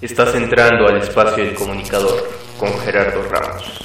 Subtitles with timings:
[0.00, 2.28] Estás entrando al espacio del comunicador
[2.58, 3.81] con Gerardo Ramos.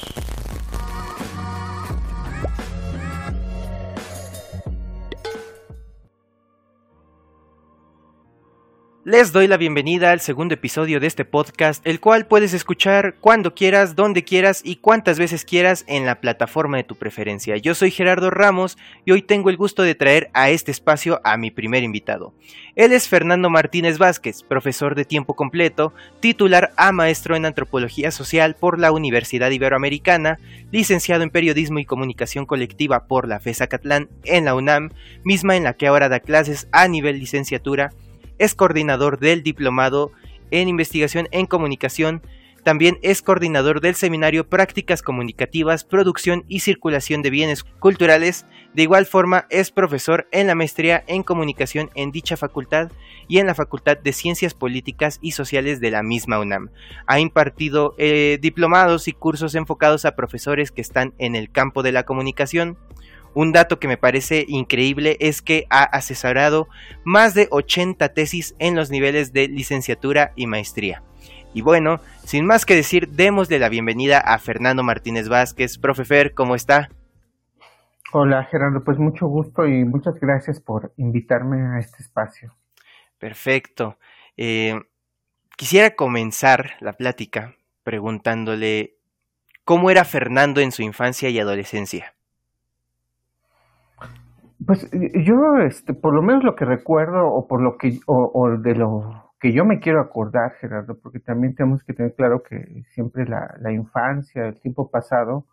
[9.10, 13.56] Les doy la bienvenida al segundo episodio de este podcast, el cual puedes escuchar cuando
[13.56, 17.56] quieras, donde quieras y cuantas veces quieras en la plataforma de tu preferencia.
[17.56, 21.38] Yo soy Gerardo Ramos y hoy tengo el gusto de traer a este espacio a
[21.38, 22.34] mi primer invitado.
[22.76, 28.58] Él es Fernando Martínez Vázquez, profesor de tiempo completo, titular a maestro en antropología social
[28.60, 30.38] por la Universidad Iberoamericana,
[30.70, 34.90] licenciado en periodismo y comunicación colectiva por la FESA Catlán en la UNAM,
[35.24, 37.92] misma en la que ahora da clases a nivel licenciatura
[38.38, 40.12] es coordinador del Diplomado
[40.52, 42.22] en Investigación en Comunicación,
[42.68, 48.46] también es coordinador del seminario Prácticas Comunicativas, Producción y Circulación de Bienes Culturales.
[48.74, 52.92] De igual forma, es profesor en la maestría en comunicación en dicha facultad
[53.30, 56.70] y en la Facultad de Ciencias Políticas y Sociales de la misma UNAM.
[57.06, 61.94] Ha impartido eh, diplomados y cursos enfocados a profesores que están en el campo de
[61.94, 62.78] la comunicación,
[63.38, 66.68] un dato que me parece increíble es que ha asesorado
[67.04, 71.04] más de 80 tesis en los niveles de licenciatura y maestría.
[71.54, 75.78] Y bueno, sin más que decir, démosle la bienvenida a Fernando Martínez Vázquez.
[75.78, 76.90] Profe Fer, ¿cómo está?
[78.12, 82.56] Hola Gerardo, pues mucho gusto y muchas gracias por invitarme a este espacio.
[83.20, 84.00] Perfecto.
[84.36, 84.82] Eh,
[85.58, 88.96] quisiera comenzar la plática preguntándole
[89.64, 92.17] cómo era Fernando en su infancia y adolescencia.
[94.68, 98.76] Pues yo, este, por lo menos lo que recuerdo o por lo que, o, de
[98.76, 103.26] lo que yo me quiero acordar, Gerardo, porque también tenemos que tener claro que siempre
[103.26, 105.46] la, infancia, el tiempo pasado,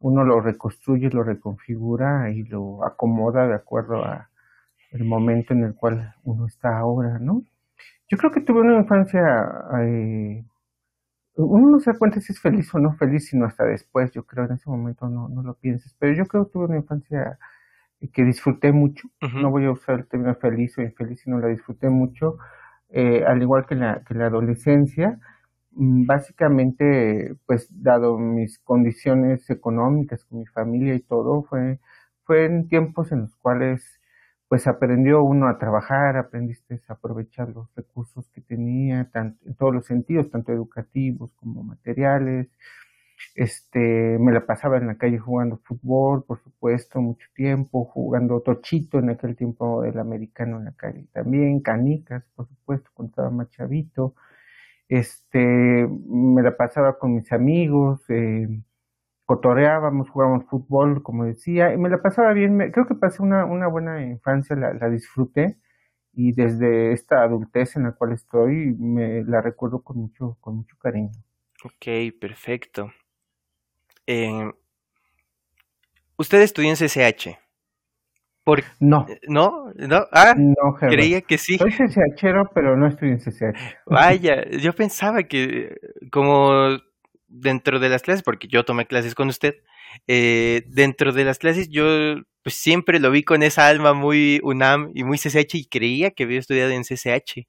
[0.00, 4.28] uno lo reconstruye, lo reconfigura y lo acomoda de acuerdo a
[4.90, 7.42] el momento en el cual uno está ahora, ¿no?
[8.08, 9.22] Yo creo que tuve una infancia,
[9.84, 10.44] eh,
[11.36, 14.24] uno no se da cuenta si es feliz o no feliz, sino hasta después, yo
[14.24, 17.38] creo, en ese momento no, no lo pienses, pero yo creo que tuve una infancia
[18.12, 19.08] que disfruté mucho.
[19.20, 22.38] No voy a usar el término feliz o infeliz, sino la disfruté mucho,
[22.90, 25.18] eh, al igual que la, que la adolescencia.
[25.72, 31.80] Mm, básicamente, pues dado mis condiciones económicas con mi familia y todo, fue,
[32.24, 34.00] fue en tiempos en los cuales
[34.48, 39.74] pues aprendió uno a trabajar, aprendiste a aprovechar los recursos que tenía, tanto, en todos
[39.74, 42.48] los sentidos, tanto educativos como materiales,
[43.34, 48.98] este, me la pasaba en la calle jugando fútbol, por supuesto, mucho tiempo, jugando tochito
[48.98, 53.50] en aquel tiempo del americano en la calle también, canicas, por supuesto, cuando estaba más
[53.50, 54.14] chavito.
[54.88, 58.48] Este, me la pasaba con mis amigos, eh,
[59.26, 63.68] cotoreábamos, jugábamos fútbol, como decía, y me la pasaba bien, creo que pasé una, una
[63.68, 65.58] buena infancia, la, la disfruté
[66.14, 70.76] y desde esta adultez en la cual estoy me la recuerdo con mucho, con mucho
[70.78, 71.12] cariño.
[71.64, 72.90] Ok, perfecto.
[74.10, 74.50] Eh,
[76.16, 77.38] usted estudió en CCH.
[78.42, 78.64] Por...
[78.80, 79.06] No.
[79.28, 79.70] ¿No?
[79.76, 80.06] ¿No?
[80.10, 81.58] Ah, no, creía que sí.
[81.58, 83.76] Soy CCHero, pero no estudié en CCH.
[83.84, 85.76] Vaya, yo pensaba que
[86.10, 86.78] como
[87.26, 89.56] dentro de las clases, porque yo tomé clases con usted,
[90.06, 91.84] eh, dentro de las clases yo
[92.42, 96.24] pues siempre lo vi con esa alma muy UNAM y muy CCH y creía que
[96.24, 97.46] había estudiado en CCH.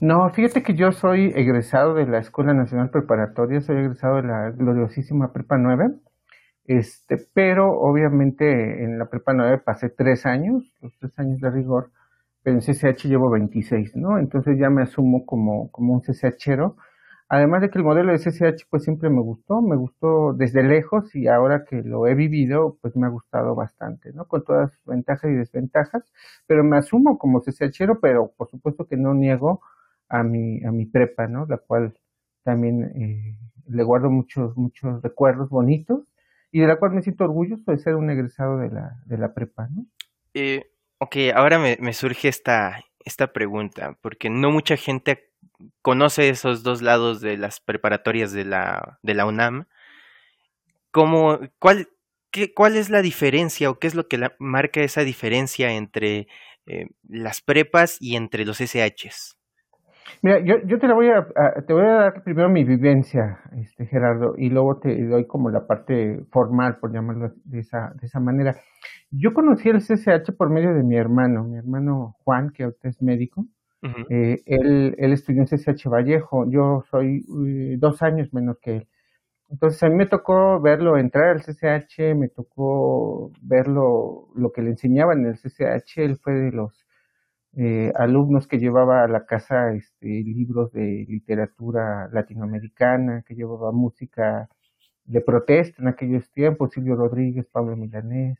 [0.00, 4.50] No, fíjate que yo soy egresado de la Escuela Nacional Preparatoria, soy egresado de la
[4.50, 5.90] gloriosísima Prepa 9,
[6.64, 11.90] este, pero obviamente en la Prepa 9 pasé tres años, los tres años de rigor,
[12.42, 14.18] pero en CCH llevo 26, ¿no?
[14.18, 16.76] Entonces ya me asumo como, como un CCHero
[17.28, 21.12] Además de que el modelo de CCH pues siempre me gustó, me gustó desde lejos
[21.14, 24.28] y ahora que lo he vivido pues me ha gustado bastante, ¿no?
[24.28, 26.04] Con todas sus ventajas y desventajas,
[26.46, 29.60] pero me asumo como CCHero, pero por supuesto que no niego
[30.08, 31.46] a mi, a mi prepa, ¿no?
[31.46, 31.98] La cual
[32.44, 33.36] también eh,
[33.68, 36.04] le guardo muchos, muchos recuerdos bonitos
[36.52, 39.34] y de la cual me siento orgulloso de ser un egresado de la, de la
[39.34, 39.84] prepa, ¿no?
[40.32, 45.32] Eh, ok, ahora me, me surge esta, esta pregunta, porque no mucha gente
[45.82, 49.66] conoce esos dos lados de las preparatorias de la, de la UNAM,
[50.90, 51.88] ¿cómo, cuál,
[52.30, 56.28] qué, ¿cuál es la diferencia o qué es lo que marca esa diferencia entre
[56.66, 59.36] eh, las prepas y entre los SHs?
[60.22, 61.26] Mira, yo, yo te la voy a,
[61.66, 65.66] te voy a dar primero mi vivencia, este Gerardo, y luego te doy como la
[65.66, 68.56] parte formal, por llamarlo de esa, de esa manera.
[69.10, 73.02] Yo conocí el CSH por medio de mi hermano, mi hermano Juan, que ahorita es
[73.02, 73.46] médico,
[73.82, 78.88] eh, él, él, estudió en CCH Vallejo, yo soy eh, dos años menos que él.
[79.48, 84.70] Entonces a mí me tocó verlo entrar al CCH, me tocó verlo, lo que le
[84.70, 86.86] enseñaban en el CCH, él fue de los
[87.56, 94.48] eh, alumnos que llevaba a la casa este, libros de literatura latinoamericana, que llevaba música
[95.04, 98.38] de protesta en aquellos tiempos, Silvio Rodríguez, Pablo Milanés,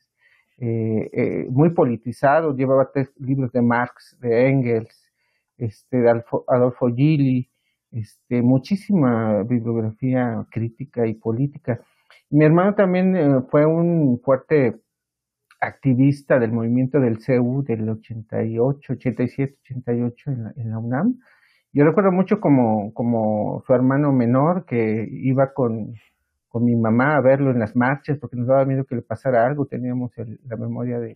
[0.59, 5.06] eh, muy politizado, llevaba libros de Marx, de Engels,
[5.59, 7.51] este, Adolfo Gili,
[7.93, 11.81] este, muchísima bibliografía crítica y política.
[12.31, 14.81] Mi hermano también eh, fue un fuerte
[15.61, 21.19] activista del movimiento del CEU del 88, 87, 88 en la, en la UNAM.
[21.73, 25.95] Yo recuerdo mucho como, como su hermano menor que iba con,
[26.49, 29.47] con mi mamá a verlo en las marchas porque nos daba miedo que le pasara
[29.47, 31.15] algo, teníamos la memoria de,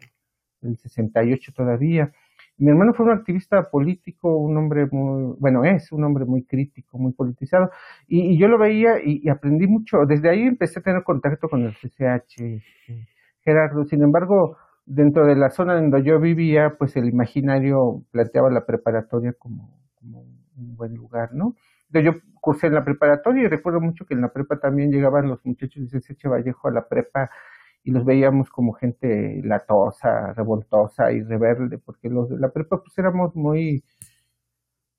[0.61, 2.13] del 68 todavía.
[2.61, 6.99] Mi hermano fue un activista político, un hombre muy, bueno, es un hombre muy crítico,
[6.99, 7.71] muy politizado,
[8.07, 10.05] y, yo lo veía y, aprendí mucho.
[10.07, 13.09] Desde ahí empecé a tener contacto con el CCH, este,
[13.41, 13.87] Gerardo.
[13.87, 19.33] Sin embargo, dentro de la zona donde yo vivía, pues el imaginario planteaba la preparatoria
[19.39, 21.55] como, un buen lugar, ¿no?
[21.89, 25.45] Yo cursé en la preparatoria y recuerdo mucho que en la prepa también llegaban los
[25.47, 27.31] muchachos de CCH Vallejo a la prepa
[27.83, 32.97] y los veíamos como gente latosa, revoltosa y rebelde, porque los de la prepa pues
[32.99, 33.83] éramos muy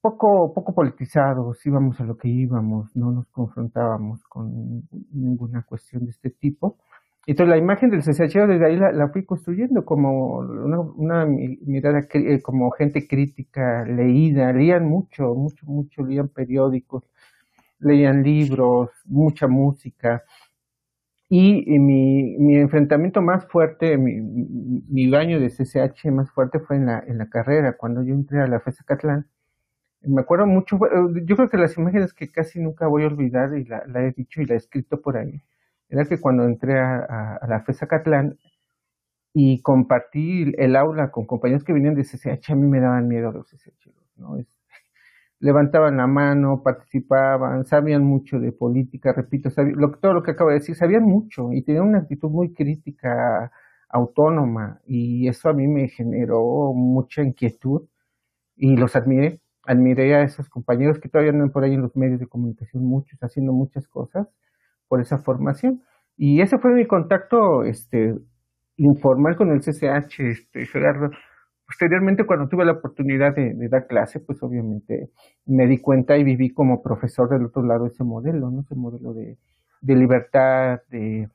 [0.01, 4.83] poco, poco politizados, íbamos a lo que íbamos, no nos confrontábamos con
[5.13, 6.77] ninguna cuestión de este tipo.
[7.27, 12.71] Entonces la imagen del CCH desde ahí la, fui construyendo como una, mirada, eh, como
[12.71, 17.03] gente crítica, leída, leían mucho, mucho, mucho, leían periódicos,
[17.79, 20.23] leían libros, mucha música.
[21.33, 26.87] Y, mi, mi, enfrentamiento más fuerte, mi, mi, baño de CCH más fuerte fue en
[26.87, 29.29] la, en la carrera, cuando yo entré a la FESA Catlán.
[30.01, 30.77] Me acuerdo mucho,
[31.23, 34.41] yo creo que las imágenes que casi nunca voy a olvidar, y la, he dicho
[34.41, 35.41] y la he escrito por ahí,
[35.87, 38.37] era que cuando entré a, a, la FESA Catlán
[39.33, 43.31] y compartí el aula con compañeros que venían de CCH, a mí me daban miedo
[43.31, 43.87] los CCH,
[44.17, 44.37] ¿no?
[45.41, 50.57] Levantaban la mano, participaban, sabían mucho de política, repito, lo, todo lo que acabo de
[50.57, 53.51] decir, sabían mucho y tenían una actitud muy crítica,
[53.89, 57.87] autónoma, y eso a mí me generó mucha inquietud
[58.55, 62.19] y los admiré, admiré a esos compañeros que todavía andan por ahí en los medios
[62.19, 64.27] de comunicación, muchos, haciendo muchas cosas
[64.87, 65.81] por esa formación.
[66.17, 68.15] Y ese fue mi contacto este,
[68.77, 71.09] informal con el CCH, este, Gerardo
[71.71, 75.09] Posteriormente, cuando tuve la oportunidad de, dar clase, pues obviamente
[75.45, 78.59] me di cuenta y viví como profesor del otro lado ese modelo, ¿no?
[78.59, 79.37] Ese modelo de,
[79.81, 81.29] libertad, de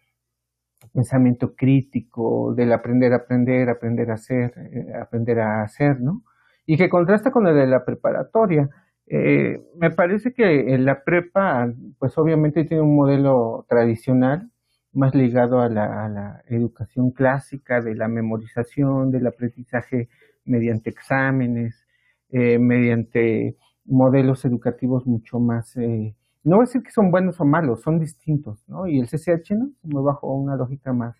[0.93, 6.23] pensamiento crítico, del aprender a aprender, aprender a hacer, eh, aprender a hacer, ¿no?
[6.67, 8.69] Y que contrasta con el de la preparatoria.
[9.07, 14.51] Eh, me parece que en la prepa, pues obviamente tiene un modelo tradicional,
[14.97, 20.09] más ligado a la, educación clásica, de la memorización, del aprendizaje
[20.45, 21.87] mediante exámenes,
[22.31, 27.45] eh, mediante modelos educativos mucho más, eh, no voy a decir que son buenos o
[27.45, 28.87] malos, son distintos, ¿no?
[28.87, 29.71] Y el CCH, ¿no?
[29.83, 31.17] Me bajo una lógica más,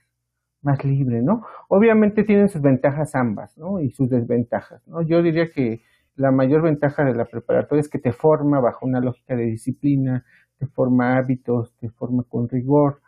[0.63, 1.43] más libre, ¿no?
[1.69, 3.81] Obviamente tienen sus ventajas ambas, ¿no?
[3.81, 5.03] Y sus desventajas, ¿no?
[5.03, 5.83] Yo diría que
[6.15, 10.25] la mayor ventaja de la preparatoria es que te forma bajo una lógica de disciplina,
[10.59, 13.01] te forma hábitos, te forma con rigor,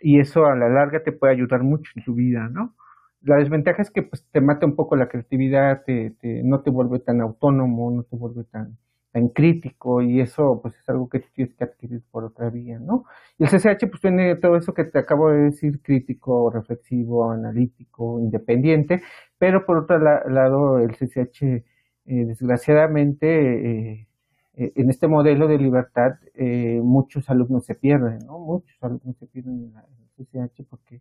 [0.00, 2.74] y eso a la larga te puede ayudar mucho en tu vida, ¿no?
[3.22, 6.98] La desventaja es que pues, te mata un poco la creatividad, te, no te vuelve
[7.00, 8.76] tan autónomo, no te vuelve tan,
[9.12, 13.04] tan crítico y eso pues es algo que tienes que adquirir por otra vía, ¿no?
[13.38, 18.20] Y el CCH pues tiene todo eso que te acabo de decir, crítico, reflexivo, analítico,
[18.20, 19.02] independiente,
[19.38, 21.62] pero por otro lado el CCH eh,
[22.06, 24.08] desgraciadamente eh,
[24.56, 28.38] en este modelo de libertad eh, muchos alumnos se pierden, ¿no?
[28.38, 31.00] Muchos alumnos se pierden en, la, el CCH porque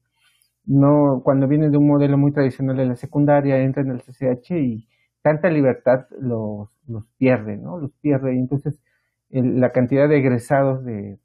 [0.66, 4.52] no, cuando vienen de un modelo muy tradicional de la secundaria, entran en el CCH
[4.52, 4.88] y
[5.22, 7.78] tanta libertad los, los pierde, ¿no?
[7.78, 8.82] Los pierde y entonces
[9.30, 11.20] la cantidad de egresados de,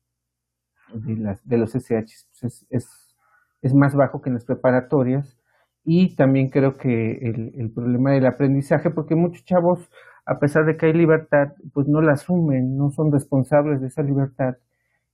[0.94, 3.14] de, los CCH pues es,
[3.62, 5.38] es, más bajo que en las preparatorias
[5.85, 9.90] y también creo que el, el problema del aprendizaje, porque muchos chavos
[10.28, 14.02] a pesar de que hay libertad, pues no la asumen, no son responsables de esa
[14.02, 14.58] libertad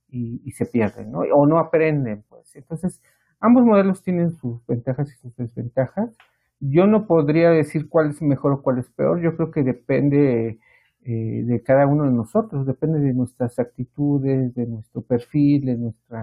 [0.09, 1.19] y, se pierden, ¿no?
[1.33, 2.55] O no aprenden, pues.
[2.55, 3.01] Entonces,
[3.39, 6.15] ambos modelos tienen sus ventajas y sus desventajas.
[6.59, 10.59] Yo no podría decir cuál es mejor o cuál es peor, yo creo que depende
[11.05, 16.17] eh, de cada uno de nosotros, depende de nuestras actitudes, de nuestro perfil, de nuestro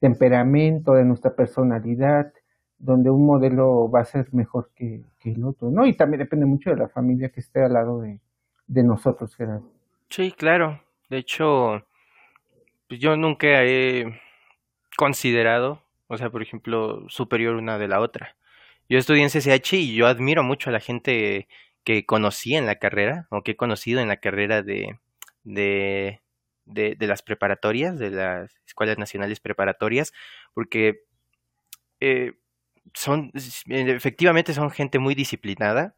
[0.00, 2.32] temperamento, de nuestra personalidad,
[2.78, 5.86] donde un modelo va a ser mejor que, el otro, ¿no?
[5.86, 8.20] Y también depende mucho de la familia que esté al lado de,
[8.82, 9.70] nosotros, Gerardo.
[10.08, 10.80] Sí, claro.
[11.10, 11.84] De hecho,
[12.86, 14.20] pues yo nunca he
[14.96, 18.36] considerado, o sea, por ejemplo, superior una de la otra.
[18.88, 21.46] Yo estudié en CCH y yo admiro mucho a la gente
[21.84, 24.98] que conocí en la carrera o que he conocido en la carrera de,
[25.44, 26.20] de,
[26.64, 30.12] de, las preparatorias, de las escuelas nacionales preparatorias,
[30.54, 31.02] porque
[32.00, 32.32] eh,
[32.94, 35.94] son, efectivamente son gente muy disciplinada,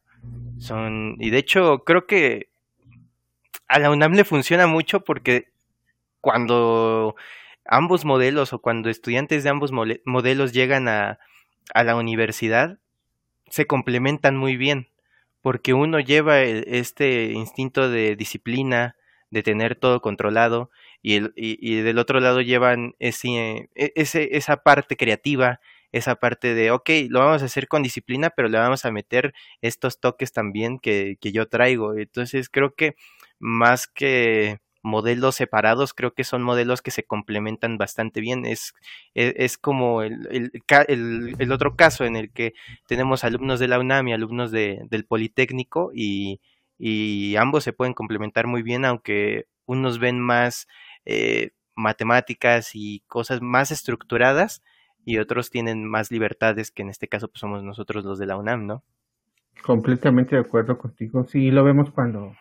[0.59, 2.49] son, y de hecho creo que
[3.67, 5.51] a la UNAM le funciona mucho porque
[6.19, 7.15] cuando
[7.65, 11.19] ambos modelos o cuando estudiantes de ambos modelos llegan a,
[11.73, 12.79] a la universidad,
[13.49, 14.89] se complementan muy bien,
[15.41, 18.95] porque uno lleva este instinto de disciplina,
[19.29, 20.69] de tener todo controlado,
[21.01, 25.59] y, el, y, del otro lado llevan ese, e, ese, esa parte creativa,
[25.91, 29.33] esa parte de, ok, lo vamos a hacer con disciplina, pero le vamos a meter
[29.61, 31.95] estos toques también que, que yo traigo.
[31.97, 32.95] Entonces creo que
[33.39, 38.45] más que modelos separados, creo que son modelos que se complementan bastante bien.
[38.45, 38.73] Es,
[39.15, 40.51] e, es, como el,
[40.87, 42.53] el, otro caso en el que
[42.87, 46.41] tenemos alumnos de la UNAM y alumnos de, del Politécnico y,
[46.77, 50.67] y, ambos se pueden complementar muy bien, aunque unos ven más
[51.05, 54.61] eh, matemáticas y cosas más estructuradas
[55.05, 58.37] y otros tienen más libertades, que en este caso pues somos nosotros los de la
[58.37, 58.83] UNAM, ¿no?
[59.65, 61.23] Completamente de acuerdo contigo.
[61.25, 62.33] Sí, lo vemos cuando,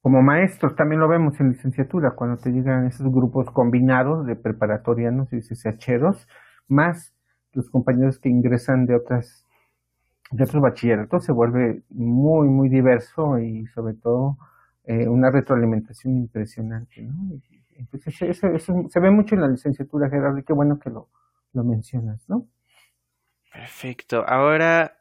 [0.00, 5.32] como maestros, también lo vemos en licenciatura, cuando te llegan esos grupos combinados de preparatorianos
[5.32, 6.26] y CCHeros,
[6.66, 7.14] más
[7.52, 9.44] los compañeros que ingresan de otras
[10.30, 14.36] de otros bachilleratos, se vuelve muy, muy diverso y sobre todo
[14.84, 17.40] eh, una retroalimentación impresionante, ¿no?
[17.76, 21.08] Entonces, eso, eso, se ve mucho en la licenciatura, Gerardo, y qué bueno que lo,
[21.52, 22.46] lo mencionas, ¿no?
[23.52, 24.24] Perfecto.
[24.26, 24.98] Ahora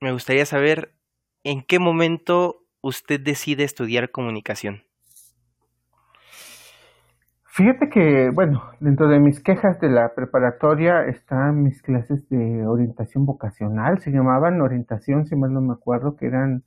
[0.00, 0.94] me gustaría saber
[1.44, 4.82] en qué momento usted decide estudiar comunicación.
[7.56, 13.26] Fíjate que, bueno, dentro de mis quejas de la preparatoria están mis clases de orientación
[13.26, 16.64] vocacional, se llamaban orientación, si mal no me acuerdo, que eran,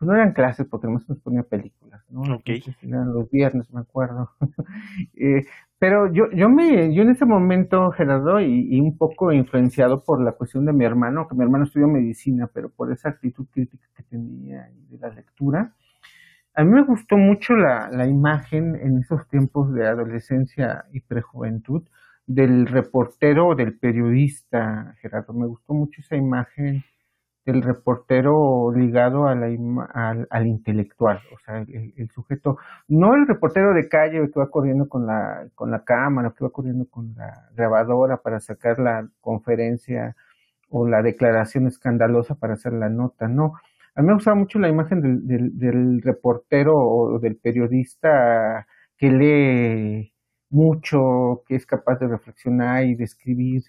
[0.00, 2.22] pues no eran clases porque se nos ponía películas, ¿no?
[2.46, 4.30] eran los viernes, me acuerdo.
[5.14, 5.44] eh,
[5.78, 10.32] pero yo, yo me, yo en ese momento, Gerardo, y, un poco influenciado por la
[10.32, 14.02] cuestión de mi hermano, que mi hermano estudió medicina, pero por esa actitud crítica que
[14.04, 15.74] tenía y de la lectura,
[16.54, 21.82] a mí me gustó mucho la, la imagen en esos tiempos de adolescencia y prejuventud
[22.26, 25.34] del reportero o del periodista, Gerardo.
[25.34, 26.84] Me gustó mucho esa imagen
[27.46, 29.46] el reportero ligado a la
[29.94, 34.88] al, al, intelectual, o sea, el, sujeto, no el reportero de calle que va corriendo
[34.88, 40.16] con la, con la cámara, que va corriendo con la grabadora para sacar la conferencia
[40.68, 43.54] o la declaración escandalosa para hacer la nota, no.
[43.94, 48.66] A mí me gustaba mucho la imagen del, del, del reportero o del periodista
[48.96, 50.14] que lee
[50.50, 53.62] mucho, que es capaz de reflexionar y de escribir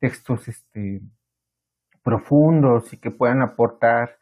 [0.00, 1.02] textos, este,
[2.08, 4.16] profundos y que puedan aportar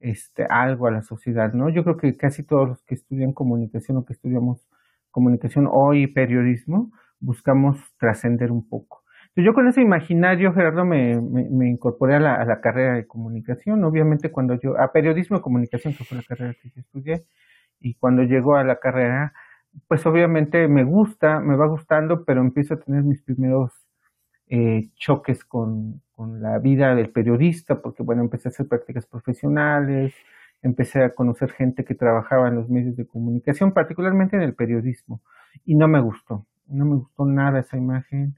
[0.00, 1.68] este, algo a la sociedad, ¿no?
[1.68, 4.66] Yo creo que casi todos los que estudian comunicación o que estudiamos
[5.12, 6.90] comunicación hoy periodismo,
[7.20, 9.04] buscamos trascender un poco.
[9.36, 13.84] Yo con ese imaginario, Gerardo, me, me, incorporé a la, a la, carrera de comunicación,
[13.84, 17.24] obviamente cuando yo, a periodismo y comunicación, que fue la carrera que yo estudié,
[17.78, 19.32] y cuando llego a la carrera,
[19.86, 23.87] pues obviamente me gusta, me va gustando, pero empiezo a tener mis primeros
[24.50, 30.14] eh, choques con, con, la vida del periodista, porque bueno, empecé a hacer prácticas profesionales,
[30.62, 35.20] empecé a conocer gente que trabajaba en los medios de comunicación, particularmente en el periodismo,
[35.64, 38.36] y no me gustó, no me gustó nada esa imagen,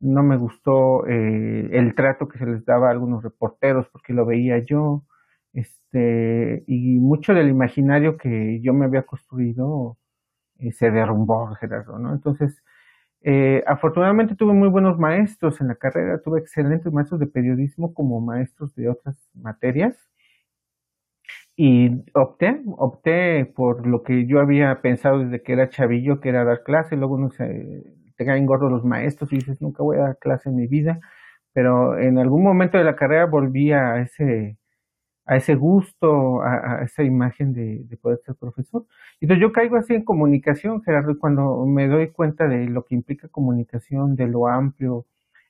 [0.00, 4.26] no me gustó eh, el trato que se les daba a algunos reporteros, porque lo
[4.26, 5.04] veía yo,
[5.52, 9.96] este, y mucho del imaginario que yo me había construido
[10.58, 12.12] eh, se derrumbó, Gerardo, ¿no?
[12.12, 12.62] Entonces,
[13.28, 18.20] eh, afortunadamente tuve muy buenos maestros en la carrera, tuve excelentes maestros de periodismo como
[18.20, 19.96] maestros de otras materias.
[21.56, 26.44] Y opté, opté por lo que yo había pensado desde que era chavillo, que era
[26.44, 27.82] dar clase, luego uno se
[28.16, 31.00] te caen gordos los maestros y dices, nunca voy a dar clase en mi vida,
[31.52, 34.56] pero en algún momento de la carrera volví a ese,
[35.26, 38.86] a ese gusto, a, esa imagen de, poder ser profesor.
[39.20, 42.94] Entonces yo caigo así en comunicación, Gerardo, y cuando me doy cuenta de lo que
[42.94, 45.06] implica comunicación, de lo amplio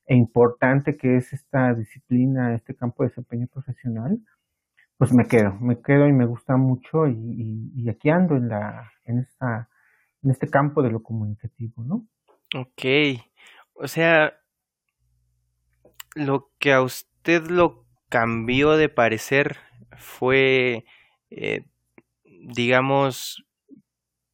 [0.06, 4.18] e importante que es esta disciplina, este campo de desempeño profesional,
[4.96, 9.18] pues me quedo, me quedo y me gusta mucho y, aquí ando en la, en
[9.18, 9.68] esta,
[10.22, 12.06] en este campo de lo comunicativo, ¿no?
[12.54, 13.20] Ok,
[13.74, 14.32] o sea,
[16.14, 19.58] lo que a usted lo cambió de parecer
[19.96, 20.84] fue,
[21.30, 21.64] eh,
[22.24, 23.44] digamos,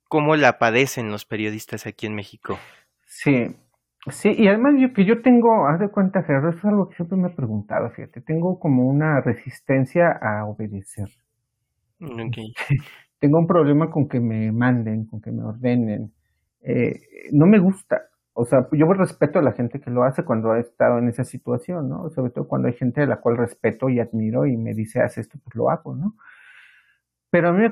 [0.09, 2.59] cómo la padecen los periodistas aquí en México.
[3.07, 3.57] Sí,
[4.11, 6.97] Sí, y además yo que yo tengo, haz de cuenta, Gerardo, eso es algo que
[6.97, 11.09] siempre me he preguntado, fíjate, tengo como una resistencia a obedecer.
[12.01, 12.53] Okay.
[13.21, 16.13] tengo un problema con que me manden, con que me ordenen.
[16.63, 17.01] Eh,
[17.31, 18.03] no me gusta.
[18.35, 21.25] O sea, yo respeto a la gente que lo hace cuando ha estado en esa
[21.25, 22.09] situación, ¿no?
[22.11, 25.19] Sobre todo cuando hay gente a la cual respeto y admiro y me dice, haz
[25.19, 26.15] esto, pues lo hago, ¿no?
[27.31, 27.67] Pero a mí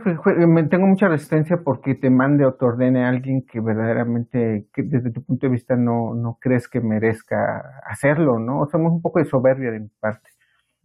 [0.46, 4.82] me, tengo mucha resistencia porque te mande o te ordene a alguien que verdaderamente, que
[4.82, 8.60] desde tu punto de vista no, no crees que merezca hacerlo, ¿no?
[8.60, 10.30] O sea, un poco de soberbia de mi parte.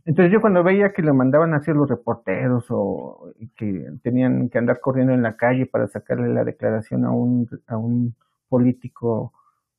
[0.06, 4.58] Entonces yo cuando veía que le mandaban a hacer los reporteros o que tenían que
[4.58, 8.16] andar corriendo en la calle para sacarle la declaración a un, a un
[8.50, 9.34] político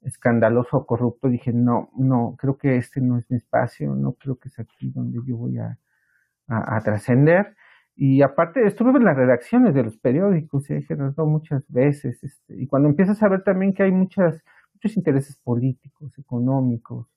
[0.06, 4.36] escandaloso o corrupto, dije, no, no, creo que este no es mi espacio, no creo
[4.38, 5.78] que es aquí donde yo voy a,
[6.46, 7.56] a trascender.
[7.96, 12.54] Y aparte, estuve en las redacciones de los periódicos, y he generado muchas veces, este,
[12.62, 14.42] y cuando empiezas a ver también que hay muchas,
[14.75, 17.08] muchos intereses políticos, económicos,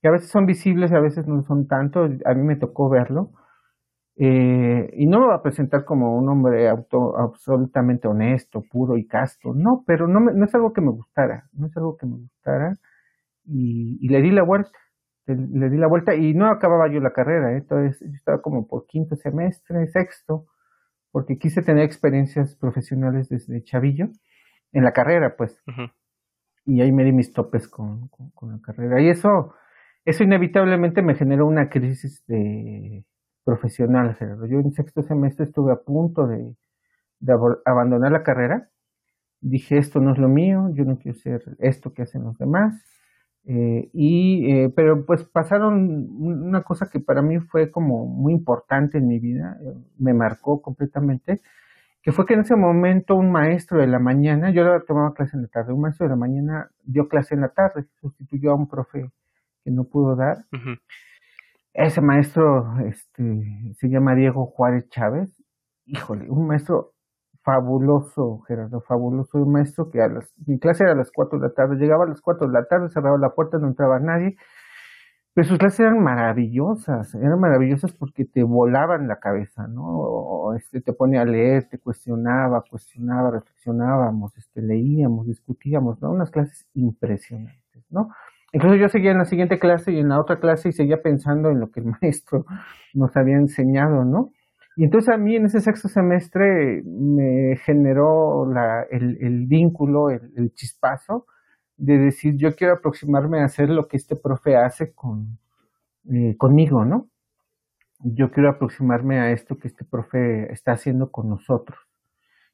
[0.00, 2.88] que a veces son visibles y a veces no son tanto, a mí me tocó
[2.88, 3.32] verlo,
[4.18, 9.06] eh, y no me va a presentar como un hombre auto, absolutamente honesto, puro y
[9.06, 12.16] casto, no, pero no, no es algo que me gustara, no es algo que me
[12.16, 12.74] gustara,
[13.44, 14.78] y, y le di la vuelta
[15.34, 17.58] le di la vuelta y no acababa yo la carrera, ¿eh?
[17.58, 20.46] entonces yo estaba como por quinto semestre, sexto,
[21.10, 24.06] porque quise tener experiencias profesionales desde chavillo,
[24.72, 25.62] en la carrera, pues.
[26.66, 28.10] Y ahí me di mis topes con,
[28.42, 29.00] la carrera.
[29.00, 29.54] Y eso,
[30.04, 33.04] eso inevitablemente me generó una crisis de
[33.48, 34.16] profesional,
[34.50, 36.54] Yo en sexto semestre estuve a punto de,
[37.20, 37.32] de
[37.64, 38.68] abandonar la carrera.
[39.40, 42.74] Dije, esto no es lo mío, yo no quiero ser esto que hacen los demás
[43.50, 48.98] eh, y, eh, pero pues pasaron una cosa que para mí fue como muy importante
[48.98, 51.40] en mi vida, eh, me marcó completamente,
[52.02, 55.44] que fue que en ese momento un maestro de la mañana, yo tomaba clase en
[55.44, 58.68] la tarde, un maestro de la mañana dio clase en la tarde, sustituyó a un
[58.68, 59.10] profe
[59.64, 60.44] que no pudo dar.
[61.78, 63.22] Ese maestro este,
[63.76, 65.30] se llama Diego Juárez Chávez,
[65.86, 66.92] híjole, un maestro
[67.44, 69.38] fabuloso, Gerardo, fabuloso.
[69.38, 72.02] Un maestro que a las, mi clase era a las 4 de la tarde, llegaba
[72.04, 74.36] a las 4 de la tarde, cerraba la puerta, no entraba nadie.
[75.34, 79.84] Pero sus clases eran maravillosas, eran maravillosas porque te volaban la cabeza, ¿no?
[79.86, 86.10] O, este, te ponía a leer, te cuestionaba, cuestionaba, reflexionábamos, este, leíamos, discutíamos, ¿no?
[86.10, 88.08] Unas clases impresionantes, ¿no?
[88.52, 91.50] Incluso yo seguía en la siguiente clase y en la otra clase y seguía pensando
[91.50, 92.46] en lo que el maestro
[92.94, 94.32] nos había enseñado, ¿no?
[94.76, 101.26] Y entonces a mí en ese sexto semestre me generó la, el, vínculo, el, chispazo
[101.76, 105.38] de decir yo quiero aproximarme a hacer lo que este profe hace con,
[106.08, 107.08] eh, conmigo, ¿no?
[107.98, 111.76] Yo quiero aproximarme a esto que este profe está haciendo con nosotros.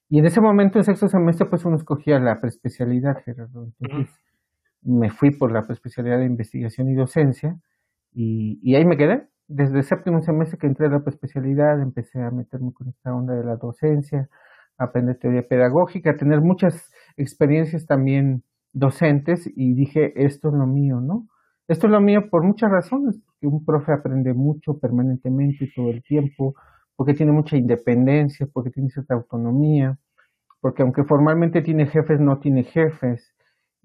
[0.09, 3.67] Y en ese momento, en sexto semestre, pues uno escogía la preespecialidad, Gerardo.
[3.79, 4.09] Entonces
[4.85, 7.57] me fui por la preespecialidad de investigación y docencia
[8.13, 12.31] y, ahí me quedé desde el séptimo semestre que entré a la especialidad, empecé a
[12.31, 14.29] meterme con esta onda de la docencia,
[14.77, 18.43] aprender teoría pedagógica, a tener muchas experiencias también
[18.73, 21.27] docentes y dije, esto es lo mío, ¿no?
[21.67, 25.89] Esto es lo mío por muchas razones, porque un profe aprende mucho permanentemente y todo
[25.89, 26.55] el tiempo,
[26.95, 29.97] porque tiene mucha independencia, porque tiene cierta autonomía,
[30.61, 33.34] porque aunque formalmente tiene jefes, no tiene jefes,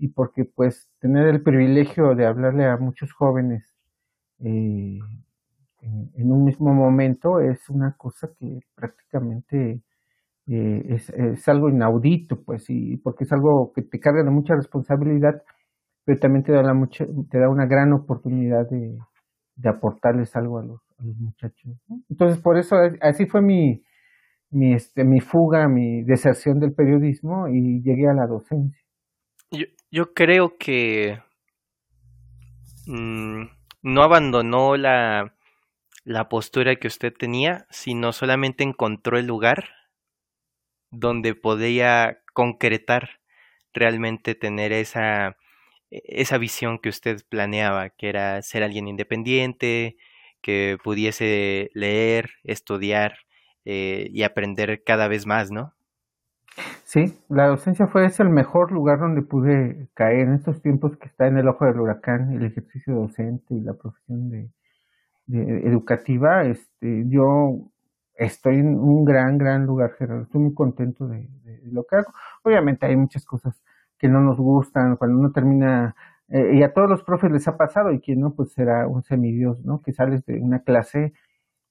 [0.00, 3.74] y porque pues tener el privilegio de hablarle a muchos jóvenes
[4.38, 4.98] eh,
[5.82, 9.82] en, un mismo momento es una cosa que prácticamente
[10.46, 15.42] eh, es, algo inaudito, pues, y porque es algo que te carga de mucha responsabilidad,
[16.04, 18.98] pero también te da, la mucha, te da una gran oportunidad de,
[19.64, 21.78] aportarles algo a los, muchachos.
[22.08, 23.82] Entonces, por eso, así fue mi,
[24.50, 28.89] mi, este, mi fuga, mi deserción del periodismo y llegué a la docencia.
[29.52, 31.20] Yo, yo creo que
[32.86, 33.44] mm,
[33.82, 35.34] no abandonó la,
[36.04, 39.70] la postura que usted tenía, sino solamente encontró el lugar
[40.90, 43.20] donde podía concretar
[43.72, 45.36] realmente tener esa,
[45.90, 49.96] esa visión que usted planeaba, que era ser alguien independiente,
[50.42, 53.18] que pudiese leer, estudiar
[53.64, 55.74] eh, y aprender cada vez más, ¿no?
[56.84, 61.06] Sí, la docencia fue ese el mejor lugar donde pude caer en estos tiempos que
[61.06, 64.50] está en el ojo del huracán, el ejercicio docente y la profesión de,
[65.28, 67.70] educativa, este, yo
[68.16, 70.22] estoy en un gran, gran lugar, Gerardo.
[70.24, 71.28] Estoy muy contento de,
[71.72, 72.12] lo que hago.
[72.42, 73.62] Obviamente hay muchas cosas
[73.98, 75.94] que no nos gustan cuando uno termina,
[76.28, 79.02] eh, y a todos los profes les ha pasado, y quien no, pues será un
[79.02, 79.82] semidios, ¿no?
[79.82, 81.12] Que sales de una clase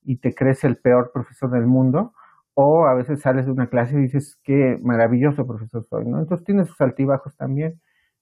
[0.04, 2.14] y te crees el peor profesor del mundo,
[2.54, 6.20] o a veces sales de una clase y dices, qué maravilloso profesor soy, ¿no?
[6.20, 7.80] Entonces tiene sus altibajos también.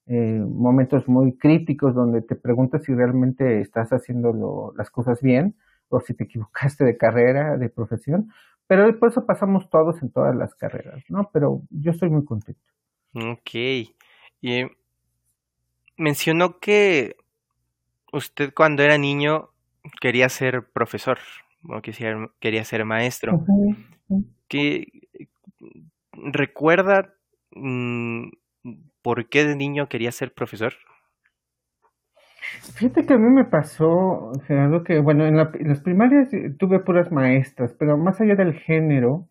[0.07, 5.55] eh, momentos muy críticos donde te preguntas si realmente estás haciendo las cosas bien
[5.89, 8.31] o si te equivocaste de carrera, de profesión,
[8.67, 11.29] pero por eso pasamos todos en todas las carreras, ¿no?
[11.33, 12.61] Pero yo estoy muy contento.
[13.13, 13.55] Ok.
[14.41, 14.65] Y
[15.97, 17.15] mencionó que
[18.13, 19.49] usted cuando era niño
[20.01, 21.17] quería ser profesor
[21.63, 23.45] o quería, quería ser maestro.
[24.47, 24.87] ¿Qué,
[26.13, 27.13] ¿Recuerda
[27.51, 28.29] mm,
[29.01, 30.73] por qué de niño quería ser profesor?
[32.75, 37.73] Fíjate que a mí me pasó, Gerardo, que bueno, en, las primarias tuve puras maestras,
[37.77, 39.29] pero más allá del género,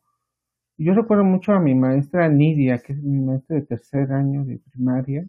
[0.77, 4.59] yo recuerdo mucho a mi maestra Nidia, que es mi maestra de tercer año de
[4.71, 5.27] primaria,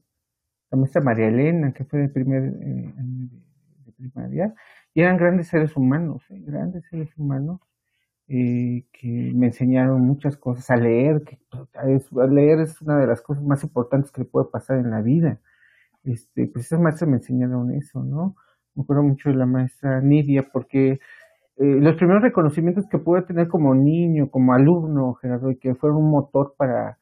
[0.71, 3.46] la maestra María Elena, que fue de primer eh, año de,
[3.97, 4.53] primaria,
[4.93, 7.61] y eran grandes seres humanos, eh, grandes seres humanos,
[8.29, 11.39] eh, que me enseñaron muchas cosas, a leer, que
[12.29, 15.39] leer es una de las cosas más importantes que le puede pasar en la vida
[16.07, 18.35] este, pues esas maestras me enseñaron eso, ¿no?
[18.75, 20.99] Me acuerdo mucho de la maestra Nidia porque
[21.57, 25.99] eh, los primeros reconocimientos que pude tener como niño, como alumno, Gerardo, y que fueron
[25.99, 26.97] un motor para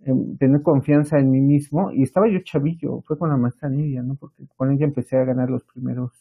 [0.00, 4.02] em, tener confianza en mí mismo, y estaba yo chavillo, fue con la maestra Nidia,
[4.02, 4.16] ¿no?
[4.16, 6.12] Porque con ella empecé a ganar los primeros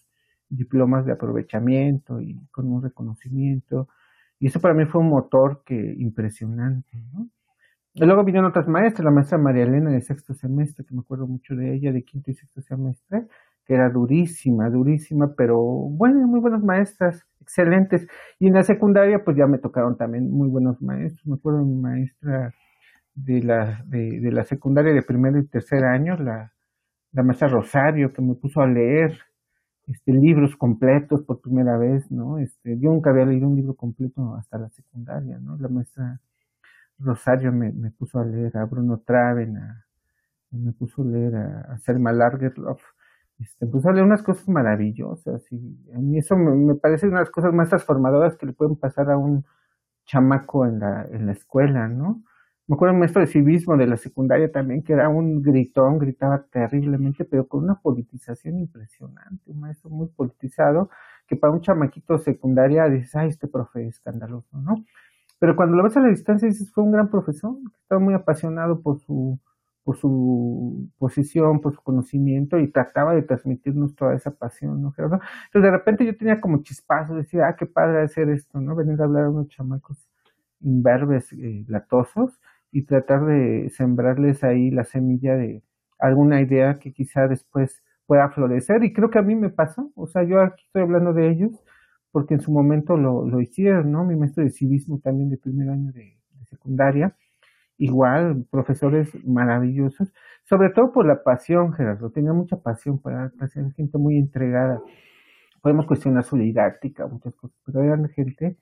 [0.50, 3.88] diplomas de aprovechamiento y con un reconocimiento,
[4.40, 7.30] y eso para mí fue un motor que impresionante, ¿no?
[7.94, 11.28] Y luego vinieron otras maestras, la maestra María Elena de sexto semestre, que me acuerdo
[11.28, 13.26] mucho de ella, de quinto y sexto semestre,
[13.66, 18.08] que era durísima, durísima, pero bueno, muy buenas maestras, excelentes.
[18.40, 21.26] Y en la secundaria, pues ya me tocaron también muy buenos maestros.
[21.28, 22.54] Me acuerdo de mi maestra
[23.16, 26.54] de la, de, de la secundaria de primero y tercer año, la,
[27.12, 29.18] la maestra Rosario, que me puso a leer
[29.90, 32.38] este, libros completos por primera vez, ¿no?
[32.38, 35.58] Este, yo nunca había leído un libro completo hasta la secundaria, ¿no?
[35.58, 36.22] La maestra
[37.00, 39.58] Rosario me, me puso a leer a Bruno Traven,
[40.52, 42.82] me puso a leer a, Selma Lagerlof,
[43.40, 47.20] este, me puso a leer unas cosas maravillosas y a mí eso me, parece una
[47.20, 49.46] de las cosas más transformadoras que le pueden pasar a un
[50.06, 52.24] chamaco en la, en la escuela, ¿no?
[52.70, 56.46] Me acuerdo un maestro de civismo de la secundaria también, que era un gritón, gritaba
[56.52, 60.92] terriblemente, pero con una politización impresionante, un maestro muy politizado,
[61.26, 64.86] que para un chamaquito secundaria dices, ay, este profe es escandaloso, ¿no?
[65.40, 68.82] Pero cuando lo ves a la distancia dices, fue un gran profesor, estaba muy apasionado
[68.84, 69.40] por su,
[69.84, 75.24] por su posición, por su conocimiento y trataba de transmitirnos toda esa pasión, ¿no, Entonces
[75.54, 78.76] de repente yo tenía como chispazos, decía, ah, qué padre hacer esto, ¿no?
[78.76, 80.08] Venir a hablar a unos chamacos
[80.62, 82.40] imberbes, eh, latosos
[82.72, 85.64] y tratar de sembrarles ahí la semilla de
[86.00, 88.84] alguna idea que quizá después pueda florecer.
[88.84, 91.64] Y creo que a mí me pasó, o sea, yo aquí estoy hablando de ellos
[92.12, 94.04] porque en su momento lo, lo hicieron, ¿no?
[94.04, 96.18] Mi maestro de civismo también de primer año de,
[96.50, 97.16] secundaria,
[97.78, 100.12] igual, profesores maravillosos,
[100.46, 104.82] sobre todo por la pasión, Gerardo, tenía mucha pasión para hacer gente muy entregada.
[105.62, 108.58] Podemos cuestionar su didáctica, muchas cosas, pero eran gente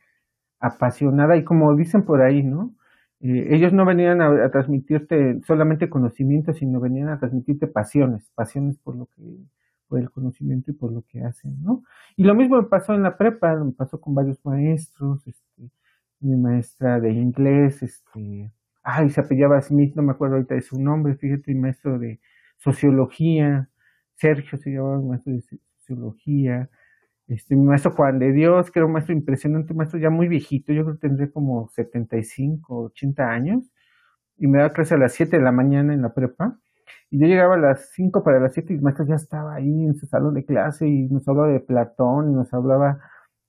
[0.60, 2.76] apasionada y como dicen por ahí, ¿no?
[3.20, 8.96] Eh, ellos no venían a, transmitirte solamente conocimiento, sino venían a transmitirte pasiones, pasiones por
[8.96, 9.24] lo que
[9.88, 11.84] por el conocimiento y por lo que hacen, ¿no?
[12.18, 15.72] Y lo mismo me pasó en la prepa, me pasó con varios maestros, este,
[16.20, 18.52] mi maestra de inglés, este,
[18.84, 22.20] ay, se apellaba Smith, no me acuerdo ahorita de su nombre, fíjate, mi maestro de
[22.58, 23.70] sociología,
[24.16, 25.44] Sergio se llamaba maestro de
[25.78, 26.70] sociología,
[27.28, 30.28] este, mi maestro Juan de Dios, que era un maestro impresionante, un maestro ya muy
[30.28, 33.72] viejito, yo creo que tendría como 75, 80 años,
[34.38, 36.58] y me daba clase a las 7 de la mañana en la prepa,
[37.10, 39.86] y yo llegaba a las 5 para las 7 y el maestro ya estaba ahí
[39.86, 43.00] en su salón de clase y nos hablaba de Platón y nos hablaba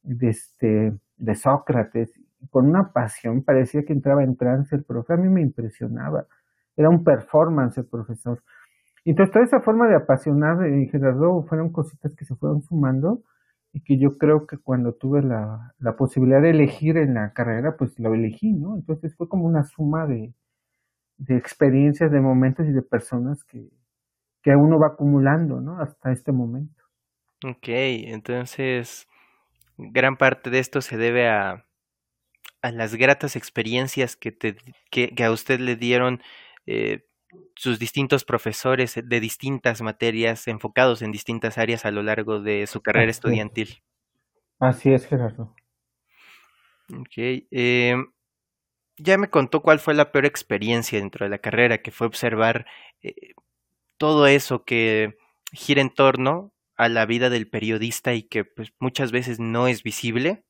[0.03, 2.13] de, este, de Sócrates.
[2.51, 5.15] Con una pasión, parecía que entraba en trance el profe.
[5.15, 6.27] A mí me impresionaba.
[6.77, 8.43] Era un performance el profesor.
[9.05, 13.23] Entonces, toda esa forma de apasionar en Gerardo fueron cositas que se fueron sumando
[13.73, 17.77] y que yo creo que cuando tuve la, la posibilidad de elegir en la carrera,
[17.77, 18.77] pues lo elegí, ¿no?
[18.77, 20.33] Entonces fue como una suma de,
[21.19, 23.69] de experiencias, de momentos y de personas que,
[24.43, 25.81] que uno va acumulando, ¿no?
[25.81, 26.83] Hasta este momento.
[27.45, 29.07] Ok, entonces
[29.77, 31.67] gran parte de esto se debe a,
[32.63, 34.57] a las gratas experiencias que, te,
[34.91, 36.21] que, a usted le dieron
[36.67, 37.08] eh,
[37.55, 42.81] sus distintos profesores de distintas materias enfocados en distintas áreas a lo largo de su
[42.81, 43.83] carrera estudiantil.
[44.59, 45.55] Así es, Gerardo.
[46.93, 47.17] Ok.
[47.17, 47.97] Eh,
[48.97, 52.67] ya me contó cuál fue la peor experiencia dentro de la carrera, que fue observar
[53.03, 53.35] eh,
[53.97, 55.19] todo eso que
[55.53, 59.83] gira en torno a la vida del periodista y que pues, muchas veces no es
[59.83, 60.45] visible.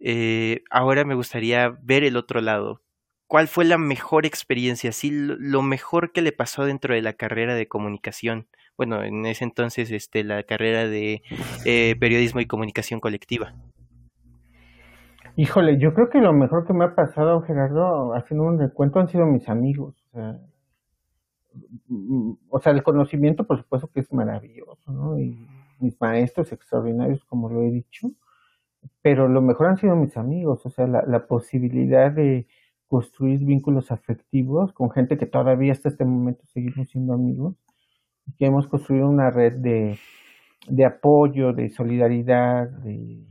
[0.00, 2.83] Eh, ahora me gustaría ver el otro lado.
[3.26, 4.92] ¿Cuál fue la mejor experiencia?
[4.92, 8.46] Sí, lo mejor que le pasó dentro de la carrera de comunicación.
[8.76, 11.22] Bueno, en ese entonces, este, la carrera de
[11.64, 13.54] eh, periodismo y comunicación colectiva.
[15.36, 19.08] Híjole, yo creo que lo mejor que me ha pasado, Gerardo, haciendo un recuento, han
[19.08, 19.94] sido mis amigos.
[20.06, 20.38] O sea,
[22.48, 25.18] o sea, el conocimiento, por supuesto que es maravilloso, ¿no?
[25.18, 25.36] Y
[25.80, 28.10] mis maestros extraordinarios, como lo he dicho,
[29.02, 32.46] pero lo mejor han sido mis amigos, o sea, la posibilidad de
[32.88, 37.56] construir vínculos afectivos con gente que todavía hasta este momento seguimos siendo amigos
[38.26, 39.98] y que hemos construido una red de,
[40.68, 43.24] de apoyo, de solidaridad, de,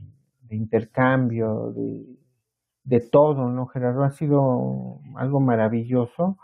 [0.50, 2.04] intercambio, de,
[2.84, 3.66] de todo, ¿no?
[3.66, 6.38] Gerardo ha sido algo maravilloso.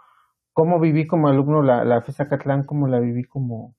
[0.53, 3.77] Cómo viví como alumno la, la FESA Catlán, cómo la viví como,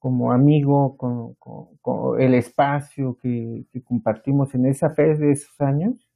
[0.00, 6.09] como amigo, con, con, el espacio que, compartimos en esa FES de esos años.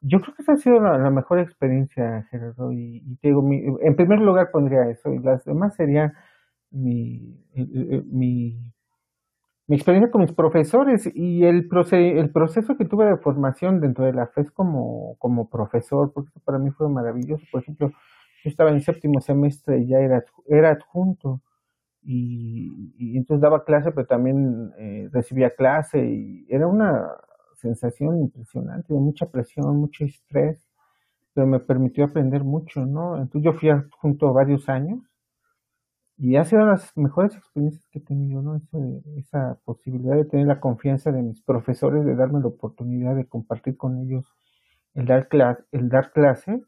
[0.00, 2.72] Yo creo que esa ha sido la, mejor experiencia, Gerardo.
[2.72, 6.14] Y, y te digo, en primer lugar pondría eso, y las demás serían
[6.70, 8.58] mi, mi,
[9.68, 14.14] mi experiencia con mis profesores y el, el proceso que tuve de formación dentro de
[14.14, 17.44] la FES como, como profesor, porque para mí fue maravilloso.
[17.52, 21.42] Por ejemplo, yo estaba en séptimo semestre y ya era, era adjunto
[22.02, 27.06] y, entonces daba clase, pero también eh, recibía clase y era una
[27.60, 30.62] sensación impresionante, de mucha presión, mucho estrés,
[31.34, 33.16] pero me permitió aprender mucho, ¿no?
[33.16, 35.00] Entonces yo fui adjunto varios años
[36.16, 38.60] y ha sido las mejores experiencias que he tenido, ¿no?
[39.16, 43.76] esa posibilidad de tener la confianza de mis profesores, de darme la oportunidad de compartir
[43.76, 44.26] con ellos
[44.94, 46.60] el dar, clase, el dar clase,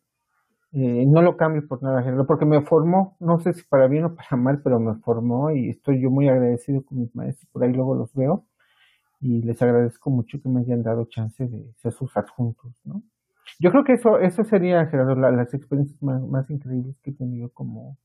[0.73, 4.15] eh, no lo cambio por nada, porque me formó, no sé si para bien o
[4.15, 7.73] para mal, pero me formó y estoy yo muy agradecido con mis maestros, por ahí
[7.73, 8.47] luego los veo
[9.21, 13.03] y les agradezco mucho que me hayan dado chance de ser sus adjuntos, ¿no?
[13.59, 17.51] Yo creo que eso, eso sería, Gerardo, las experiencias más, más increíbles que he tenido
[17.51, 17.99] como,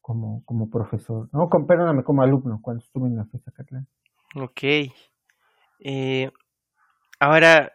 [0.00, 3.86] como, como profesor, no, perdóname, como alumno cuando estuve en la FESA Catlán.
[4.36, 4.92] Ok.
[5.80, 6.30] Eh,
[7.18, 7.72] ahora,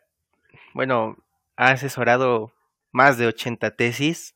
[0.73, 1.17] bueno,
[1.57, 2.53] ha asesorado
[2.91, 4.35] más de 80 tesis,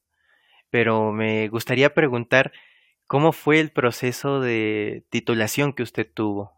[0.69, 2.51] pero me gustaría preguntar
[3.05, 6.56] cómo fue el proceso de titulación que usted tuvo.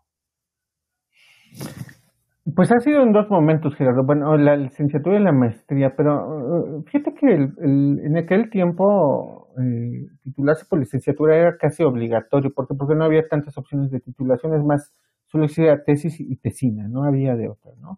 [2.55, 4.03] Pues ha sido en dos momentos, Gerardo.
[4.03, 10.65] Bueno, la licenciatura y la maestría, pero uh, fíjate que en aquel tiempo eh, titularse
[10.65, 14.93] por licenciatura era casi obligatorio, porque, porque no había tantas opciones de titulación, es más,
[15.27, 17.97] solo existía tesis y tesina, no había de otra, ¿no?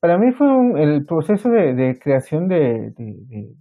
[0.00, 0.46] Para mí fue
[0.80, 2.92] el proceso de, creación de,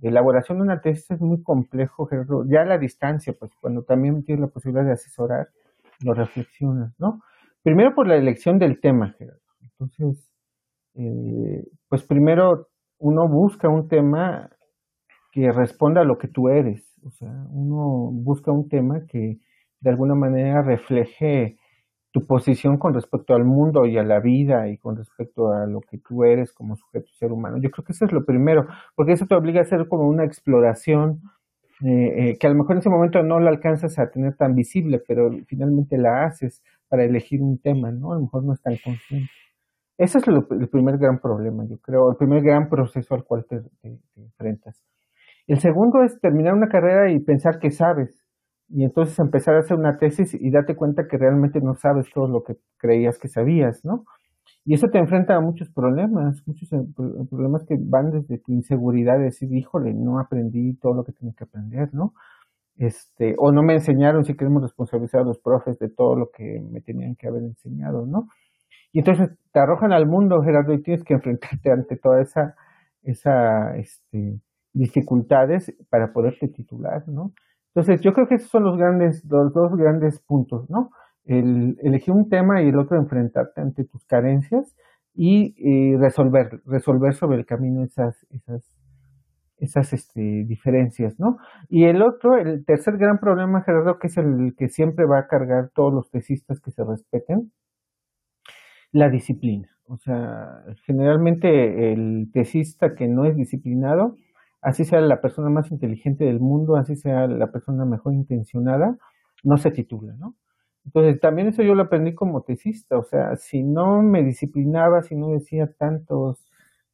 [0.03, 2.43] elaboración de una tesis es muy complejo, Gerardo.
[2.47, 5.47] Ya a la distancia, pues cuando también tienes la posibilidad de asesorar,
[6.01, 7.21] lo reflexionas, ¿no?
[7.63, 9.41] Primero por la elección del tema, Gerardo.
[9.61, 10.31] Entonces,
[10.95, 12.67] eh, pues primero
[12.99, 14.49] uno busca un tema
[15.31, 16.97] que responda a lo que tú eres.
[17.03, 19.39] O sea, uno busca un tema que
[19.79, 21.57] de alguna manera refleje
[22.11, 25.81] tu posición con respecto al mundo y a la vida y con respecto a lo
[25.81, 27.57] que tú eres como sujeto ser humano.
[27.57, 28.65] Yo creo que eso es lo primero,
[28.95, 31.21] porque eso te obliga a hacer como una exploración
[31.85, 34.55] eh, eh, que a lo mejor en ese momento no la alcanzas a tener tan
[34.55, 38.11] visible, pero finalmente la haces para elegir un tema, ¿no?
[38.11, 39.31] A lo mejor no es tan consciente.
[39.97, 43.61] Ese es el primer gran problema, yo creo, el primer gran proceso al cual te,
[44.15, 44.83] enfrentas.
[45.47, 48.23] El segundo es terminar una carrera y pensar que sabes,
[48.69, 52.27] y entonces empezar a hacer una tesis y darte cuenta que realmente no sabes todo
[52.27, 54.05] lo que creías que sabías, ¿no?
[54.65, 56.85] Y eso te enfrenta a muchos problemas, muchos eh,
[57.29, 61.33] problemas que van desde tu inseguridad de decir, híjole, no aprendí todo lo que tenía
[61.33, 62.13] que aprender, ¿no?
[62.77, 66.61] Este, o no me enseñaron si queremos responsabilizar a los profes de todo lo que
[66.61, 68.27] me tenían que haber enseñado, ¿no?
[68.91, 72.55] Y entonces te arrojan al mundo, Gerardo, y tienes que enfrentarte ante toda esa,
[73.03, 74.39] esa este,
[74.73, 77.33] dificultades para poderte titular, ¿no?
[77.73, 80.89] Entonces, yo creo que esos son los grandes, los dos grandes puntos, ¿no?
[81.25, 84.75] El elegir un tema y el otro enfrentarte ante tus carencias
[85.13, 88.63] y, resolver, resolver sobre el camino esas, esas,
[89.57, 91.37] esas este, diferencias, ¿no?
[91.69, 95.27] Y el otro, el tercer gran problema, Gerardo, que es el que siempre va a
[95.27, 97.51] cargar todos los tesistas que se respeten,
[98.91, 99.69] la disciplina.
[99.87, 104.17] O sea, generalmente el tesista que no es disciplinado,
[104.61, 108.97] así sea la persona más inteligente del mundo, así sea la persona mejor intencionada,
[109.43, 110.35] no se titula, ¿no?
[110.85, 115.15] Entonces, también eso yo lo aprendí como tesista, o sea, si no me disciplinaba, si
[115.15, 116.46] no decía tantos,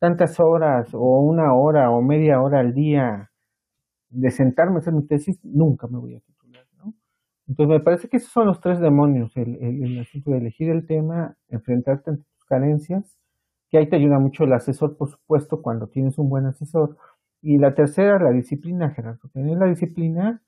[0.04, 3.32] tantas horas o una hora o media hora al día
[4.10, 6.94] de sentarme a hacer mi tesis, nunca me voy a titular, ¿no?
[7.48, 10.86] Entonces, me parece que esos son los tres demonios, el, el, asunto de elegir el
[10.86, 13.18] tema, enfrentarte a tus carencias,
[13.70, 16.98] que ahí te ayuda mucho el asesor, por supuesto, cuando tienes un buen asesor,
[17.42, 19.30] Y la tercera, la disciplina, Gerardo.
[19.32, 20.42] Tener la disciplina,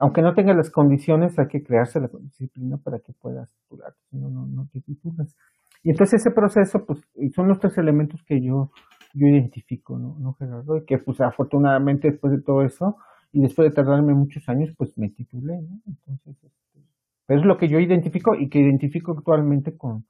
[0.00, 4.30] aunque no tengas las condiciones, hay que crearse la disciplina para que puedas titularte, no,
[4.30, 5.36] no, no te titulas.
[5.84, 6.98] Y entonces ese proceso, pues,
[7.32, 8.72] son los tres elementos que yo,
[9.16, 10.16] yo identifico, ¿no?
[10.18, 10.76] ¿no, Gerardo?
[10.76, 12.96] Y que, pues, afortunadamente después de todo eso,
[13.32, 15.80] y después de tardarme muchos años, pues me titulé, ¿no?
[15.86, 16.80] Entonces, este,
[17.28, 20.06] es lo que yo identifico y que identifico actualmente con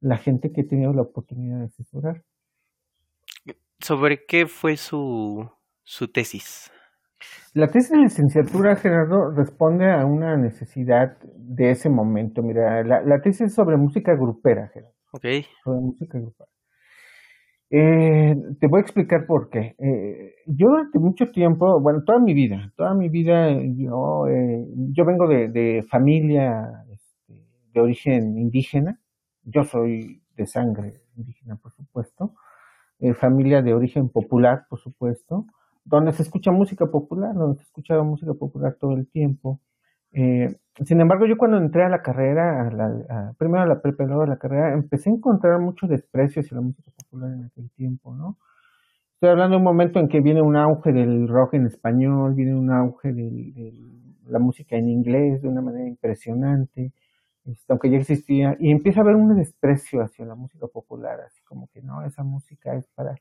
[0.00, 2.24] la gente que he tenido la oportunidad de asesorar.
[3.80, 5.48] ¿Sobre qué fue su,
[5.82, 6.70] su tesis?
[7.54, 12.42] La tesis de licenciatura, Gerardo, responde a una necesidad de ese momento.
[12.42, 14.94] Mira, la, la tesis es sobre música grupera, Gerardo.
[15.12, 15.24] Ok.
[15.64, 16.50] Sobre música grupera.
[17.70, 19.74] Eh, te voy a explicar por qué.
[19.78, 25.04] Eh, yo durante mucho tiempo, bueno, toda mi vida, toda mi vida, yo, eh, yo
[25.04, 27.34] vengo de, de familia este,
[27.72, 28.98] de origen indígena.
[29.44, 32.34] Yo soy de sangre indígena, por supuesto.
[33.00, 35.46] Eh, familia de origen popular, por supuesto.
[35.84, 39.60] Donde se escucha música popular, donde se escucha música popular todo el tiempo.
[40.12, 43.80] Eh, sin embargo, yo cuando entré a la carrera, a la, a, primero a la
[43.80, 47.44] prepa luego a la carrera, empecé a encontrar mucho desprecio hacia la música popular en
[47.44, 48.38] aquel tiempo, ¿no?
[49.14, 52.54] Estoy hablando de un momento en que viene un auge del rock en español, viene
[52.54, 53.72] un auge de
[54.26, 56.92] la música en inglés de una manera impresionante,
[57.44, 61.42] este, aunque ya existía, y empieza a haber un desprecio hacia la música popular, así
[61.42, 63.16] como que no, esa música es para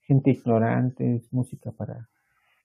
[0.00, 2.08] gente ignorante, es música para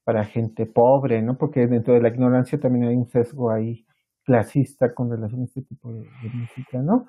[0.05, 1.37] para gente pobre, ¿no?
[1.37, 3.85] Porque dentro de la ignorancia también hay un sesgo ahí
[4.23, 7.07] clasista con relación a este tipo de, música, ¿no?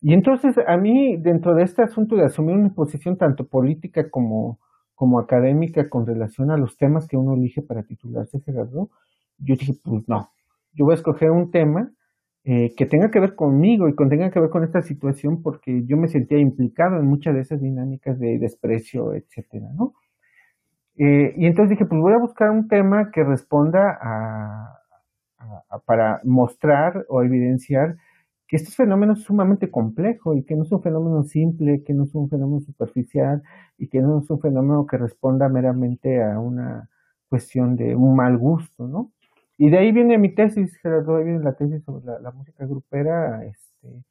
[0.00, 4.58] Y entonces a mí, dentro de este asunto de asumir una posición tanto política como,
[4.94, 8.90] como académica con relación a los temas que uno elige para titularse Gerardo,
[9.38, 10.30] yo dije, pues no,
[10.72, 11.92] yo voy a escoger un tema
[12.44, 15.84] eh, que tenga que ver conmigo y que tenga que ver con esta situación porque
[15.84, 19.94] yo me sentía implicado en muchas de esas dinámicas de desprecio, etcétera, ¿no?
[20.98, 24.78] Eh, y entonces dije, pues voy a buscar un tema que responda a,
[25.86, 27.96] para mostrar o evidenciar
[28.46, 32.04] que este fenómeno es sumamente complejo y que no es un fenómeno simple, que no
[32.04, 33.42] es un fenómeno superficial
[33.78, 36.90] y que no es un fenómeno que responda meramente a una
[37.28, 39.10] cuestión de un mal gusto, ¿no?
[39.56, 42.66] Y de ahí viene mi tesis, Gerardo, ahí viene la tesis sobre la, la música
[42.66, 44.02] grupera, este,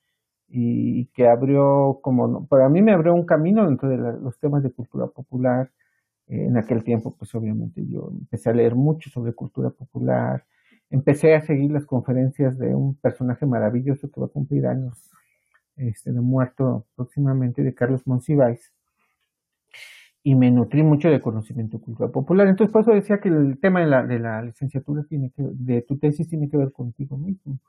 [0.49, 4.63] y que abrió como, para mí me abrió un camino dentro de la, los temas
[4.63, 5.71] de cultura popular,
[6.31, 10.45] en aquel tiempo, pues obviamente yo empecé a leer mucho sobre cultura popular,
[10.89, 15.11] empecé a seguir las conferencias de un personaje maravilloso que va a cumplir años
[15.75, 18.71] este, de muerto próximamente, de Carlos Monsiváis,
[20.23, 22.47] y me nutrí mucho de conocimiento de cultura popular.
[22.47, 25.81] Entonces, por eso decía que el tema de la, de la licenciatura tiene que, de
[25.81, 27.59] tu tesis tiene que ver contigo mismo.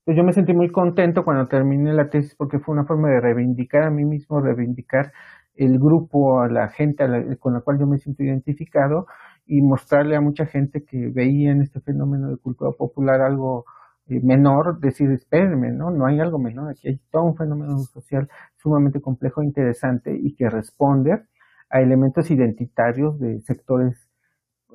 [0.00, 3.20] Entonces, yo me sentí muy contento cuando terminé la tesis porque fue una forma de
[3.20, 5.12] reivindicar a mí mismo, reivindicar
[5.56, 7.04] el grupo, a la gente
[7.38, 9.06] con la cual yo me siento identificado
[9.46, 13.64] y mostrarle a mucha gente que veía en este fenómeno de cultura popular algo
[14.06, 15.90] eh, menor, decir, espérenme, ¿no?
[15.90, 20.34] No hay algo menor, aquí hay todo un fenómeno social sumamente complejo e interesante y
[20.34, 21.22] que responde
[21.70, 24.08] a elementos identitarios de sectores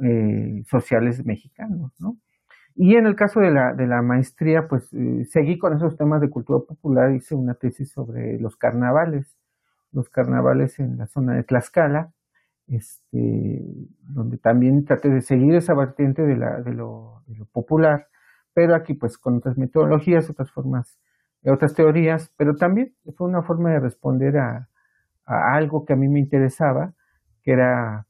[0.01, 2.17] eh, sociales mexicanos, ¿no?
[2.75, 6.21] Y en el caso de la, de la maestría, pues eh, seguí con esos temas
[6.21, 9.38] de cultura popular, hice una tesis sobre los carnavales,
[9.91, 12.11] los carnavales en la zona de Tlaxcala,
[12.67, 13.61] este,
[14.01, 18.07] donde también traté de seguir esa vertiente de, la, de, lo, de lo popular,
[18.53, 20.99] pero aquí pues con otras metodologías, otras formas,
[21.43, 24.69] otras teorías, pero también fue una forma de responder a,
[25.25, 26.93] a algo que a mí me interesaba,
[27.43, 28.05] que era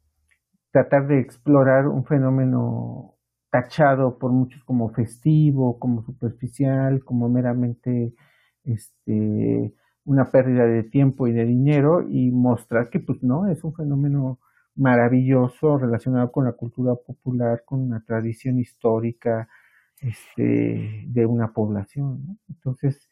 [0.72, 3.16] tratar de explorar un fenómeno
[3.52, 8.14] tachado por muchos como festivo, como superficial, como meramente
[8.64, 9.74] este
[10.10, 14.40] una pérdida de tiempo y de dinero y mostrar que pues no, es un fenómeno
[14.76, 19.48] maravilloso relacionado con la cultura popular, con una tradición histórica
[20.00, 22.26] este, de una población.
[22.26, 22.38] ¿no?
[22.50, 23.08] Entonces,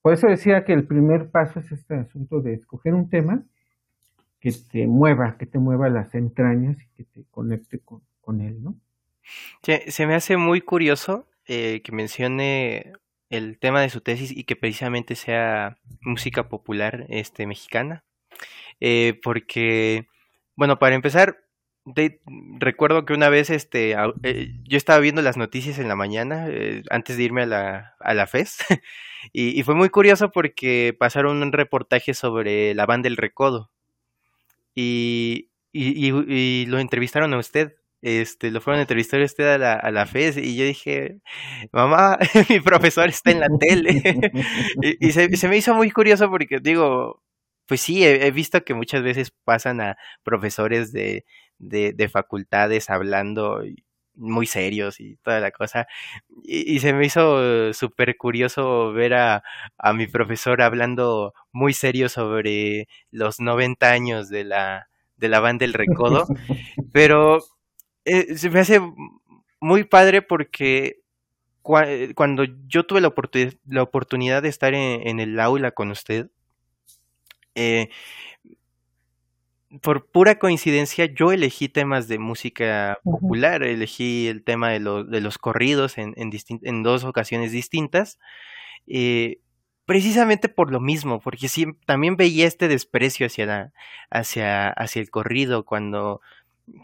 [0.00, 3.44] por eso decía que el primer paso es este asunto de escoger un tema
[4.40, 8.60] que te mueva, que te mueva las entrañas y que te conecte con, con él,
[8.60, 8.74] ¿no?
[9.62, 12.94] Se, se me hace muy curioso eh, que mencione
[13.32, 18.04] el tema de su tesis y que precisamente sea música popular este, mexicana.
[18.78, 20.06] Eh, porque,
[20.54, 21.38] bueno, para empezar,
[22.58, 26.82] recuerdo que una vez este, eh, yo estaba viendo las noticias en la mañana, eh,
[26.90, 28.58] antes de irme a la, a la FES,
[29.32, 33.70] y, y, fue muy curioso porque pasaron un reportaje sobre la banda El Recodo.
[34.74, 39.74] Y, y, y lo entrevistaron a usted este, lo fueron a entrevistar usted a la,
[39.74, 41.20] a la FES y yo dije,
[41.72, 42.18] mamá,
[42.50, 44.02] mi profesor está en la tele.
[44.82, 47.22] y, y se, se, me hizo muy curioso porque digo,
[47.66, 51.24] pues sí, he, visto que muchas veces pasan a profesores de,
[51.58, 53.62] de, facultades hablando
[54.14, 55.86] muy serios y toda la cosa.
[56.42, 59.42] Y, se me hizo súper curioso ver a,
[59.78, 65.64] a, mi profesor hablando muy serio sobre los 90 años de la, de la banda
[65.64, 66.26] El Recodo.
[66.92, 67.38] Pero
[68.04, 68.80] eh, se me hace
[69.60, 71.02] muy padre porque
[71.62, 73.12] cuando yo tuve la,
[73.68, 76.28] la oportunidad de estar en, el aula con usted,
[77.54, 77.88] eh,
[79.80, 85.38] por pura coincidencia, yo elegí temas de música popular, elegí el tema de, de los
[85.38, 88.18] corridos en, en, dos ocasiones distintas,
[88.86, 89.38] eh,
[89.86, 93.72] precisamente por lo mismo, porque sí, también veía este desprecio hacia, la,
[94.10, 96.20] hacia, hacia el corrido, cuando,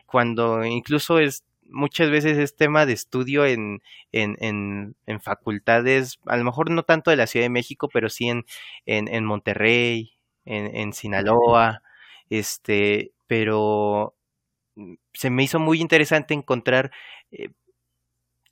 [0.06, 6.44] cuando incluso es, muchas veces es tema de estudio en, en, en, facultades, a lo
[6.44, 8.44] mejor no tanto de la Ciudad de México, pero sí en,
[8.86, 10.12] en, Monterrey,
[10.44, 11.82] en, Sinaloa,
[12.30, 14.14] este, pero
[14.76, 16.90] mm, se me hizo muy interesante encontrar
[17.30, 17.50] eh,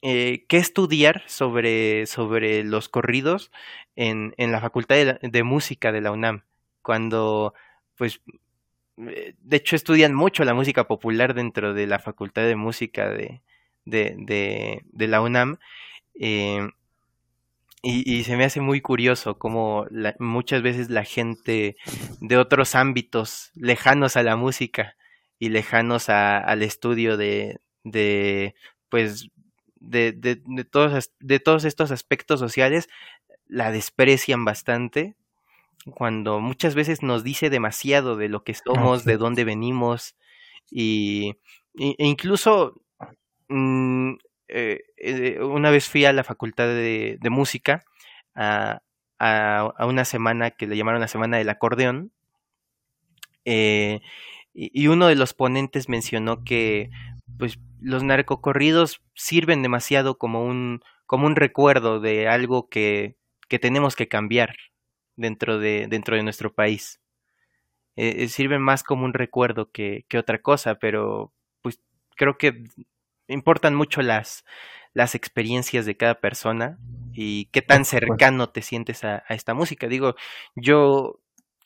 [0.02, 3.50] eh, qué estudiar sobre, sobre los corridos
[3.96, 6.44] en, en la Facultad de, de, Música de la UNAM,
[6.82, 7.54] cuando
[7.96, 8.20] pues
[8.96, 13.42] de hecho estudian mucho la música popular dentro de la Facultad de Música de,
[13.84, 15.58] de, la UNAM.
[16.18, 16.68] Eh,
[17.82, 19.86] y, se me hace muy curioso cómo
[20.18, 21.76] muchas veces la gente
[22.20, 24.96] de otros ámbitos lejanos a la música
[25.38, 28.56] y lejanos al estudio de, de
[28.88, 29.28] pues
[29.76, 32.88] de, de, todos, de todos estos aspectos sociales
[33.46, 35.14] la desprecian bastante
[35.94, 40.16] cuando muchas veces nos dice demasiado de lo que somos, de dónde venimos
[40.70, 41.36] y,
[41.74, 42.80] e incluso
[43.48, 44.14] mm,
[44.48, 47.84] eh, eh, una vez fui a la facultad de, música
[48.34, 48.82] a,
[49.18, 52.12] a, una semana que le llamaron la semana del acordeón
[53.44, 54.00] eh,
[54.54, 56.90] y, uno de los ponentes mencionó que
[57.38, 63.16] pues los narcocorridos sirven demasiado como un como un recuerdo de algo que,
[63.48, 64.56] que tenemos que cambiar
[65.16, 67.00] dentro de, dentro de nuestro país.
[67.96, 71.80] Eh, eh, sirven más como un recuerdo que, que, otra cosa, pero pues
[72.14, 72.64] creo que
[73.26, 74.44] importan mucho las,
[74.92, 76.78] las experiencias de cada persona
[77.12, 79.88] y qué tan cercano te sientes a, esta música.
[79.88, 80.14] Digo,
[80.54, 81.20] yo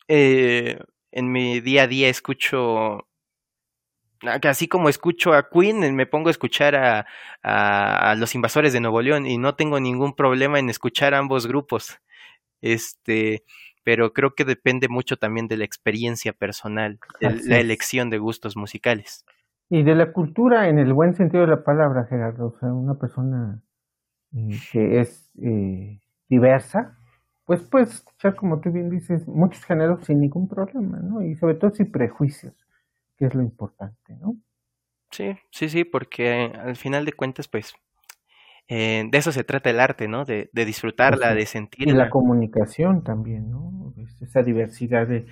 [0.07, 0.79] eh,
[1.11, 3.07] en mi día a día escucho
[4.43, 7.07] así como escucho a Queen, me pongo a escuchar a,
[7.41, 11.17] a, a, los invasores de Nuevo León y no tengo ningún problema en escuchar a
[11.17, 11.99] ambos grupos.
[12.61, 13.43] Este,
[13.83, 18.55] pero creo que depende mucho también de la experiencia personal, de la elección de gustos
[18.55, 19.25] musicales.
[19.69, 22.47] Y de la cultura en el buen sentido de la palabra, Gerardo.
[22.47, 23.61] O sea, una persona
[24.33, 25.99] eh, que es eh,
[26.29, 26.97] diversa,
[27.45, 31.21] pues puedes escuchar, como tú bien dices, muchos géneros sin ningún problema, ¿no?
[31.21, 32.53] Y sobre todo sin prejuicios,
[33.17, 34.37] que es lo importante, ¿no?
[35.09, 37.73] Sí, sí, sí, porque al final de cuentas, pues
[38.67, 40.25] eh, de eso se trata el arte, ¿no?
[40.25, 41.93] De, de disfrutarla, de sentirla.
[41.93, 43.93] Y la comunicación también, ¿no?
[44.21, 45.25] Esa diversidad de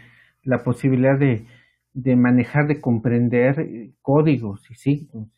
[0.43, 1.45] la posibilidad de,
[1.93, 5.29] de manejar, de comprender eh, códigos y signos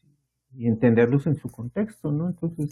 [0.53, 2.29] y entenderlos en su contexto, ¿no?
[2.29, 2.69] Entonces,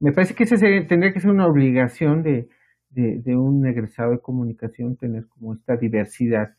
[0.00, 2.48] me parece que ese tendría que ser una obligación de,
[2.90, 6.54] de, de un egresado de comunicación, tener como esta diversidad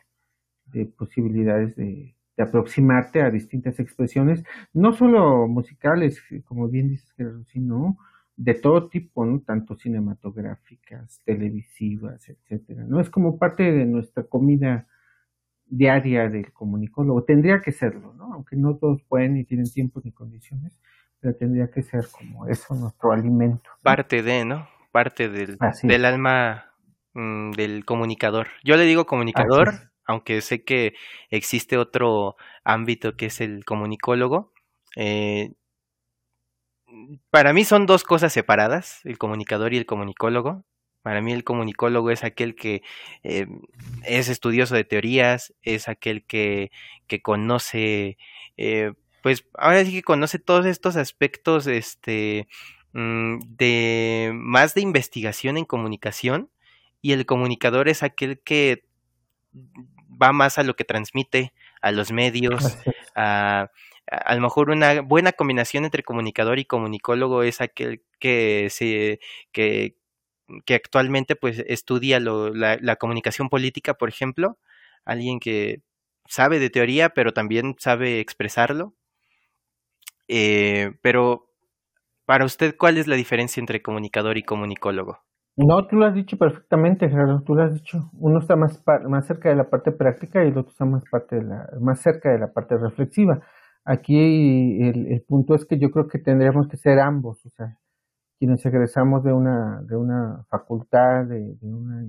[0.66, 7.16] de posibilidades de, de aproximarte a distintas expresiones, no solo musicales, como bien dices,
[7.48, 7.98] sino
[8.36, 9.40] de todo tipo, ¿no?
[9.40, 13.00] Tanto cinematográficas, televisivas, etcétera, ¿no?
[13.00, 14.88] Es como parte de nuestra comida
[15.66, 17.24] diaria del comunicólogo.
[17.24, 18.34] Tendría que serlo, ¿no?
[18.34, 20.78] Aunque no todos pueden ni tienen tiempo ni condiciones,
[21.20, 23.70] pero tendría que ser como eso nuestro alimento.
[23.82, 24.68] Parte de, ¿no?
[24.92, 26.66] Parte del, del alma
[27.14, 28.48] mm, del comunicador.
[28.64, 30.96] Yo le digo comunicador aunque sé que
[31.30, 34.52] existe otro ámbito que es el comunicólogo.
[34.96, 35.52] Eh,
[37.30, 40.64] para mí son dos cosas separadas, el comunicador y el comunicólogo.
[41.02, 42.82] Para mí el comunicólogo es aquel que
[43.24, 43.48] eh,
[44.06, 46.72] es estudioso de teorías, es aquel que,
[47.08, 48.18] que conoce,
[48.58, 52.48] eh, pues ahora sí que conoce todos estos aspectos este,
[52.94, 56.50] mm, de más de investigación en comunicación
[57.02, 58.86] y el comunicador es aquel que
[60.22, 62.78] va más a lo que transmite, a los medios,
[63.16, 63.72] a,
[64.08, 69.20] a, lo mejor una buena combinación entre comunicador y comunicólogo es aquel que se
[69.52, 69.96] que,
[70.66, 74.58] que actualmente pues estudia lo, la, la, comunicación política, por ejemplo,
[75.06, 75.82] alguien que
[76.28, 78.94] sabe de teoría, pero también sabe expresarlo.
[80.28, 81.52] Eh, pero
[82.26, 85.24] para usted, ¿cuál es la diferencia entre comunicador y comunicólogo?
[85.58, 88.10] No, tú lo has dicho perfectamente, Gerardo, tú lo has dicho.
[88.20, 91.38] Uno está más, más cerca de la parte práctica y el otro está más, parte
[91.38, 93.42] de la, más cerca de la parte reflexiva.
[93.86, 94.18] Aquí
[94.82, 97.78] el, punto es que yo creo que tendríamos que ser ambos, o sea,
[98.40, 102.04] quienes egresamos de una, de una facultad, de, una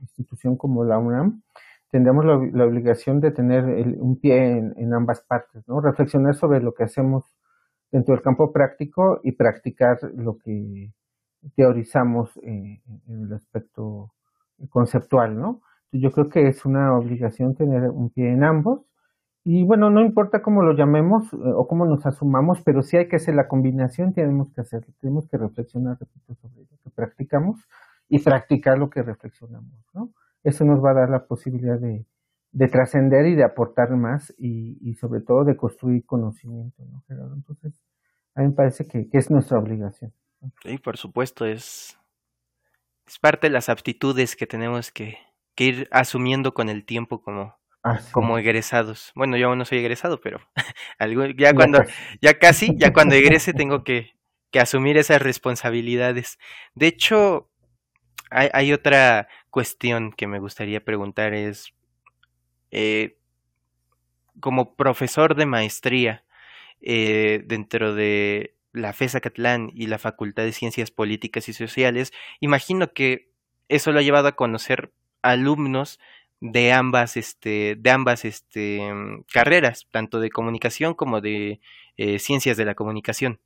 [0.00, 1.42] institución como la UNAM,
[1.90, 3.64] tendremos la, obligación de tener
[4.00, 5.80] un pie en, ambas partes, ¿no?
[5.80, 7.24] Reflexionar sobre lo que hacemos
[7.92, 10.92] dentro del campo práctico y practicar lo que
[11.54, 14.12] teorizamos en el aspecto
[14.70, 15.60] conceptual, ¿no?
[15.92, 18.82] Yo creo que es una obligación tener un pie en ambos
[19.44, 23.08] y bueno, no importa cómo lo llamemos eh, o cómo nos asumamos, pero si hay
[23.08, 27.60] que hacer la combinación, tenemos que hacerlo, tenemos que reflexionar, sobre lo que practicamos
[28.08, 30.10] y practicar lo que reflexionamos, ¿no?
[30.42, 32.06] Eso nos va a dar la posibilidad de,
[32.68, 37.34] trascender y de aportar más y, sobre todo de construir conocimiento, ¿no, Gerardo?
[37.34, 37.78] Entonces,
[38.34, 40.12] a mí me parece que es nuestra obligación.
[40.62, 41.98] Sí, por supuesto, es,
[43.06, 45.18] es parte de las aptitudes que tenemos que,
[45.56, 49.12] ir asumiendo con el tiempo como, ah, como egresados.
[49.14, 50.40] Bueno, yo no soy egresado, pero
[51.38, 51.84] ya cuando,
[52.20, 54.14] ya casi, ya cuando egrese tengo que,
[54.50, 56.38] que asumir esas responsabilidades.
[56.74, 57.48] De hecho,
[58.30, 61.72] hay, hay, otra cuestión que me gustaría preguntar es,
[62.70, 63.16] eh,
[64.40, 66.24] como profesor de maestría
[66.80, 72.92] eh, dentro de la FESA Catlán y la Facultad de Ciencias Políticas y Sociales, imagino
[72.92, 73.30] que
[73.68, 75.98] eso lo ha llevado a conocer alumnos
[76.40, 78.82] de ambas, este, de ambas este,
[79.32, 81.60] carreras, tanto de comunicación como de
[81.96, 83.40] eh, ciencias de la comunicación.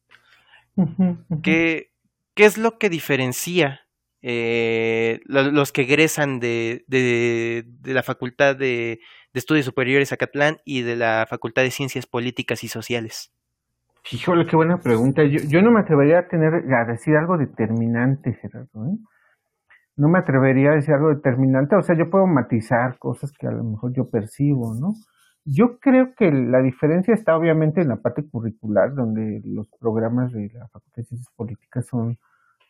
[1.42, 1.92] ¿Qué,
[2.34, 3.82] es lo que diferencia
[4.22, 9.00] eh, los que egresan de, de, la Facultad de,
[9.32, 13.32] de Estudios Superiores Acatlán y de la Facultad de Ciencias Políticas y Sociales?
[14.10, 15.22] Híjole, qué buena pregunta.
[15.24, 18.86] Yo, yo no me atrevería a tener a decir algo determinante, Gerardo.
[18.86, 18.98] ¿eh?
[19.96, 21.76] No me atrevería a decir algo determinante.
[21.76, 24.94] O sea, yo puedo matizar cosas que a lo mejor yo percibo, ¿no?
[25.44, 30.50] Yo creo que la diferencia está obviamente en la parte curricular, donde los programas de
[30.52, 32.18] la Facultad de Ciencias Políticas son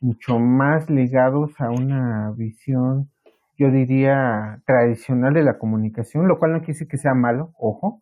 [0.00, 3.10] mucho más ligados a una visión,
[3.58, 8.00] yo diría, tradicional de la comunicación, lo cual no quiere decir que sea malo, ojo,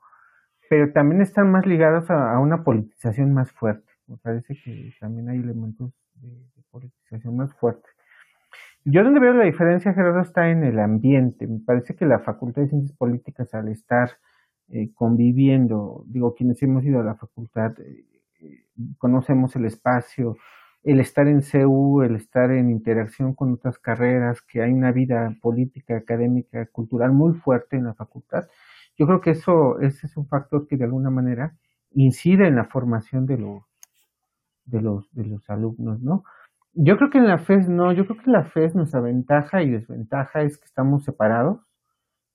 [0.68, 3.90] pero también están más ligados a, una politización más fuerte.
[4.06, 6.30] Me parece que también hay elementos de,
[6.70, 7.88] politización más fuerte.
[8.84, 11.46] Yo donde veo la diferencia, Gerardo, está en el ambiente.
[11.46, 14.10] Me parece que la Facultad de Ciencias Políticas, al estar
[14.68, 18.04] eh, conviviendo, digo, quienes hemos ido a la facultad, eh,
[18.98, 20.36] conocemos el espacio,
[20.82, 25.34] el estar en CEU, el estar en interacción con otras carreras, que hay una vida
[25.40, 28.46] política, académica, cultural muy fuerte en la facultad.
[28.96, 31.54] Yo creo que eso ese es un factor que de alguna manera
[31.92, 33.62] incide en la formación de los
[34.64, 36.24] de los de los alumnos, ¿no?
[36.78, 39.62] Yo creo que en la FES no, yo creo que en la FES nuestra ventaja
[39.62, 41.60] y desventaja es que estamos separados.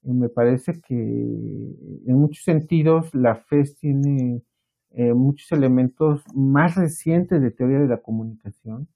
[0.03, 4.43] Y me parece que en muchos sentidos la FES tiene
[4.91, 8.87] eh, muchos elementos más recientes de teoría de la comunicación.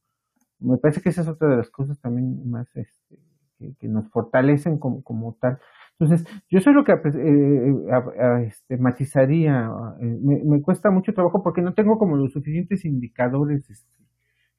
[0.60, 3.20] Me parece que esa es otra de las cosas también más este,
[3.80, 5.60] que, nos fortalecen como, como tal.
[6.00, 7.74] Entonces, yo soy lo que pues, eh,
[8.48, 9.70] este, matizaría,
[10.02, 14.04] eh, me, cuesta mucho trabajo porque no tengo como los suficientes indicadores, este,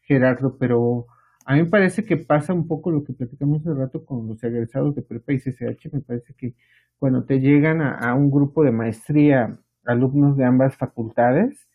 [0.02, 1.06] Gerardo, pero
[1.44, 4.42] a mí me parece que pasa un poco lo que platicamos hace rato con los
[4.42, 6.54] egresados de Prepa y CCH, me parece que
[6.98, 11.68] cuando te llegan a, un grupo de maestría, alumnos de ambas facultades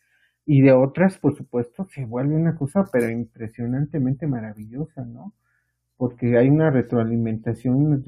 [0.44, 5.34] y de otras, por supuesto, se vuelve una cosa pero impresionantemente maravillosa, ¿no?
[6.02, 8.02] Porque hay una retroalimentación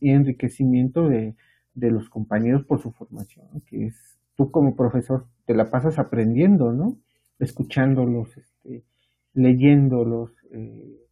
[0.00, 1.36] y enriquecimiento de,
[1.74, 6.96] los compañeros por su formación, que es tú como profesor te la pasas aprendiendo, ¿no?
[7.38, 8.86] Escuchándolos, este,
[9.34, 11.02] leyéndolos, eh,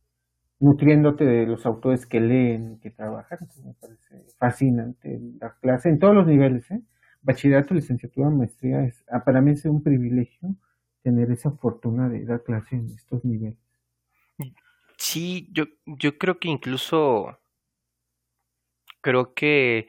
[0.58, 6.14] nutriéndote de los autores que leen, que trabajan, me parece fascinante la clase en todos
[6.14, 6.80] los niveles, ¿eh?
[7.20, 10.56] Bachillerato, licenciatura, maestría, es, ah, para mí es un privilegio
[11.02, 13.61] tener esa fortuna de dar clase en estos niveles.
[15.12, 17.38] Sí, yo, yo creo que incluso
[19.02, 19.88] creo que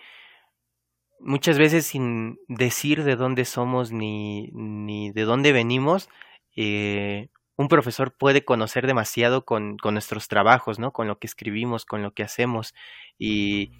[1.21, 6.09] muchas veces sin decir de dónde somos ni, ni de dónde venimos,
[6.57, 10.91] eh, un profesor puede conocer demasiado con, con, nuestros trabajos, ¿no?
[10.91, 12.73] Con lo que escribimos, con lo que hacemos.
[13.17, 13.71] Y,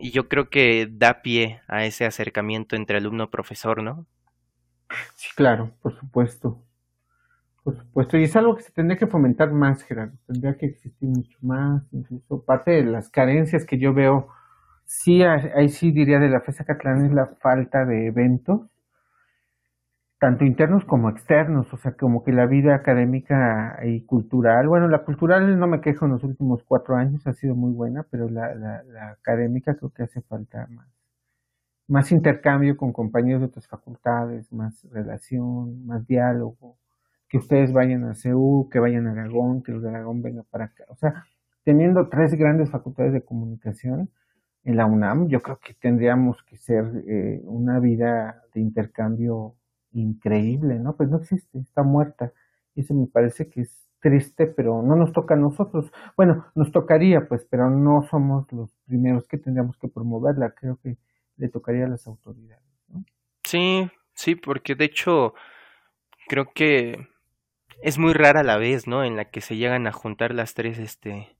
[0.00, 4.06] y yo creo que da pie a ese acercamiento entre alumno-profesor, ¿no?
[5.16, 6.62] Sí, claro, por supuesto.
[7.66, 10.16] Por supuesto, y es algo que se tendría que fomentar más, Gerardo.
[10.26, 14.28] Tendría que existir mucho más, incluso parte de las carencias que yo veo,
[14.86, 18.70] sí, ahí sí diría de la FESA Catlán es la falta de eventos.
[20.18, 25.04] tanto internos como externos, o sea, como que la vida académica y cultural, bueno, la
[25.04, 28.54] cultural no me quejo en los últimos cuatro años, ha sido muy buena, pero la,
[28.54, 30.88] la, la académica creo que hace falta más,
[31.88, 36.76] más intercambio con compañeros de otras facultades, más relación, más diálogo,
[37.28, 40.66] que ustedes vayan a CEU, que vayan a Aragón, que los de Aragón vengan para
[40.66, 41.24] acá, o sea,
[41.64, 44.10] teniendo tres grandes facultades de comunicación,
[44.66, 49.54] en la UNAM, yo creo que tendríamos que ser eh, una vida de intercambio
[49.92, 50.96] increíble, ¿no?
[50.96, 52.32] Pues no existe, está muerta.
[52.74, 55.92] Eso me parece que es triste, pero no nos toca a nosotros.
[56.16, 60.50] Bueno, nos tocaría, pues, pero no somos los primeros que tendríamos que promoverla.
[60.50, 60.96] Creo que
[61.36, 63.04] le tocaría a las autoridades, ¿no?
[63.44, 65.34] Sí, sí, porque de hecho
[66.26, 67.06] creo que
[67.82, 69.04] es muy rara la vez, ¿no?
[69.04, 71.36] En la que se llegan a juntar las tres, este,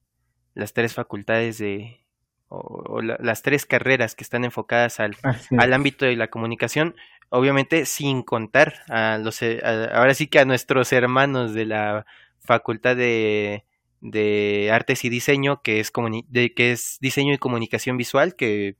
[0.54, 2.00] las tres facultades de,
[2.48, 5.16] o, las tres carreras que están enfocadas al,
[5.58, 6.94] al, ámbito de la comunicación,
[7.28, 9.60] obviamente sin contar a los, eh,
[9.92, 12.06] ahora sí que a nuestros hermanos de la
[12.40, 13.64] Facultad de,
[14.00, 15.92] de Artes y Diseño, que es,
[16.28, 18.76] de, que es diseño y comunicación visual, que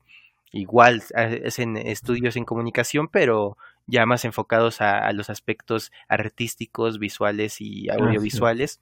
[0.51, 1.03] igual
[1.45, 3.57] hacen estudios en comunicación, pero
[3.87, 8.81] ya más enfocados a, los aspectos artísticos, visuales y audiovisuales,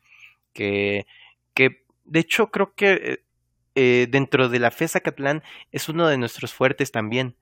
[0.53, 1.05] que,
[1.53, 3.23] que de hecho creo que eh,
[3.75, 7.35] eh, dentro de la FESA Catlán es uno de nuestros fuertes también,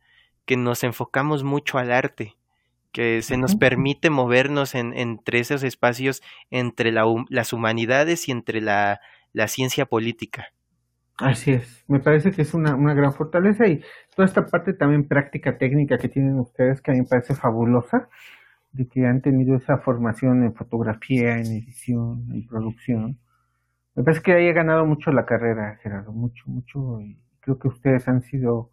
[0.45, 2.36] que nos enfocamos mucho al arte,
[2.91, 8.99] que se nos permite movernos en, entre esos espacios entre las humanidades y entre la,
[9.47, 10.53] ciencia política.
[11.18, 13.82] Así es, me parece que es una, una, gran fortaleza y
[14.16, 18.09] toda esta parte también práctica técnica que tienen ustedes que a mí me parece fabulosa,
[18.72, 23.20] de que han tenido esa formación en fotografía, en edición, en producción,
[23.95, 26.99] me parece que ahí he ganado mucho la carrera, Gerardo, mucho, mucho.
[27.01, 28.72] Y creo que ustedes han sido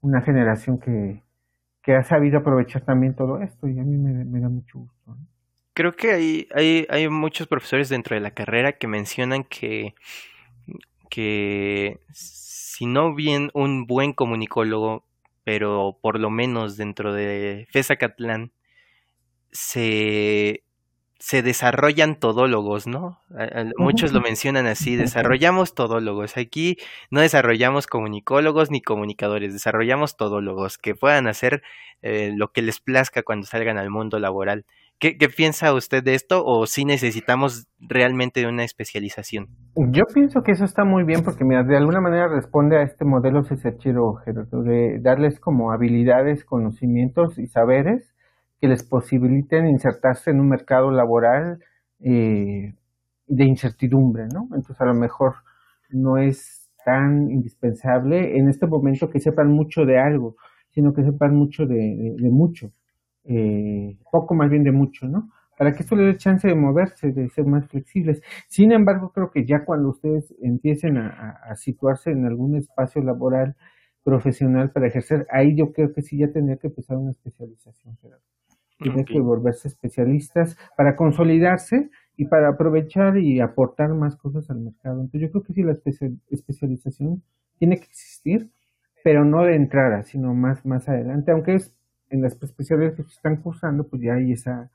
[0.00, 1.22] una generación que,
[1.82, 5.16] que ha sabido aprovechar también todo esto y a mí me, da mucho gusto.
[5.74, 9.94] Creo que hay, hay, hay muchos profesores dentro de la carrera que mencionan que,
[11.08, 15.04] que si no bien un buen comunicólogo,
[15.44, 18.52] pero por lo menos dentro de FESA Catlán,
[19.52, 20.62] se
[21.18, 23.22] se desarrollan todólogos, ¿no?
[23.78, 26.36] Muchos lo mencionan así, desarrollamos todólogos.
[26.36, 26.76] Aquí
[27.10, 31.62] no desarrollamos comunicólogos ni comunicadores, desarrollamos todólogos que puedan hacer
[32.02, 34.66] eh, lo que les plazca cuando salgan al mundo laboral.
[34.98, 39.48] ¿Qué, piensa usted de esto o si necesitamos realmente de una especialización?
[39.90, 43.04] Yo pienso que eso está muy bien porque mira, de alguna manera responde a este
[43.04, 44.20] modelo CCHero,
[44.64, 48.14] de darles como habilidades, conocimientos y saberes
[48.60, 51.58] que les posibiliten insertarse en un mercado laboral
[52.00, 52.74] eh,
[53.26, 54.44] de incertidumbre, ¿no?
[54.54, 55.34] Entonces a lo mejor
[55.90, 60.36] no es tan indispensable en este momento que sepan mucho de algo,
[60.70, 62.70] sino que sepan mucho de, mucho,
[63.28, 65.30] eh, poco más bien de mucho, ¿no?
[65.58, 68.22] Para que esto les dé chance de moverse, de ser más flexibles.
[68.46, 73.56] Sin embargo, creo que ya cuando ustedes empiecen a, situarse en algún espacio laboral
[74.04, 77.96] profesional para ejercer, ahí yo creo que sí ya tendría que empezar una especialización.
[78.78, 85.00] Tienen que volverse especialistas para consolidarse y para aprovechar y aportar más cosas al mercado.
[85.00, 85.72] Entonces yo creo que sí la
[86.30, 87.22] especialización
[87.58, 88.50] tiene que existir,
[89.02, 91.74] pero no de entrada, sino más, más adelante, aunque es
[92.10, 94.70] en las especialidades que se están cursando, pues ya hay esa,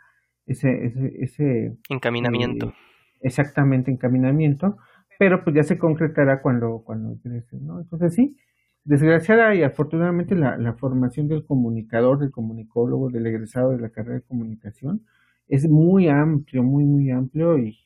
[0.46, 2.68] ese, ese, ese encaminamiento.
[2.68, 2.74] Eh,
[3.22, 4.78] exactamente, encaminamiento,
[5.20, 7.18] pero pues ya se concretará cuando, cuando
[7.62, 7.80] ¿no?
[7.80, 8.38] Entonces sí,
[8.84, 14.16] Desgraciada y afortunadamente la, la, formación del comunicador, del comunicólogo, del egresado de la carrera
[14.16, 15.06] de comunicación
[15.48, 17.78] es muy amplio, muy, muy amplio y,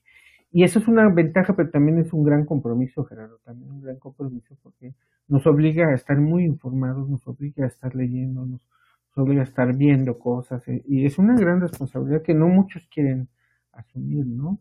[0.53, 3.97] y eso es una ventaja, pero también es un gran compromiso, Gerardo, también un gran
[3.97, 4.93] compromiso porque
[5.27, 8.47] nos obliga a estar muy informados, nos obliga a estar leyendo,
[9.15, 13.29] a estar viendo cosas eh, y es una gran responsabilidad que no muchos quieren
[13.71, 14.59] asumir, ¿no?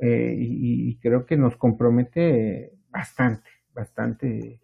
[0.00, 4.60] Eh, y, creo que nos compromete bastante, bastante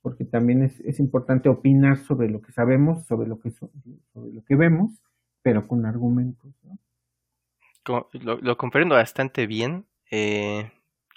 [0.00, 4.42] porque también es, es importante opinar sobre lo que sabemos, sobre lo que, sobre lo
[4.44, 5.00] que vemos,
[5.42, 6.52] pero con argumentos.
[7.84, 9.86] Lo, comprendo bastante bien.
[10.10, 10.70] Eh,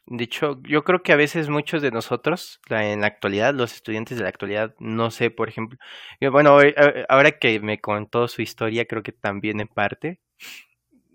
[0.08, 4.18] de hecho, yo creo que a veces muchos de nosotros, en la actualidad, los estudiantes
[4.18, 5.80] de la actualidad, no sé, por ejemplo,
[6.32, 6.60] bueno,
[7.10, 10.20] ahora que me contó su historia, creo que también en parte,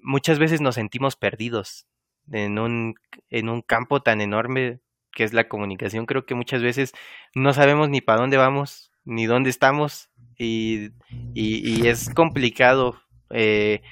[0.02, 1.86] muchas veces nos sentimos perdidos
[2.32, 2.94] en un,
[3.28, 4.80] en un campo tan enorme
[5.12, 6.06] que es la comunicación.
[6.06, 6.92] Creo que muchas veces
[7.34, 10.90] no sabemos ni para dónde vamos, ni dónde estamos, y,
[11.34, 13.82] y, es complicado eh,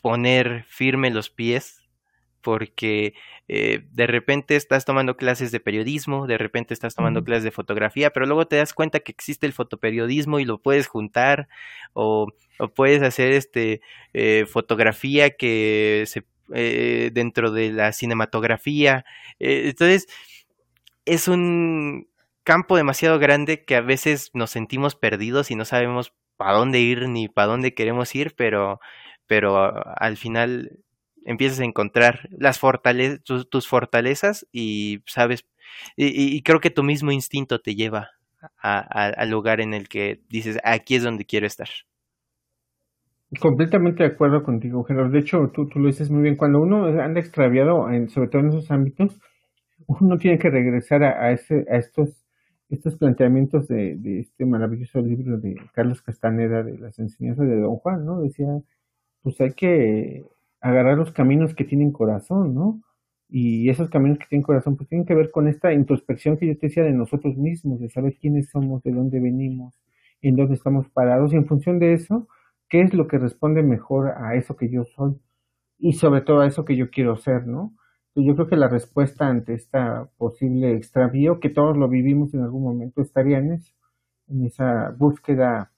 [0.00, 1.81] poner firme los pies
[2.42, 3.14] porque
[3.48, 8.10] eh, de repente estás tomando clases de periodismo, de repente estás tomando clases de fotografía,
[8.10, 11.48] pero luego te das cuenta que existe el fotoperiodismo y lo puedes juntar
[11.94, 12.28] o,
[12.74, 13.80] puedes hacer este
[14.12, 16.24] eh, fotografía que se
[16.54, 19.04] eh, dentro de la cinematografía.
[19.38, 20.06] entonces,
[21.06, 22.08] es un
[22.44, 27.08] campo demasiado grande que a veces nos sentimos perdidos y no sabemos para dónde ir
[27.08, 28.80] ni para dónde queremos ir, pero,
[29.26, 30.80] pero al final
[31.24, 35.44] empiezas a encontrar las fortalezas, tus, fortalezas y sabes,
[35.96, 38.10] y, creo que tu mismo instinto te lleva
[38.58, 41.68] al lugar en el que dices, aquí es donde quiero estar.
[43.40, 45.10] Completamente de acuerdo contigo, Gerardo.
[45.10, 46.36] De hecho, tú, tú lo dices muy bien.
[46.36, 49.18] Cuando uno anda extraviado, en, sobre todo en esos ámbitos,
[49.86, 52.22] uno tiene que regresar a, a, ese, a estos
[52.72, 57.76] estos planteamientos de, de, este maravilloso libro de Carlos Castaneda de las enseñanzas de Don
[57.76, 58.22] Juan, ¿no?
[58.22, 58.48] Decía,
[59.22, 60.24] pues hay que
[60.62, 62.80] agarrar los caminos que tienen corazón, ¿no?
[63.28, 66.58] Y esos caminos que tienen corazón, pues tienen que ver con esta introspección que yo
[66.58, 69.74] te decía de nosotros mismos, de saber quiénes somos, de dónde venimos,
[70.22, 72.28] en dónde estamos parados, y en función de eso,
[72.68, 75.16] qué es lo que responde mejor a eso que yo soy,
[75.78, 77.74] y sobre todo a eso que yo quiero ser, ¿no?
[78.14, 82.62] yo creo que la respuesta ante esta posible extravío, que todos lo vivimos en algún
[82.62, 83.72] momento, estaría en eso,
[84.28, 85.71] en esa búsqueda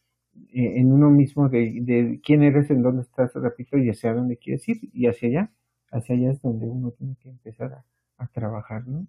[0.52, 4.80] en uno mismo de, quién eres, en dónde estás, repito, y hacia dónde quieres ir,
[4.92, 5.50] y hacia allá,
[5.90, 7.84] hacia allá es donde uno tiene que empezar
[8.18, 9.06] a, trabajar, ¿no?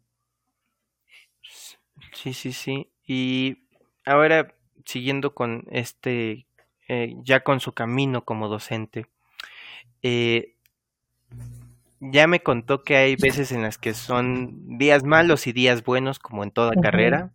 [2.12, 2.92] Sí, sí, sí.
[3.08, 3.68] Y
[4.06, 4.54] ahora,
[4.84, 6.48] siguiendo con este,
[6.90, 9.06] eh, ya con su camino como docente,
[10.02, 10.56] eh,
[12.00, 16.20] ya me contó que hay veces en las que son días malos y días buenos,
[16.20, 17.32] como en toda carrera.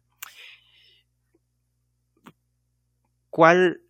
[3.41, 3.81] ¿Cuál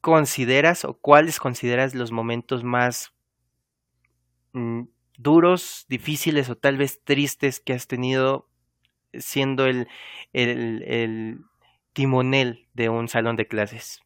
[0.00, 3.12] consideras o cuáles consideras los momentos más
[4.54, 4.84] mm,
[5.18, 8.48] duros, difíciles o tal vez tristes que has tenido
[9.12, 9.88] siendo el,
[10.32, 11.40] el, el
[11.92, 14.00] timonel de un salón de clases?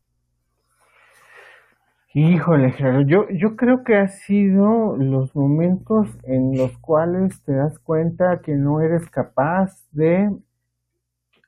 [2.13, 7.79] Híjole, Gerardo, yo, yo creo que ha sido los momentos en los cuales te das
[7.79, 10.29] cuenta que no eres capaz de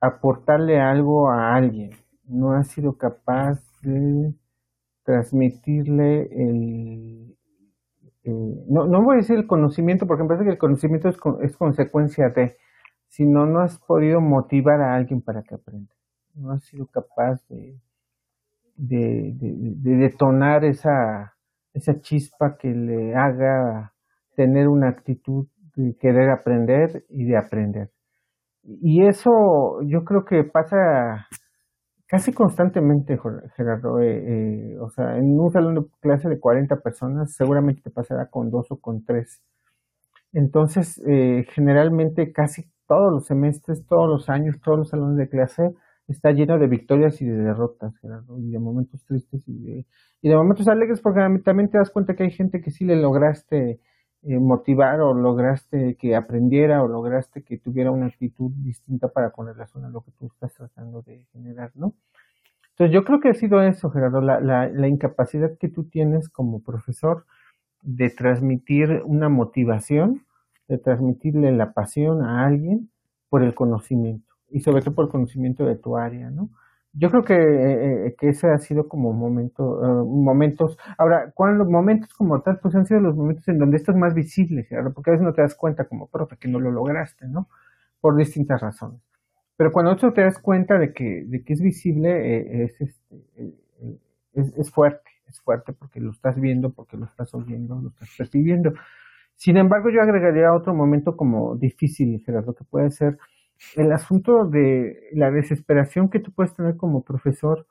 [0.01, 1.91] aportarle algo a alguien,
[2.29, 4.35] no has sido capaz de
[5.05, 7.37] transmitirle el,
[8.25, 11.57] no, no voy a decir el conocimiento, porque me parece que el conocimiento es, es
[11.57, 12.57] consecuencia de,
[13.09, 15.95] sino no has podido motivar a alguien para que aprenda,
[16.35, 17.81] no has sido capaz de
[18.79, 21.35] de, de, detonar esa,
[21.75, 23.93] esa chispa que le haga
[24.37, 27.91] tener una actitud de querer aprender y de aprender.
[28.63, 29.31] Y eso
[29.85, 31.27] yo creo que pasa
[32.09, 33.19] casi constantemente,
[33.57, 34.01] Gerardo.
[34.01, 38.27] Eh, eh, o sea, en un salón de clase de 40 personas seguramente te pasará
[38.27, 39.43] con dos o con tres.
[40.33, 45.75] Entonces, eh, generalmente casi todos los semestres, todos los años, todos los salones de clase
[46.09, 49.87] está lleno de victorias y de derrotas, Gerardo, y de momentos tristes y de,
[50.23, 52.97] y de momentos alegres, porque también te das cuenta que hay gente que sí le
[52.97, 53.81] lograste
[54.23, 59.47] eh, motivar o lograste que aprendiera o lograste que tuviera una actitud distinta para con
[59.47, 61.95] relación a lo que tú estás tratando de generar, ¿no?
[62.71, 66.29] Entonces yo creo que ha sido eso, Gerardo, la, la, la incapacidad que tú tienes
[66.29, 67.27] como profesor
[67.83, 70.25] de transmitir una motivación,
[70.69, 72.91] de transmitirle la pasión a alguien
[73.29, 76.51] por el conocimiento y sobre todo por conocimiento de tu área, ¿no?
[76.99, 81.65] Yo creo que, eh, eh, que ese ha sido como momento, uh, momentos, ahora, cuando
[81.65, 85.11] momentos como tal, pues han sido los momentos en donde esto es más visible, porque
[85.11, 87.49] a veces no te das cuenta como profe que no lo lograste, ¿no?
[88.01, 89.01] Por distintas razones.
[89.57, 93.17] Pero cuando tú te das cuenta de que, de que es visible, eh, es, este,
[94.35, 98.09] es, es, fuerte, es fuerte porque lo estás viendo, porque lo estás oyendo, lo estás
[98.19, 98.73] percibiendo.
[99.37, 103.19] Sin embargo, yo agregaría otro momento como difícil, Gerardo, que puede ser
[103.77, 107.67] el asunto de la desesperación que tú puedes tener como profesor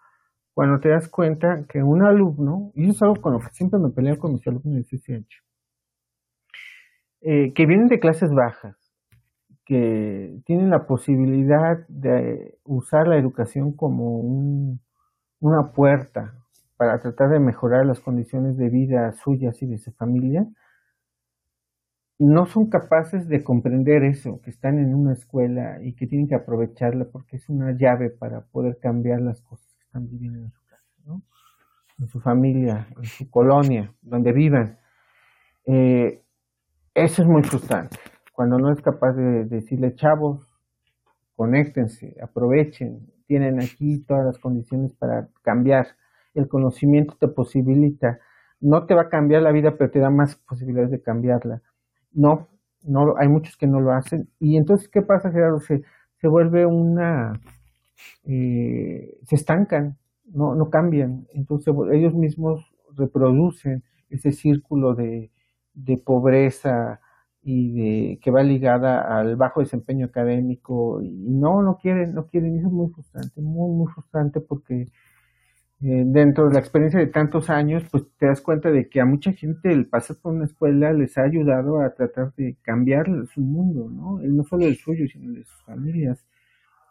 [0.54, 3.80] cuando te das cuenta que un alumno, y eso es algo con lo que siempre
[3.80, 5.44] me peleo con mis alumnos de CCH,
[7.22, 8.76] eh, que vienen de clases bajas,
[9.66, 14.80] que tienen la posibilidad de usar la educación como
[15.40, 16.34] una puerta
[16.78, 20.48] para tratar de mejorar las condiciones de vida suyas y de su familia,
[22.20, 26.36] no son capaces de comprender eso, que están en una escuela y que tienen que
[26.36, 30.66] aprovecharla porque es una llave para poder cambiar las cosas que están viviendo en su
[30.66, 31.22] casa, ¿no?
[32.00, 34.80] en su familia, en su colonia, donde vivan.
[35.66, 36.24] Eh,
[36.96, 37.98] eso es muy frustrante.
[38.34, 40.48] Cuando no es capaz de decirle, chavos,
[41.36, 45.88] conéctense, aprovechen, tienen aquí todas las condiciones para cambiar.
[46.34, 48.20] El conocimiento te posibilita,
[48.60, 51.62] no te va a cambiar la vida, pero te da más posibilidades de cambiarla
[52.14, 52.48] no,
[52.84, 54.30] no, hay muchos que no lo hacen.
[54.40, 55.60] Y entonces, ¿qué pasa, Gerardo?
[55.60, 55.84] Se,
[56.20, 57.34] se vuelve una...
[58.26, 61.28] Eh, se estancan, no, no cambian.
[61.34, 65.32] Entonces ellos mismos reproducen ese círculo de,
[65.74, 67.00] de pobreza
[67.42, 72.58] y de que va ligada al bajo desempeño académico y no no quieren no quieren
[72.58, 74.88] eso es muy frustrante muy muy frustrante porque
[75.80, 79.06] eh, dentro de la experiencia de tantos años, pues te das cuenta de que a
[79.06, 83.42] mucha gente el pasar por una escuela les ha ayudado a tratar de cambiar su
[83.42, 84.20] mundo, ¿no?
[84.20, 86.26] No solo el suyo, sino de sus familias.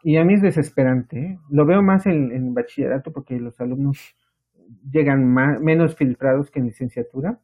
[0.03, 1.39] Y a mí es desesperante, ¿eh?
[1.49, 4.15] Lo veo más en, en, bachillerato porque los alumnos
[4.89, 7.41] llegan más, menos filtrados que en licenciatura.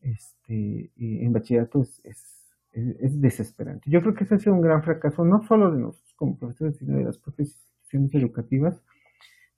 [0.00, 3.88] Este, y en bachillerato es, es, es, desesperante.
[3.88, 6.76] Yo creo que ese ha sido un gran fracaso, no solo de nosotros como profesores,
[6.78, 8.82] sino de las profesiones educativas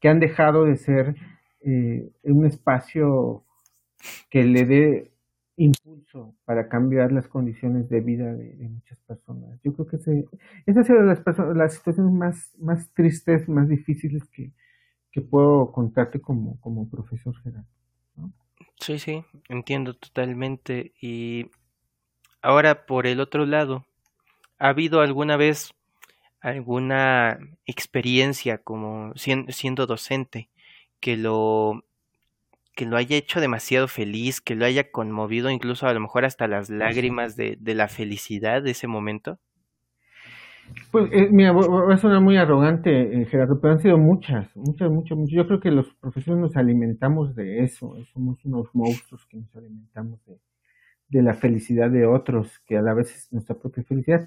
[0.04, 1.16] que han dejado de ser
[1.62, 3.42] eh, un espacio
[4.28, 5.12] que le dé
[5.56, 9.58] impulso para cambiar las condiciones de vida de, muchas personas.
[9.64, 10.26] Yo creo que ese,
[10.66, 11.22] esa sido de las,
[11.56, 14.52] las situaciones más, más tristes, más difíciles que,
[15.10, 17.64] que puedo contarte como, como profesor general.
[18.76, 20.92] Sí, sí, entiendo totalmente.
[21.00, 21.50] Y
[22.42, 23.86] ahora por el otro lado,
[24.58, 25.72] ¿ha habido alguna vez
[26.44, 30.50] alguna experiencia como siendo, docente
[31.00, 31.84] que lo
[32.76, 36.48] que lo haya hecho demasiado feliz, que lo haya conmovido incluso a lo mejor hasta
[36.48, 39.38] las lágrimas de, de la felicidad de ese momento?
[40.90, 44.90] Pues eh, mira, va a sonar muy arrogante, eh, Gerardo, pero han sido muchas, muchas,
[44.90, 45.34] muchas, muchas.
[45.34, 49.54] Yo creo que los profesores nos alimentamos de eso, eh, somos unos monstruos que nos
[49.54, 50.40] alimentamos de,
[51.08, 54.26] de la felicidad de otros, que a la vez es nuestra propia felicidad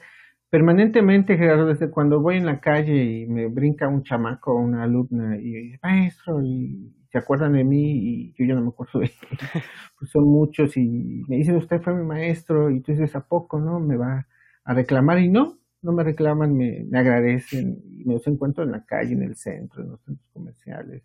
[0.49, 4.83] permanentemente, Gerardo, desde cuando voy en la calle y me brinca un chamaco o una
[4.83, 8.99] alumna y dice, maestro, y se acuerdan de mí y yo ya no me acuerdo
[8.99, 9.11] de él.
[9.99, 13.59] pues son muchos y me dicen, usted fue mi maestro y tú dices, ¿a poco
[13.59, 13.79] no?
[13.79, 14.27] Me va
[14.63, 18.71] a reclamar y no, no me reclaman, me, me agradecen y me los encuentro en
[18.71, 21.03] la calle, en el centro, en los centros comerciales.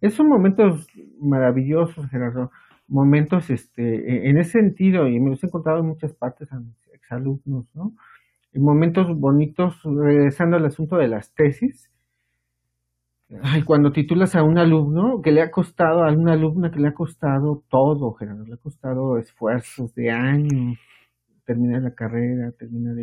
[0.00, 0.86] Esos son momentos
[1.20, 2.50] maravillosos, Gerardo,
[2.88, 6.58] momentos este, e, en ese sentido y me los he encontrado en muchas partes a
[6.58, 7.94] mis exalumnos, ¿no?
[8.54, 11.90] Momentos bonitos, regresando al asunto de las tesis.
[13.42, 16.88] Ay, cuando titulas a un alumno que le ha costado, a una alumna que le
[16.88, 20.78] ha costado todo, Gerardo, le ha costado esfuerzos de años,
[21.44, 22.96] terminar la carrera, terminar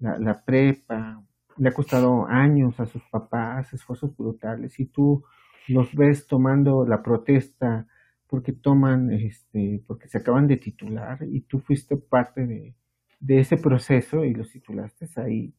[0.00, 1.22] la, la prepa,
[1.56, 5.22] le ha costado años a sus papás, esfuerzos brutales, y tú
[5.68, 7.86] los ves tomando la protesta
[8.26, 12.74] porque toman, este, porque se acaban de titular y tú fuiste parte de,
[13.24, 15.54] de ese proceso y los titulaste ahí.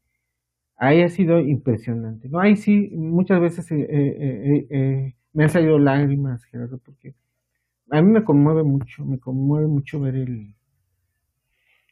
[0.78, 2.30] Ahí ha sido impresionante.
[2.30, 7.16] No, ahí sí, muchas veces eh, eh, eh, me han salido lágrimas, Gerardo, porque
[7.90, 10.54] a mí me conmueve mucho, me conmueve mucho ver el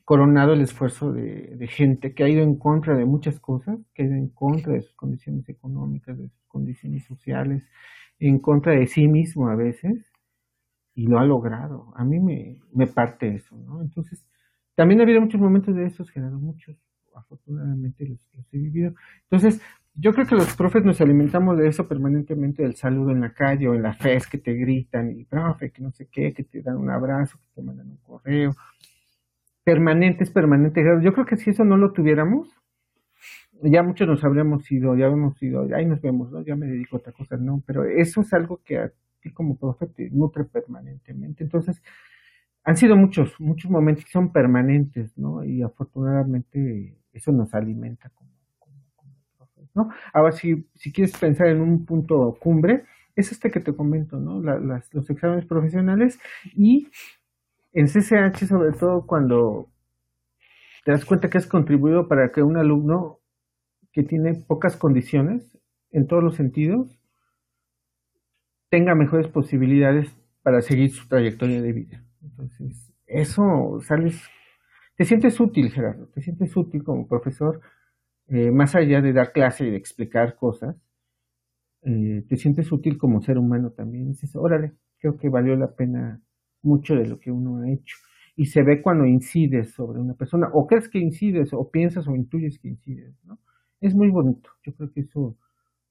[0.05, 4.03] coronado el esfuerzo de, de, gente que ha ido en contra de muchas cosas, que
[4.03, 7.63] ha ido en contra de sus condiciones económicas, de sus condiciones sociales,
[8.19, 10.11] en contra de sí mismo a veces,
[10.93, 11.93] y lo ha logrado.
[11.95, 13.81] A mí me, me parte eso, ¿no?
[13.81, 14.25] Entonces,
[14.75, 16.75] también ha habido muchos momentos de esos, Gerardo, muchos,
[17.15, 18.19] afortunadamente los,
[18.51, 18.93] he vivido.
[19.29, 19.61] Entonces,
[19.95, 23.67] yo creo que los profes nos alimentamos de eso permanentemente, del saludo en la calle
[23.67, 26.61] o en la FES que te gritan y profe, que no sé qué, que te
[26.61, 28.55] dan un abrazo, que te mandan un correo.
[29.63, 30.83] Permanente es permanente.
[31.01, 32.49] Yo creo que si eso no lo tuviéramos,
[33.61, 36.41] ya muchos nos habríamos ido, ya hemos ido, ahí nos vemos, ¿no?
[36.41, 39.57] Ya me dedico a otra cosa, no, pero eso es algo que a ti como
[39.57, 41.43] profe te nutre permanentemente.
[41.43, 41.81] Entonces,
[42.63, 45.43] han sido muchos, muchos momentos que son permanentes, ¿no?
[45.43, 48.31] Y afortunadamente eso nos alimenta como,
[49.37, 49.89] profes, ¿no?
[50.13, 52.85] Ahora, si, si quieres pensar en un punto cumbre,
[53.15, 54.41] es este que te comento, ¿no?
[54.41, 56.19] las, los exámenes profesionales
[56.55, 56.87] y
[57.73, 59.69] en CCH sobre todo cuando
[60.83, 63.19] te das cuenta que has contribuido para que un alumno
[63.91, 65.57] que tiene pocas condiciones
[65.91, 66.99] en todos los sentidos
[68.69, 70.11] tenga mejores posibilidades
[70.41, 72.03] para seguir su trayectoria de vida.
[72.23, 74.21] Entonces, eso sales,
[74.95, 77.61] te sientes útil, Gerardo, te sientes útil como profesor,
[78.27, 80.75] eh, más allá de dar clase y de explicar cosas,
[81.83, 84.09] eh, te sientes útil como ser humano también.
[84.09, 86.21] dices, órale, creo que valió la pena
[86.61, 87.97] mucho de lo que uno ha hecho.
[88.35, 92.15] Y se ve cuando incides sobre una persona, o crees que incides, o piensas o
[92.15, 93.39] intuyes que incides, ¿no?
[93.81, 94.49] Es muy bonito.
[94.63, 95.37] Yo creo que eso,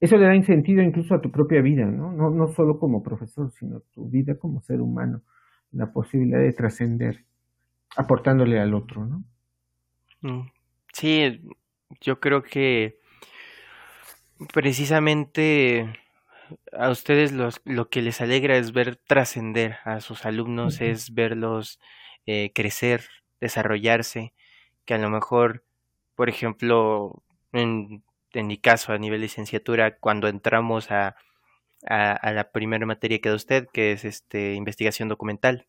[0.01, 2.13] eso le da sentido incluso a tu propia vida, ¿no?
[2.13, 5.23] No, no solo como profesor, sino tu vida como ser humano
[5.73, 7.25] la posibilidad de trascender
[7.97, 9.25] aportándole al otro, ¿no?
[10.21, 10.51] Mm.
[10.93, 11.43] Sí,
[12.01, 12.99] yo creo que
[14.53, 16.01] precisamente
[16.73, 21.81] a ustedes lo que les alegra es ver trascender a sus alumnos, es verlos
[22.27, 23.09] eh, crecer,
[23.41, 24.33] desarrollarse
[24.85, 25.65] que a lo mejor,
[26.15, 28.03] por ejemplo, en,
[28.33, 31.17] en mi caso, a nivel licenciatura, cuando entramos a,
[31.87, 35.67] a, la primera materia que da usted, que es este investigación documental,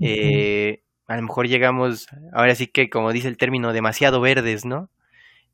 [0.00, 4.90] eh, a lo mejor llegamos, ahora sí que como dice el término, demasiado verdes, ¿no?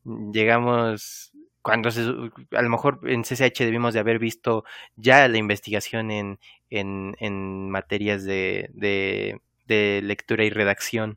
[0.05, 1.33] Llegamos
[1.63, 4.65] cuando a lo mejor en CCH debimos de haber visto
[4.97, 6.39] ya la investigación en,
[6.69, 11.17] en, en materias de, de, de, lectura y redacción,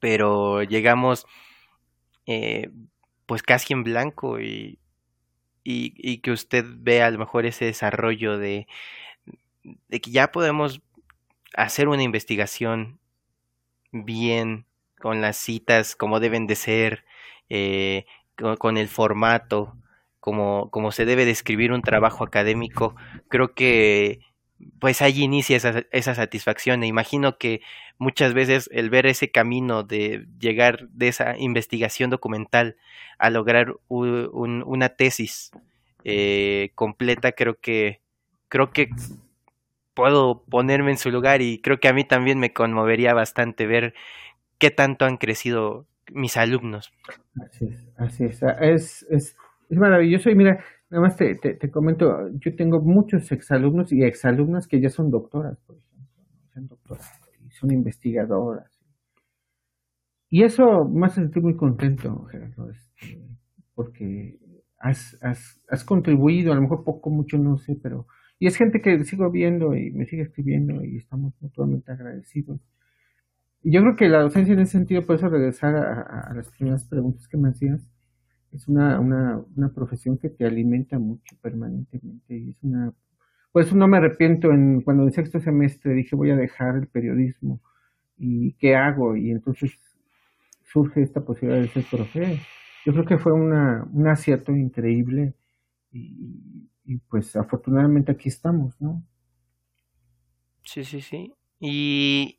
[0.00, 1.26] pero llegamos
[2.24, 2.70] eh,
[3.26, 4.78] pues casi en blanco y,
[5.66, 8.68] y, y, que usted vea a lo mejor ese desarrollo de,
[9.90, 10.80] que ya podemos
[11.54, 13.00] hacer una investigación
[13.90, 14.64] bien
[15.00, 17.04] con las citas como deben de ser,
[17.48, 18.06] eh,
[18.58, 19.76] con, el formato,
[20.20, 22.94] como, como se debe describir un trabajo académico,
[23.28, 24.20] creo que
[24.78, 26.82] pues allí inicia esa, esa satisfacción.
[26.82, 27.60] E imagino que
[27.98, 32.76] muchas veces el ver ese camino de llegar de esa investigación documental
[33.18, 35.50] a lograr una tesis
[36.04, 38.00] eh, completa, creo que
[38.48, 38.88] creo que
[39.94, 43.94] puedo ponerme en su lugar y creo que a mí también me conmovería bastante ver
[44.58, 46.92] qué tanto han crecido mis alumnos.
[47.42, 48.42] Así es, así es.
[48.60, 49.36] Es, es,
[49.70, 50.30] es maravilloso.
[50.30, 54.90] Y mira, nada más te, te, comento, yo tengo muchos exalumnos y exalumnas que ya
[54.90, 56.24] son doctoras, por ejemplo,
[56.54, 57.10] son doctoras
[57.44, 58.70] y son investigadoras.
[60.28, 63.20] Y eso me hace sentir muy contento, Gerardo, este,
[63.74, 64.38] porque
[64.78, 68.06] has, has, has contribuido, a lo mejor poco, mucho, no sé, pero...
[68.38, 72.60] Y es gente que sigo viendo y me sigue escribiendo y estamos mutuamente agradecidos.
[73.62, 77.26] Yo creo que la docencia en ese sentido, por eso regresar a, las primeras preguntas
[77.28, 77.82] que me hacías,
[78.52, 82.92] es una, una, una, profesión que te alimenta mucho permanentemente y es una
[83.52, 86.88] por eso no me arrepiento en cuando en sexto semestre dije voy a dejar el
[86.88, 87.60] periodismo
[88.18, 89.72] y qué hago y entonces
[90.64, 92.40] surge esta posibilidad de ser profe.
[92.84, 95.34] Yo creo que fue una, un acierto increíble
[95.90, 99.02] y, y pues afortunadamente aquí estamos no
[100.66, 101.32] sí sí sí.
[101.58, 102.35] Y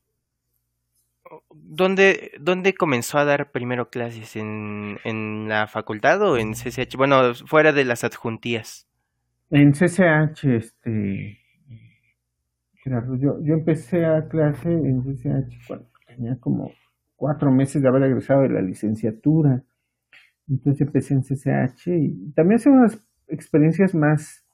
[1.54, 4.36] ¿Dónde, ¿Dónde comenzó a dar primero clases?
[4.36, 6.96] ¿En, ¿En la facultad o en CCH?
[6.98, 8.88] Bueno, fuera de las adjuntías.
[9.50, 11.40] En CCH, este.
[12.84, 16.72] Gerardo, yo, yo empecé a clase en CCH cuando tenía como
[17.16, 19.64] cuatro meses de haber egresado de la licenciatura.
[20.50, 24.46] Entonces empecé en CCH y también son unas experiencias más,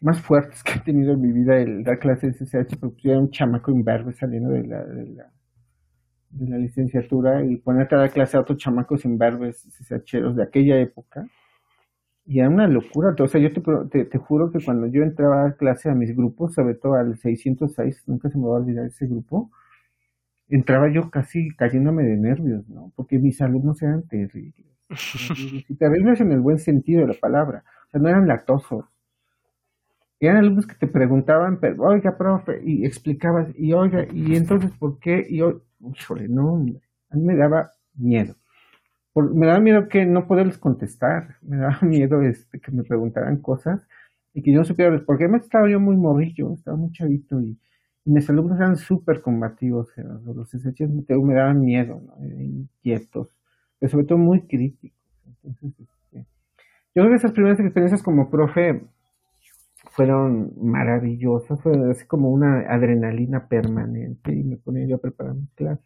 [0.00, 3.10] más fuertes que he tenido en mi vida el dar clases en CCH, porque yo
[3.12, 5.32] era un chamaco imberbe saliendo de la
[6.30, 10.80] de la licenciatura y ponerte a dar clase a otros chamacos imberbes, CCHeros de aquella
[10.80, 11.26] época.
[12.24, 13.14] Y era una locura.
[13.18, 16.14] O sea, yo te, te, juro que cuando yo entraba a dar clase a mis
[16.14, 19.50] grupos, sobre todo al 606, nunca se me va a olvidar ese grupo,
[20.48, 22.92] entraba yo casi cayéndome de nervios, ¿no?
[22.94, 24.66] Porque mis alumnos eran terribles.
[25.68, 27.64] y terribles en el buen sentido de la palabra.
[27.88, 28.84] O sea, no eran latosos.
[30.20, 34.98] Eran alumnos que te preguntaban, pero, oiga, profe, y explicabas, y oiga, y entonces, ¿por
[34.98, 35.26] qué?
[35.28, 35.40] Y,
[35.80, 36.56] híjole, no,
[37.10, 38.34] a mí me daba miedo.
[39.14, 43.86] me daba miedo que no poderles contestar, me daba miedo este, que me preguntaran cosas
[44.32, 47.58] y que yo no supiera, porque me estaba yo muy morrillo, estaba muy chavito y,
[48.06, 49.92] mis alumnos eran súper combativos,
[50.24, 53.28] los SH me daban miedo, inquietos,
[53.78, 54.98] pero sobre todo muy críticos.
[55.44, 56.26] Entonces, este,
[56.94, 58.82] yo creo que esas primeras experiencias como profe
[60.00, 65.50] fueron maravillosas, fue así como una adrenalina permanente y me ponía yo a preparar mis
[65.50, 65.84] clases.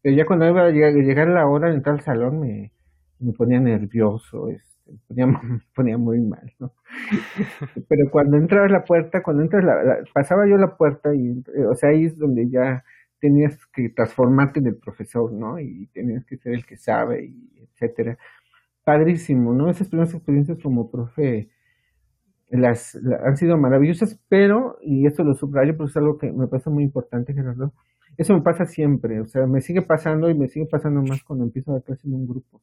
[0.00, 2.72] Pero ya cuando iba a llegar, la hora de entrar al salón me,
[3.18, 6.72] me ponía nervioso, este, me, ponía, me ponía muy mal, ¿no?
[7.86, 11.74] Pero cuando entraba a la puerta, cuando entras, la, pasaba yo la puerta y, o
[11.74, 12.82] sea, ahí es donde ya
[13.20, 15.58] tenías que transformarte en el profesor, ¿no?
[15.60, 18.16] Y tenías que ser el que sabe, y etcétera.
[18.84, 19.68] Padrísimo, ¿no?
[19.68, 21.50] Esas primeras experiencias como profe,
[22.50, 26.70] las, han sido maravillosas, pero, y esto lo subrayo porque es algo que me parece
[26.70, 27.72] muy importante, Gerardo,
[28.16, 31.44] eso me pasa siempre, o sea, me sigue pasando y me sigue pasando más cuando
[31.44, 32.60] empiezo a dar clase en un grupo,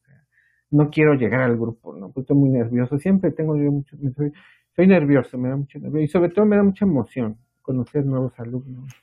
[0.70, 2.12] no quiero llegar al grupo, ¿no?
[2.12, 4.34] Pues estoy muy nervioso, siempre tengo yo mucho, soy,
[4.76, 8.38] soy nervioso, me da mucho nervio, y sobre todo me da mucha emoción conocer nuevos
[8.40, 8.94] alumnos,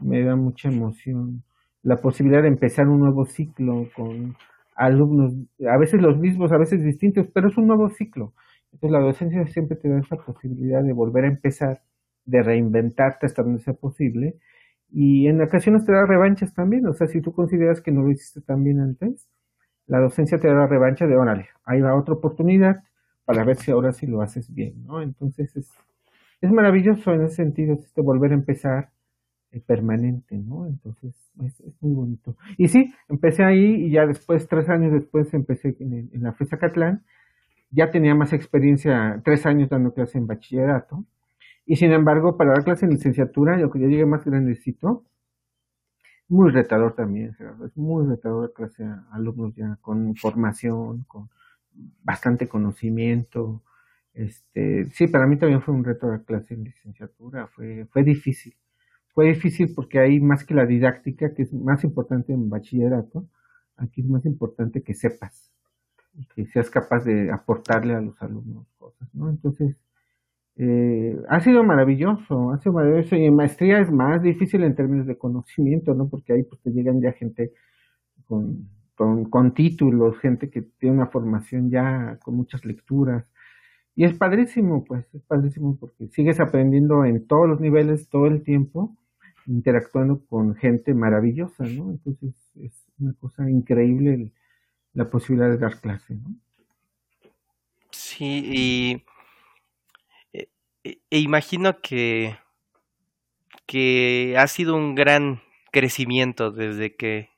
[0.00, 1.44] me da mucha emoción
[1.82, 4.34] la posibilidad de empezar un nuevo ciclo con
[4.74, 5.34] alumnos,
[5.70, 8.32] a veces los mismos, a veces distintos, pero es un nuevo ciclo.
[8.76, 11.82] Entonces la docencia siempre te da esa posibilidad de volver a empezar,
[12.26, 14.36] de reinventarte hasta donde sea posible.
[14.90, 16.86] Y en ocasiones te da revanchas también.
[16.86, 19.26] O sea, si tú consideras que no lo hiciste tan bien antes,
[19.86, 22.84] la docencia te da revancha de, órale, ahí va otra oportunidad
[23.24, 25.00] para ver si ahora sí lo haces bien, ¿no?
[25.00, 25.72] Entonces es,
[26.42, 28.90] es maravilloso en ese sentido, es este volver a empezar,
[29.52, 30.66] eh, permanente, ¿no?
[30.66, 32.36] Entonces es, muy bonito.
[32.58, 37.04] Y sí, empecé ahí y ya después, tres años después, empecé en, la FESA Catlán.
[37.70, 41.04] Ya tenía más experiencia, tres años dando clase en bachillerato.
[41.66, 45.04] Y sin embargo, para dar clase en licenciatura, yo que yo llegué más grandecito,
[46.28, 51.30] muy retador también, es muy retador clase a alumnos ya con formación, con
[52.02, 53.62] bastante conocimiento.
[54.14, 58.56] Este, sí, para mí también fue un reto de clase en licenciatura, fue, fue difícil.
[59.14, 63.28] Fue difícil porque hay más que la didáctica, que es más importante en bachillerato,
[63.76, 65.55] aquí es más importante que sepas
[66.18, 69.30] y que seas capaz de aportarle a los alumnos cosas, ¿no?
[69.30, 69.76] Entonces,
[70.58, 73.16] eh, ha sido maravilloso, ha sido maravilloso.
[73.16, 76.08] Y en maestría es más difícil en términos de conocimiento, ¿no?
[76.08, 77.52] Porque ahí pues te llegan ya gente
[78.26, 83.26] con, con, títulos, gente que tiene una formación ya con muchas lecturas.
[83.94, 88.42] Y es padrísimo, pues, es padrísimo porque sigues aprendiendo en todos los niveles todo el
[88.42, 88.96] tiempo,
[89.46, 91.90] interactuando con gente maravillosa, ¿no?
[91.90, 94.32] Entonces es una cosa increíble
[94.96, 96.34] la posibilidad de dar clase, ¿no?
[97.90, 99.04] Sí, y
[100.32, 100.48] e,
[101.10, 102.36] e, imagino que,
[103.66, 107.30] que ha sido un gran crecimiento desde que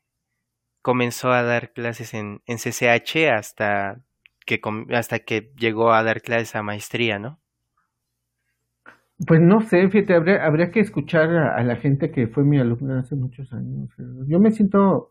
[0.81, 4.01] comenzó a dar clases en, en CCH hasta
[4.45, 4.61] que,
[4.95, 7.39] hasta que llegó a dar clases a maestría, ¿no?
[9.27, 12.99] Pues no sé, fíjate, habría, habría que escuchar a, la gente que fue mi alumna
[12.99, 13.89] hace muchos años.
[14.27, 15.09] Yo me siento,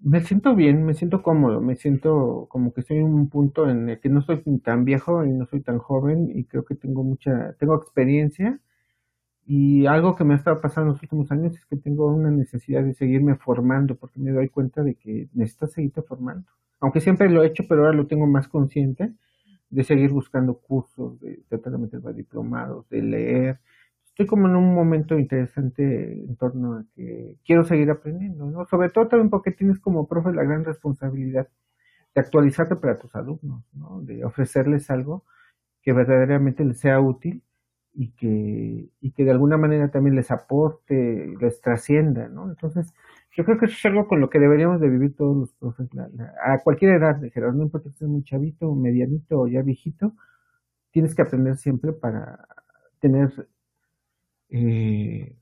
[0.00, 3.88] me siento bien, me siento cómodo, me siento como que estoy en un punto en
[3.90, 7.02] el que no soy tan viejo y no soy tan joven y creo que tengo
[7.02, 8.60] mucha, tengo experiencia
[9.46, 12.30] y algo que me ha estado pasando en los últimos años es que tengo una
[12.30, 16.50] necesidad de seguirme formando porque me doy cuenta de que necesito seguirte formando.
[16.80, 19.14] Aunque siempre lo he hecho, pero ahora lo tengo más consciente
[19.70, 23.60] de seguir buscando cursos, de tratar de meter diplomados, de leer,
[24.16, 28.64] estoy como en un momento interesante en torno a que quiero seguir aprendiendo, ¿no?
[28.64, 31.48] Sobre todo también porque tienes como profe la gran responsabilidad
[32.14, 34.00] de actualizarte para tus alumnos, ¿no?
[34.00, 35.24] De ofrecerles algo
[35.82, 37.42] que verdaderamente les sea útil
[37.92, 42.48] y que, y que de alguna manera también les aporte, les trascienda, ¿no?
[42.48, 42.94] Entonces,
[43.32, 45.90] yo creo que eso es algo con lo que deberíamos de vivir todos los profes,
[46.42, 50.14] a cualquier edad, Gerardo, no importa si seas muy chavito, medianito o ya viejito,
[50.90, 52.48] tienes que aprender siempre para
[52.98, 53.46] tener
[54.50, 55.36] eh,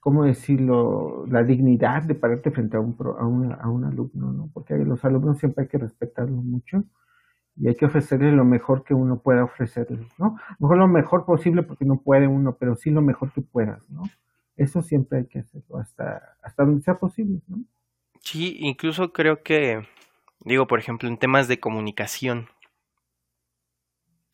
[0.00, 2.96] ¿cómo decirlo?, la dignidad de pararte frente a un,
[3.52, 4.50] a, a un alumno, ¿no?
[4.52, 6.84] Porque los alumnos siempre hay que respetarlos mucho
[7.56, 10.38] y hay que ofrecerles lo mejor que uno pueda ofrecerles, ¿no?
[10.58, 14.02] Mejor lo mejor posible porque no puede uno, pero sí lo mejor que puedas, ¿no?
[14.56, 17.64] Eso siempre hay que hacerlo hasta, hasta donde sea posible, ¿no?
[18.20, 19.86] Sí, incluso creo que,
[20.44, 22.46] digo, por ejemplo, en temas de comunicación,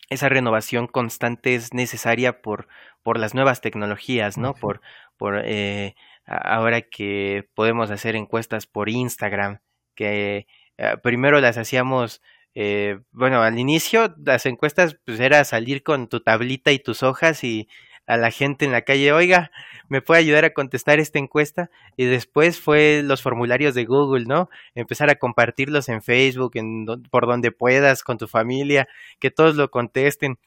[0.09, 2.67] esa renovación constante es necesaria por,
[3.03, 4.53] por las nuevas tecnologías, ¿no?
[4.53, 4.81] Por,
[5.17, 5.95] por eh,
[6.25, 9.59] ahora que podemos hacer encuestas por Instagram,
[9.95, 10.47] que
[10.77, 12.21] eh, primero las hacíamos,
[12.55, 17.43] eh, bueno, al inicio las encuestas pues era salir con tu tablita y tus hojas
[17.43, 17.67] y
[18.09, 19.51] a la gente en la calle, oiga,
[19.87, 21.69] ¿me puede ayudar a contestar esta encuesta?
[21.95, 24.49] Y después fue los formularios de Google, ¿no?
[24.73, 28.87] Empezar a compartirlos en Facebook, en, por donde puedas, con tu familia,
[29.19, 30.39] que todos lo contesten.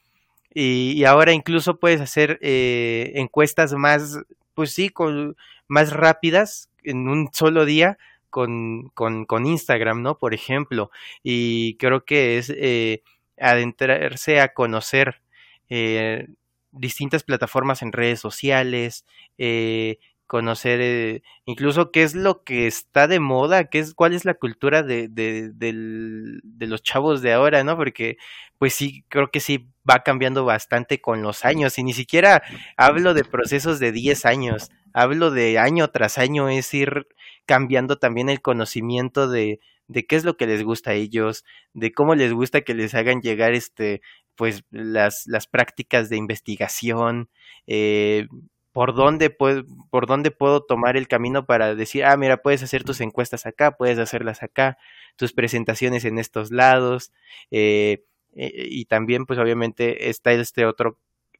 [0.53, 4.19] Y, ahora incluso puedes hacer eh, encuestas más,
[4.55, 5.37] pues sí, con,
[5.69, 7.97] más rápidas en un solo día
[8.29, 10.17] con, con, con, Instagram, ¿no?
[10.17, 10.91] Por ejemplo.
[11.23, 13.03] Y creo que es eh,
[13.39, 15.21] adentrarse a conocer
[15.69, 16.27] eh,
[16.73, 19.05] distintas plataformas en redes sociales,
[19.37, 19.97] eh,
[20.27, 24.33] conocer eh, incluso qué es lo que está de moda, qué es, cuál es la
[24.33, 27.77] cultura de, de, de, los chavos de ahora, ¿no?
[27.77, 28.17] Porque
[28.57, 32.41] pues sí, creo que sí va cambiando bastante con los años y ni siquiera
[32.77, 37.07] hablo de procesos de 10 años, hablo de año tras año, es ir
[37.45, 41.43] cambiando también el conocimiento de, de qué es lo que les gusta a ellos,
[41.73, 44.01] de cómo les gusta que les hagan llegar este
[44.35, 47.29] pues las, las prácticas de investigación,
[47.67, 48.27] eh,
[48.71, 52.83] por dónde puedo, por dónde puedo tomar el camino para decir, ah, mira, puedes hacer
[52.83, 54.77] tus encuestas acá, puedes hacerlas acá,
[55.15, 57.11] tus presentaciones en estos lados,
[57.51, 58.03] eh,
[58.35, 60.99] eh, y también, pues obviamente está este otro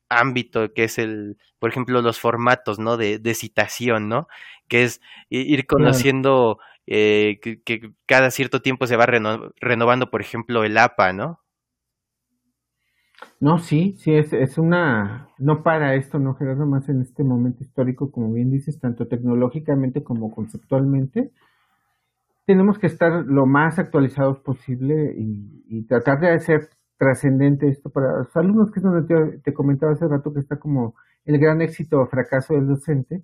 [0.09, 2.97] ámbito que es el, por ejemplo, los formatos, ¿no?
[2.97, 4.27] De, de citación, ¿no?
[4.67, 10.77] Que es ir conociendo que, que, cada cierto tiempo se va renovando, por ejemplo, el
[10.77, 11.42] APA, ¿no?
[13.39, 17.63] No, sí, sí, es, es una, no para esto, no, Gerardo, más en este momento
[17.63, 21.31] histórico, como bien dices, tanto tecnológicamente como conceptualmente,
[22.45, 28.35] tenemos que estar lo más actualizados posible y, tratar de hacer trascendente esto para los
[28.37, 30.95] alumnos, que es donde te, comentaba hace rato que está como
[31.25, 33.23] el gran éxito o fracaso del docente,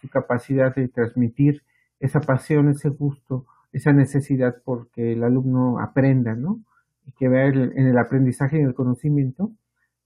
[0.00, 1.62] su capacidad de transmitir
[2.00, 6.60] esa pasión, ese gusto, esa necesidad porque el alumno aprenda, ¿no?
[7.10, 9.50] Y que vea en el aprendizaje y en el conocimiento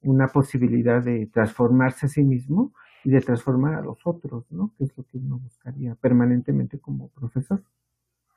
[0.01, 2.73] una posibilidad de transformarse a sí mismo
[3.05, 4.73] y de transformar a los otros, ¿no?
[4.79, 7.63] Que es lo que uno buscaría permanentemente como profesor.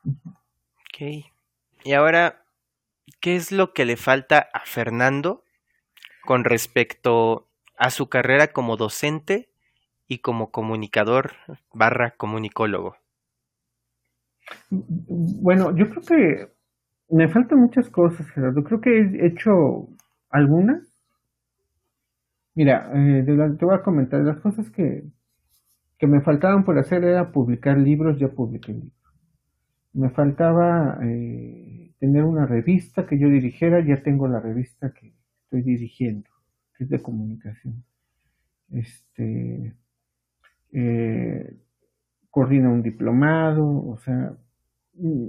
[0.06, 1.26] Ok.
[1.84, 2.44] Y ahora,
[3.22, 5.44] ¿qué es lo que le falta a Fernando
[6.26, 9.50] con respecto a su carrera como docente
[10.08, 11.34] y como comunicador
[11.74, 12.98] barra comunicólogo?
[14.70, 16.57] Bueno, yo creo que
[17.10, 18.64] me faltan muchas cosas, Gerardo.
[18.64, 19.90] Creo que he hecho
[20.30, 20.82] algunas.
[22.56, 25.04] Mira, eh, te voy a comentar, las cosas que,
[25.98, 28.94] que me faltaban por hacer era publicar libros, ya publiqué libros.
[29.94, 35.14] Me faltaba eh, tener una revista que yo dirigiera, ya tengo la revista que
[35.44, 36.30] estoy dirigiendo,
[36.76, 37.84] que es de comunicación.
[38.72, 39.76] Este,
[40.74, 41.58] eh,
[42.30, 44.36] coordina un diplomado, o sea,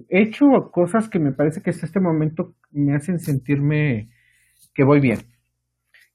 [0.09, 4.09] hecho cosas que me parece que hasta este momento me hacen sentirme
[4.75, 5.19] que voy bien.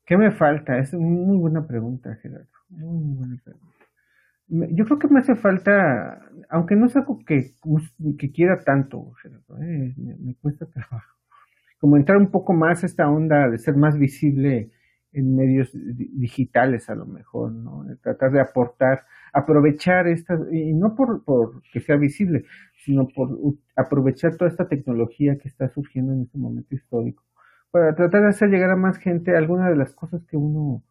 [0.06, 0.78] ¿Qué me falta?
[0.78, 2.48] Es muy buena pregunta, Gerardo.
[2.70, 3.74] Muy buena pregunta.
[4.48, 7.52] Yo creo que me hace falta, aunque no es algo que,
[8.20, 11.18] que quiera tanto, Gerardo, eh, me, cuesta trabajo,
[11.80, 14.72] como entrar un poco más a esta onda de ser más visible
[15.14, 17.86] en medios digitales a lo mejor, ¿no?
[18.02, 22.46] tratar de aportar, aprovechar esta, y no por, por que sea visible,
[22.84, 23.38] sino por
[23.76, 27.24] aprovechar toda esta tecnología que está surgiendo en este momento histórico,
[27.72, 30.84] para tratar de hacer llegar a más gente alguna de las cosas que uno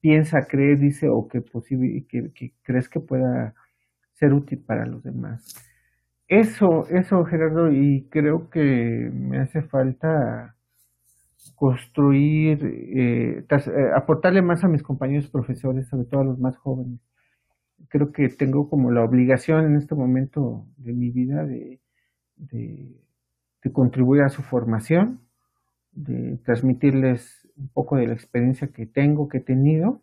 [0.00, 3.54] piensa, cree, dice o que, posible, que, que crees que pueda
[4.14, 5.54] ser útil para los demás.
[6.28, 10.54] Eso, eso Gerardo, y creo que me hace falta
[11.54, 17.00] construir, eh, eh, aportarle más a mis compañeros profesores, sobre todo a los más jóvenes.
[17.88, 21.80] Creo que tengo como la obligación en este momento de mi vida de,
[22.36, 22.96] de,
[23.72, 25.20] contribuir a su formación,
[25.92, 30.02] de transmitirles un poco de la experiencia que tengo, que he tenido,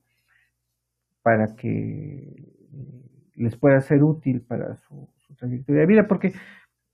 [1.22, 2.53] para que
[3.35, 6.34] les pueda ser útil para su, trayectoria de vida, porque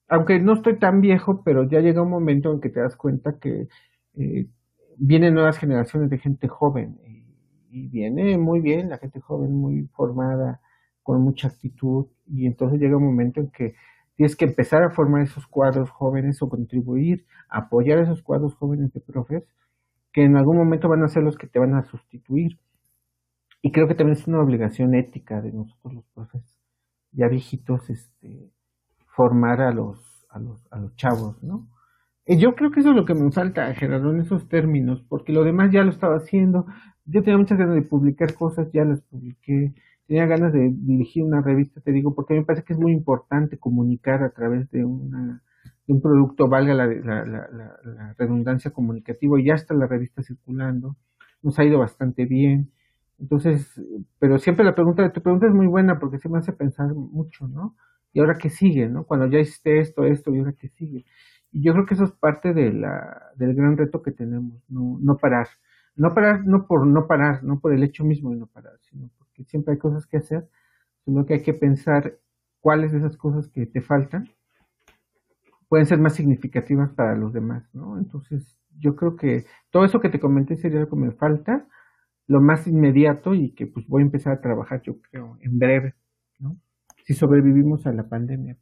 [0.07, 3.39] aunque no estoy tan viejo, pero ya llega un momento en que te das cuenta
[3.39, 3.67] que
[4.15, 4.47] eh,
[4.97, 7.23] vienen nuevas generaciones de gente joven y,
[7.89, 10.61] viene muy bien la gente joven, muy formada,
[11.01, 13.73] con mucha actitud y entonces llega un momento en que
[14.15, 18.99] tienes que empezar a formar esos cuadros jóvenes o contribuir, apoyar esos cuadros jóvenes de
[18.99, 19.43] profes
[20.11, 22.59] que en algún momento van a ser los que te van a sustituir.
[23.61, 26.43] Y creo que también es una obligación ética de nosotros los profes,
[27.11, 28.51] ya viejitos, este,
[29.15, 31.67] formar a los, a los, a los chavos, ¿no?
[32.27, 35.43] Yo creo que eso es lo que me falta, Gerardo, en esos términos, porque lo
[35.43, 36.65] demás ya lo estaba haciendo.
[37.05, 39.73] Yo tenía muchas ganas de publicar cosas, ya las publiqué.
[40.07, 43.57] Tenía ganas de dirigir una revista, te digo, porque me parece que es muy importante
[43.57, 45.41] comunicar a través de, una,
[45.87, 50.95] de un producto, valga la, la, la, redundancia comunicativa, y ya está la revista circulando.
[51.41, 52.71] Nos ha ido bastante bien.
[53.19, 53.81] Entonces,
[54.19, 57.47] pero siempre la pregunta tu pregunta es muy buena porque se me hace pensar mucho,
[57.47, 57.75] ¿no?
[58.13, 59.05] Y ahora qué sigue, ¿no?
[59.05, 61.05] Cuando ya hiciste esto, esto, y ahora qué sigue.
[61.53, 64.97] Y yo creo que eso es parte de la, del gran reto que tenemos, no,
[64.99, 65.47] no parar.
[65.95, 69.09] No parar, no por no parar, no por el hecho mismo de no parar, sino
[69.17, 70.49] porque siempre hay cosas que hacer,
[71.05, 72.17] sino que hay que pensar
[72.59, 74.27] cuáles de esas cosas que te faltan
[75.73, 77.97] pueden ser más significativas para los demás, ¿no?
[77.97, 81.67] Entonces, yo creo que todo eso que te comenté sería lo que me falta,
[82.27, 85.95] lo más inmediato y que pues voy a empezar a trabajar, yo creo, en breve,
[86.37, 86.57] ¿no?
[87.05, 88.55] Si sobrevivimos a la pandemia.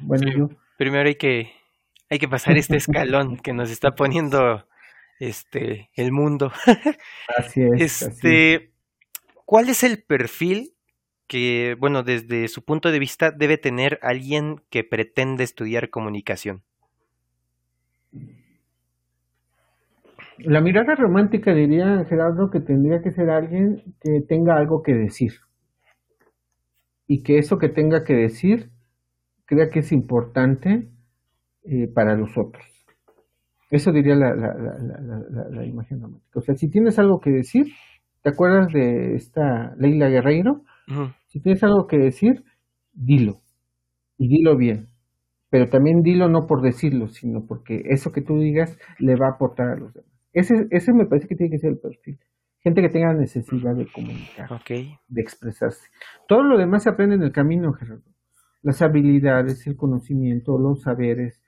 [0.00, 0.50] Bueno, yo...
[0.76, 1.52] Primero hay que
[2.12, 4.66] hay que pasar este escalón que nos está poniendo
[5.18, 6.52] este el mundo.
[7.38, 8.02] así es.
[8.02, 8.70] Este,
[9.46, 10.74] ¿cuál es el perfil
[11.26, 16.62] que, bueno, desde su punto de vista debe tener alguien que pretende estudiar comunicación?
[20.36, 25.32] La mirada romántica diría Gerardo que tendría que ser alguien que tenga algo que decir
[27.06, 28.70] y que eso que tenga que decir
[29.46, 30.91] crea que es importante
[31.64, 32.64] eh, para los otros.
[33.70, 36.38] Eso diría la, la, la, la, imagen romántica.
[36.38, 37.66] O sea, si tienes algo que decir,
[38.22, 40.62] ¿te acuerdas de esta Leila Guerreiro?
[41.28, 42.44] Si tienes algo que decir,
[42.92, 43.38] dilo.
[44.18, 44.88] Y dilo bien.
[45.48, 49.34] Pero también dilo no por decirlo, sino porque eso que tú digas le va a
[49.36, 50.10] aportar a los demás.
[50.32, 52.18] Ese, ese me parece que tiene que ser el perfil.
[52.60, 55.88] Gente que tenga necesidad de comunicar, de expresarse.
[56.28, 58.10] Todo lo demás se aprende en el camino, Gerardo.
[58.62, 61.41] Las habilidades, el conocimiento, los saberes,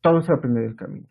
[0.00, 1.08] todo se aprende del camino.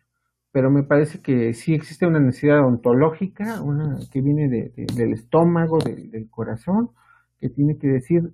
[0.52, 6.28] Pero me parece que sí existe una necesidad ontológica, una que viene del estómago, del,
[6.28, 6.90] corazón,
[7.38, 8.32] que tiene que decir,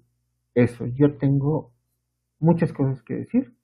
[0.55, 0.87] eso.
[0.87, 1.73] Yo tengo
[2.41, 3.55] muchas cosas que decir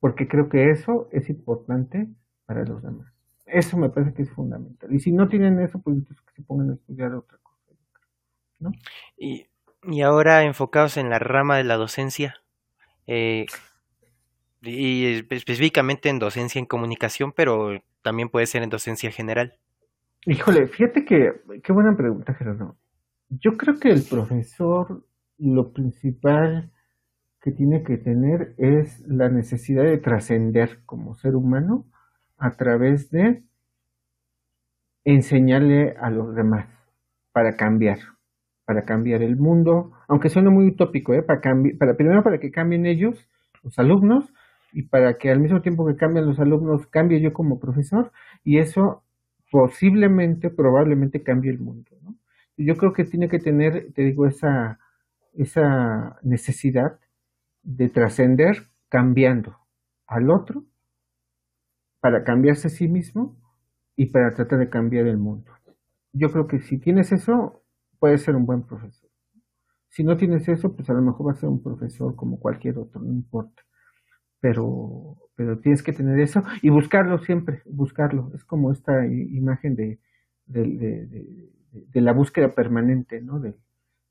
[0.00, 2.08] porque creo que eso es importante
[2.46, 3.12] para los demás.
[3.46, 4.92] Eso me parece que es fundamental.
[4.92, 7.58] Y si no tienen eso, pues entonces que se pongan a estudiar otra cosa.
[8.60, 8.70] ¿no?
[9.16, 9.46] Y,
[9.82, 12.36] y ahora enfocados en la rama de la docencia,
[13.06, 13.46] eh,
[14.60, 19.54] y específicamente en docencia en comunicación, pero también puede ser en docencia general.
[20.26, 21.32] Híjole, fíjate que,
[21.62, 22.76] qué buena pregunta, Gerardo.
[23.30, 25.04] Yo creo que el profesor,
[25.38, 26.70] lo principal
[27.40, 31.86] que tiene que tener es la necesidad de trascender como ser humano
[32.36, 33.44] a través de
[35.04, 36.66] enseñarle a los demás
[37.32, 37.98] para cambiar,
[38.64, 41.22] para cambiar el mundo, aunque suene muy utópico, ¿eh?
[41.22, 41.40] para,
[41.78, 43.26] para primero para que cambien ellos,
[43.62, 44.32] los alumnos,
[44.72, 48.12] y para que al mismo tiempo que cambian los alumnos, cambie yo como profesor,
[48.44, 49.02] y eso
[49.50, 51.90] posiblemente, probablemente cambie el mundo.
[52.02, 52.16] ¿no?
[52.56, 54.78] Yo creo que tiene que tener, te digo, esa,
[55.34, 56.98] esa necesidad
[57.62, 59.56] de trascender cambiando
[60.06, 60.64] al otro
[62.00, 63.36] para cambiarse a sí mismo
[63.96, 65.52] y para tratar de cambiar el mundo.
[66.12, 67.62] Yo creo que si tienes eso,
[67.98, 69.10] puedes ser un buen profesor.
[69.88, 72.78] Si no tienes eso, pues a lo mejor vas a ser un profesor como cualquier
[72.78, 73.62] otro, no importa.
[74.40, 78.30] Pero, pero tienes que tener eso y buscarlo siempre, buscarlo.
[78.34, 79.98] Es como esta imagen de,
[80.46, 83.40] de, la búsqueda permanente, ¿no?
[83.40, 83.54] De,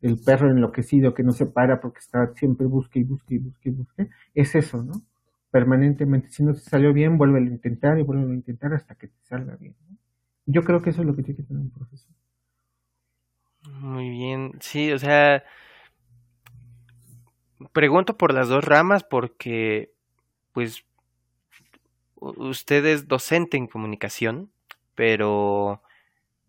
[0.01, 3.69] el perro enloquecido que no se para porque está siempre busque y busque y busque
[3.69, 4.93] y busque, es eso, ¿no?
[5.49, 9.07] Permanentemente, si no te salió bien, vuelve a intentar y vuelve a intentar hasta que
[9.07, 9.75] te salga bien.
[10.45, 12.11] Yo creo que eso es lo que tiene que tener un profesor.
[13.79, 15.43] Muy bien, sí, o sea,
[17.73, 19.93] pregunto por las dos ramas porque,
[20.57, 20.85] pues,
[22.15, 24.49] usted es docente en comunicación,
[24.95, 25.83] pero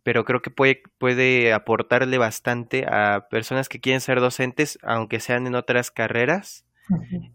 [0.03, 5.47] pero creo que puede, puede aportarle bastante a personas que quieren ser docentes, aunque sean
[5.47, 6.65] en otras carreras.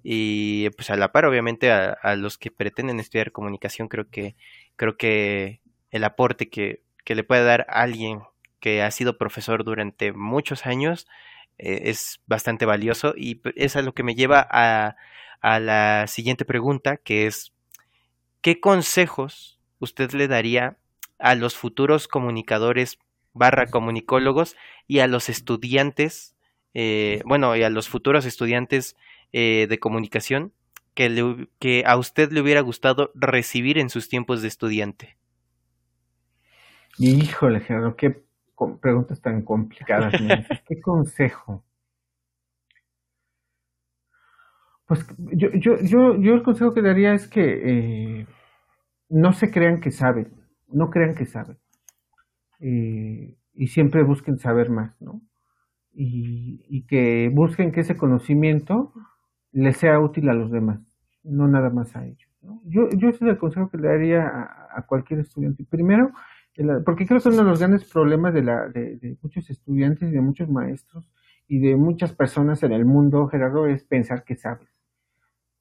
[0.02, 4.36] Y pues a la par, obviamente, a, los que pretenden estudiar comunicación, creo que,
[4.76, 8.24] creo que el aporte que, que le puede dar alguien
[8.60, 11.08] que ha sido profesor durante muchos años
[11.60, 13.14] eh, es bastante valioso.
[13.16, 14.96] Y eso es lo que me lleva a,
[15.44, 17.54] a la siguiente pregunta, que es,
[18.42, 20.78] ¿qué consejos usted le daría
[21.20, 22.98] a los futuros comunicadores
[23.34, 24.56] barra comunicólogos
[24.88, 26.36] y a los estudiantes,
[26.74, 28.96] eh, bueno, y a los futuros estudiantes
[29.34, 30.54] eh, de comunicación
[30.94, 35.18] que, que a usted le hubiera gustado recibir en sus tiempos de estudiante?
[37.00, 38.24] Híjole, Gerardo, qué
[38.80, 40.14] preguntas tan complicadas.
[40.68, 41.66] ¿Qué consejo?
[44.94, 47.62] Pues yo, yo, yo, yo el consejo que daría es que
[48.22, 48.28] eh,
[49.10, 50.44] no se crean que saben
[50.74, 51.58] no crean que saben.
[52.60, 55.22] Eh, y siempre busquen saber más, ¿no?
[55.96, 58.92] Y, que busquen que ese conocimiento
[59.52, 60.80] les sea útil a los demás,
[61.24, 62.30] no nada más a ellos.
[62.66, 64.28] Yo, yo ese es el consejo que le daría
[64.76, 65.64] a, cualquier estudiante.
[65.64, 66.12] Primero,
[66.84, 70.22] porque creo que uno de los grandes problemas de, la, de, muchos estudiantes y de
[70.22, 71.10] muchos maestros
[71.48, 74.73] y de muchas personas en el mundo, Gerardo, es pensar que sabes.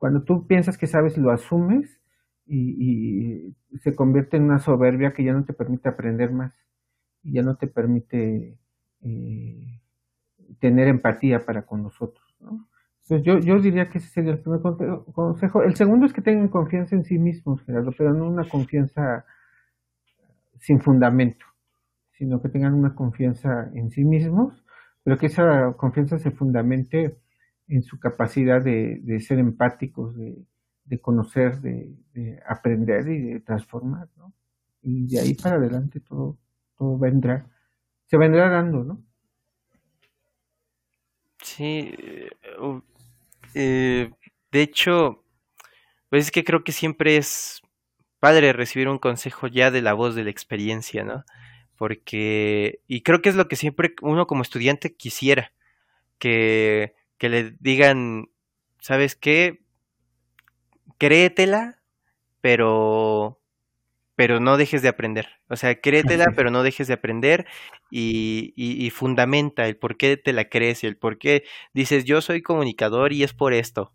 [0.02, 2.00] Cuando tú piensas que sabes, lo asumes
[2.44, 6.52] y, se convierte en una soberbia que ya no te permite aprender más
[7.22, 8.58] y ya no te permite
[9.02, 9.80] eh,
[10.58, 12.26] tener empatía para con nosotros.
[12.40, 14.60] Entonces yo, yo diría que ese sería el primer
[15.14, 15.62] consejo.
[15.62, 19.24] El segundo es que tengan confianza en sí mismos, Gerardo, pero no una confianza
[20.58, 21.46] sin fundamento,
[22.10, 24.64] sino que tengan una confianza en sí mismos,
[25.04, 27.21] pero que esa confianza se fundamente
[27.74, 30.44] en su capacidad de, de ser empáticos, de,
[30.84, 31.96] de conocer, de,
[32.46, 34.32] aprender y de transformar, ¿no?
[34.82, 36.38] Y de ahí para adelante todo,
[36.76, 37.46] todo vendrá,
[38.06, 39.02] se vendrá dando, ¿no?
[41.42, 42.30] Sí, eh,
[43.54, 44.10] eh,
[44.50, 45.24] de hecho,
[46.08, 47.62] pues es que creo que siempre es
[48.18, 51.24] padre recibir un consejo ya de la voz de la experiencia, ¿no?
[51.76, 55.52] Porque, y creo que es lo que siempre uno como estudiante quisiera,
[56.18, 58.30] que, que le digan,
[58.80, 59.60] ¿sabes qué?
[60.98, 61.80] créetela,
[62.40, 63.38] pero
[64.16, 65.28] pero no dejes de aprender.
[65.48, 67.46] O sea, créetela, pero no dejes de aprender
[67.92, 72.20] y, y, fundamenta el por qué te la crees y el por qué dices yo
[72.22, 73.92] soy comunicador y es por esto.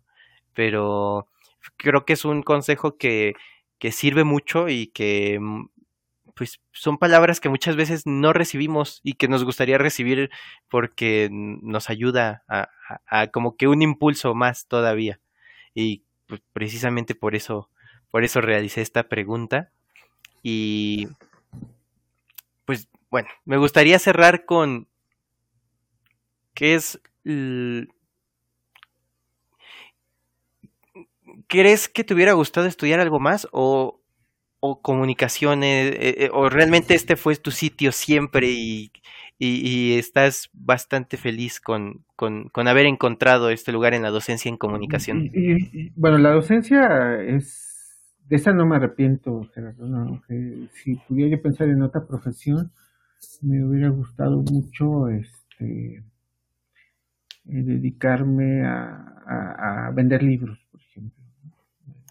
[0.54, 1.28] Pero
[1.76, 3.34] creo que es un consejo que,
[3.78, 5.38] que sirve mucho y que
[6.38, 10.30] pues son palabras que muchas veces no recibimos y que nos gustaría recibir
[10.68, 15.18] porque nos ayuda a, como que un impulso más todavía.
[15.74, 17.68] Y pues, precisamente por eso,
[18.12, 19.72] por eso realicé esta pregunta.
[20.44, 21.08] Y
[22.64, 24.86] pues bueno, me gustaría cerrar con
[26.54, 27.00] qué es
[31.48, 33.97] ¿crees que te hubiera gustado estudiar algo más o,
[34.60, 38.90] o comunicaciones, eh, eh, o realmente este fue tu sitio siempre y,
[39.38, 45.30] y, estás bastante feliz con, con, haber encontrado este lugar en la docencia en comunicación?
[45.94, 50.22] bueno, la docencia es, de esa no me arrepiento, Gerardo,
[50.72, 52.72] si pudiera yo pensar en otra profesión,
[53.42, 56.02] me hubiera gustado mucho este
[57.50, 61.24] eh, dedicarme a, a, vender libros, por ejemplo.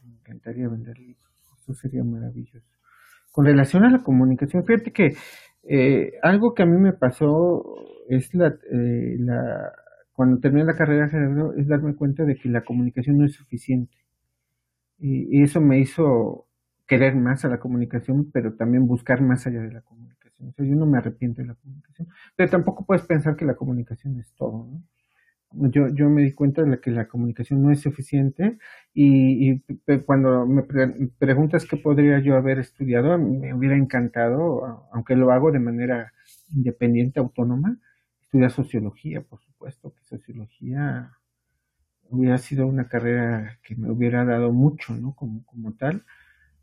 [0.03, 1.26] Me encantaría vender libros,
[1.67, 2.65] eso sería maravilloso.
[3.31, 5.15] Con relación a la comunicación, fíjate que
[5.63, 7.63] eh, algo que a mí me pasó
[8.09, 9.71] es la, eh, la
[10.13, 11.09] cuando terminé la carrera
[11.57, 13.95] es darme cuenta de que la comunicación no es suficiente.
[14.97, 16.47] Y, y, eso me hizo
[16.87, 20.49] querer más a la comunicación, pero también buscar más allá de la comunicación.
[20.49, 23.55] O sea, yo no me arrepiento de la comunicación, pero tampoco puedes pensar que la
[23.55, 24.83] comunicación es todo, ¿no?
[25.51, 28.57] Yo, yo me di cuenta de que la comunicación no es suficiente
[28.93, 29.61] y,
[30.05, 35.59] cuando me preguntas qué podría yo haber estudiado, me hubiera encantado, aunque lo hago de
[35.59, 36.13] manera
[36.53, 37.77] independiente, autónoma,
[38.21, 41.13] estudiar sociología, por supuesto, que sociología
[42.09, 45.13] hubiera sido una carrera que me hubiera dado mucho, ¿no?
[45.13, 46.03] Como, como tal.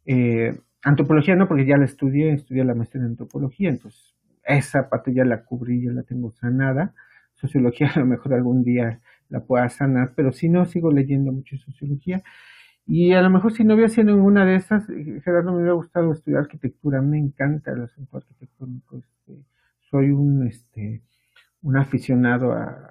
[0.07, 5.15] Eh, antropología no, porque ya la estudié, estudié la maestría en antropología, entonces esa parte
[5.15, 6.95] ya la cubrí, ya la tengo sanada
[7.45, 11.57] sociología a lo mejor algún día la pueda sanar, pero si no, sigo leyendo mucho
[11.59, 12.23] sociología.
[12.87, 15.73] Y a lo mejor si no hubiera sido ninguna de esas, eh, Gerardo, me hubiera
[15.73, 18.99] gustado estudiar arquitectura, me encanta el asunto arquitectónico.
[18.99, 19.43] Este,
[19.91, 21.03] soy un, este,
[21.63, 22.91] un aficionado a,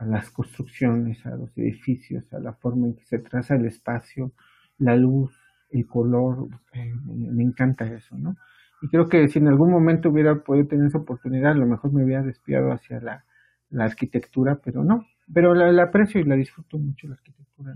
[0.00, 4.32] las construcciones, a los edificios, a la forma en que se traza el espacio,
[4.78, 5.32] la luz,
[5.70, 8.36] el color, eh, me, encanta eso, ¿no?
[8.82, 11.92] Y creo que si en algún momento hubiera podido tener esa oportunidad, a lo mejor
[11.92, 13.24] me hubiera despiado hacia la,
[13.70, 17.74] la arquitectura, pero no, pero la, aprecio y la disfruto mucho la arquitectura.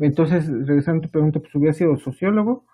[0.00, 2.66] Entonces, regresando a tu pregunta, pues hubiera sido sociólogo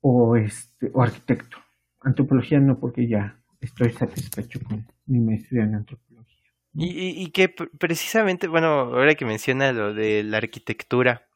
[0.00, 1.58] o, este, o arquitecto.
[2.00, 6.36] Antropología no, porque ya estoy satisfecho con mi maestría en antropología.
[6.74, 11.26] Y, y, que precisamente, bueno, ahora que menciona lo de la arquitectura,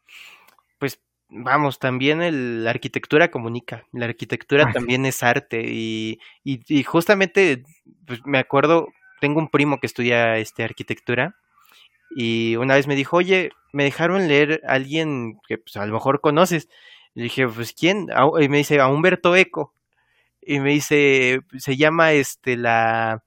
[0.79, 6.83] pues vamos, también el, la arquitectura comunica, la arquitectura también es arte y, y, y
[6.85, 7.65] justamente
[8.07, 8.89] pues, me acuerdo
[9.23, 11.37] tengo un primo que estudia este, arquitectura
[12.11, 15.93] y una vez me dijo, oye, me dejaron leer a alguien que pues, a lo
[15.93, 16.69] mejor conoces.
[17.15, 18.09] Le dije, pues ¿quién?
[18.41, 19.75] Y me dice, a Humberto Eco.
[20.41, 23.23] Y me dice, se llama este la,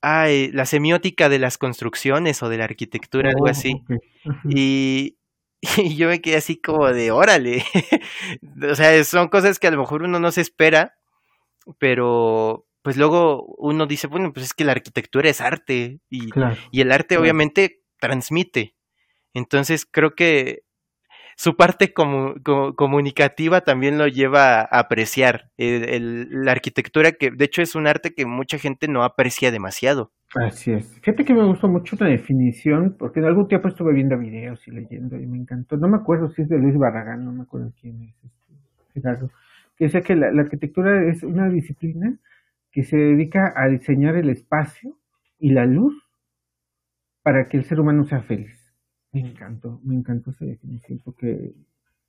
[0.00, 3.82] la semiótica de las construcciones o de la arquitectura, algo así.
[3.90, 5.16] Oh, y,
[5.78, 7.64] y yo me quedé así como de, órale.
[8.70, 10.94] o sea, son cosas que a lo mejor uno no se espera,
[11.78, 16.28] pero pues luego uno dice, bueno, pues es que la arquitectura es arte y,
[16.70, 18.74] y el arte obviamente transmite.
[19.32, 20.64] Entonces creo que
[21.34, 27.86] su parte comunicativa también lo lleva a apreciar la arquitectura, que de hecho es un
[27.86, 30.12] arte que mucha gente no aprecia demasiado.
[30.34, 31.00] Así es.
[31.00, 34.72] Fíjate que me gustó mucho la definición, porque en algún tiempo estuve viendo videos y
[34.72, 35.78] leyendo y me encantó.
[35.78, 38.14] No me acuerdo si es de Luis Barragán, no me acuerdo quién es,
[38.94, 39.26] este,
[39.78, 42.18] que decía que la arquitectura es una disciplina
[42.74, 44.98] que se dedica a diseñar el espacio
[45.38, 45.94] y la luz
[47.22, 48.74] para que el ser humano sea feliz.
[49.12, 51.54] Me encantó, me encantó esa definición, porque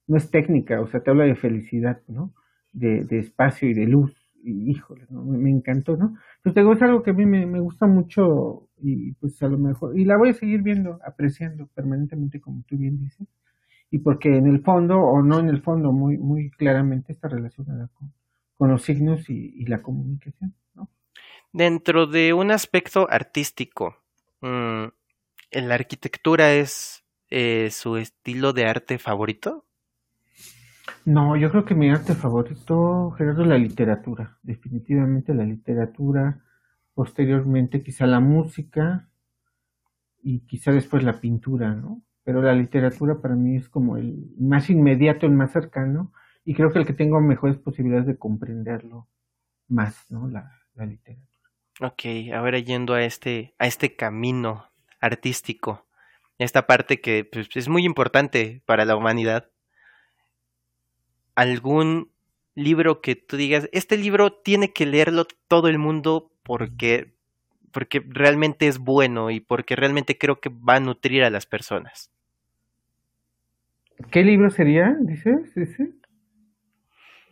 [0.08, 2.34] no es técnica, o sea, te habla de felicidad, ¿no?
[2.74, 4.12] De, espacio y de luz,
[4.44, 5.24] y híjole, ¿no?
[5.24, 6.18] me, encantó, ¿no?
[6.38, 9.98] Entonces, digo, es algo que a mí me, gusta mucho y pues a lo mejor,
[9.98, 13.28] y la voy a seguir viendo, apreciando permanentemente, como tú bien dices,
[13.92, 17.88] y porque en el fondo, o no en el fondo, muy, muy claramente está relacionada
[17.94, 18.12] con,
[18.58, 20.56] con los signos y, la comunicación.
[20.74, 20.90] ¿no?
[21.52, 23.98] Dentro de un aspecto artístico,
[24.42, 24.86] mm,
[25.52, 29.66] ¿la arquitectura es eh, su estilo de arte favorito?
[31.06, 34.38] No, yo creo que mi arte favorito, Gerardo, es la literatura.
[34.42, 36.44] Definitivamente la literatura,
[36.96, 39.08] posteriormente quizá la música
[40.24, 42.02] y quizá después la pintura, ¿no?
[42.24, 46.12] Pero la literatura para mí es como el más inmediato, el más cercano,
[46.46, 49.08] y creo que el que tengo mejores posibilidades de comprenderlo
[49.68, 50.28] más, ¿no?
[50.28, 51.50] La, literatura.
[51.82, 54.70] Ok, ahora yendo a este, a este camino
[55.02, 55.88] artístico,
[56.38, 59.50] esta parte que pues, es muy importante para la humanidad.
[61.34, 62.12] ¿Algún
[62.54, 67.16] libro que tú digas, este libro tiene que leerlo todo el mundo porque,
[67.72, 72.12] porque realmente es bueno y porque realmente creo que va a nutrir a las personas?
[74.12, 74.96] ¿Qué libro sería?
[75.02, 75.56] ¿Dices?
[75.56, 75.90] ¿Dices?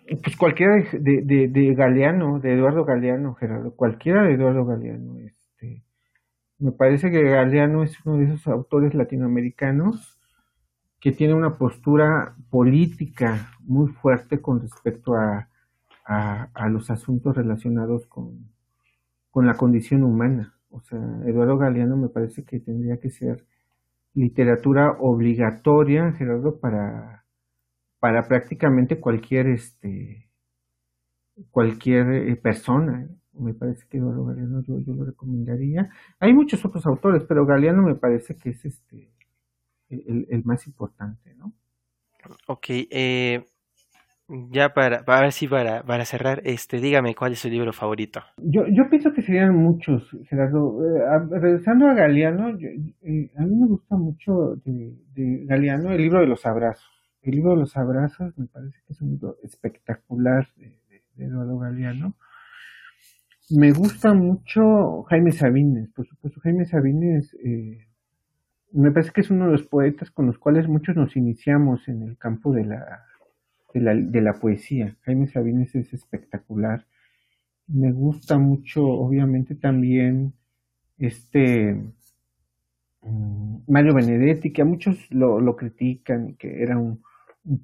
[0.05, 5.17] Pues cualquiera de, de, de, Galeano, de Eduardo Galeano, Gerardo, cualquiera de Eduardo Galeano.
[5.19, 5.83] Este,
[6.59, 10.19] me parece que Galeano es uno de esos autores latinoamericanos
[10.99, 15.49] que tiene una postura política muy fuerte con respecto a,
[16.05, 18.51] a, los asuntos relacionados con,
[19.31, 20.55] con la condición humana.
[20.69, 23.45] O sea, Eduardo Galeano me parece que tendría que ser
[24.13, 27.22] literatura obligatoria, Gerardo, para,
[28.03, 30.29] para prácticamente cualquier este
[31.51, 33.07] cualquier eh, persona.
[33.31, 35.89] Me parece que Eduardo Galeano yo, yo, lo recomendaría.
[36.19, 39.09] Hay muchos otros autores, pero Galeano me parece que es este
[39.87, 41.53] el, el más importante, ¿no?
[42.47, 43.45] Ok, eh,
[44.27, 48.21] ya para, para ver si para, para cerrar, este, dígame cuál es su libro favorito.
[48.35, 50.77] Yo, yo pienso que serían muchos, Gerardo.
[50.83, 56.19] Eh, regresando a Galeano, eh, a mí me gusta mucho de, de, Galeano el libro
[56.19, 56.92] de los abrazos.
[57.23, 60.77] El libro de los abrazos me parece que es un libro espectacular de,
[61.15, 62.15] de Eduardo Galeano.
[63.49, 66.41] Me gusta mucho Jaime Sabines, por supuesto.
[66.41, 67.87] Jaime Sabines eh,
[68.73, 72.03] me parece que es uno de los poetas con los cuales muchos nos iniciamos en
[72.03, 73.05] el campo de la
[73.73, 74.97] de la, poesía.
[75.01, 76.85] Jaime Sabines es espectacular.
[77.67, 80.33] Me gusta mucho, obviamente, también
[80.99, 81.73] este
[83.01, 87.01] mm, Mario Benedetti, que a muchos lo critican, que era un,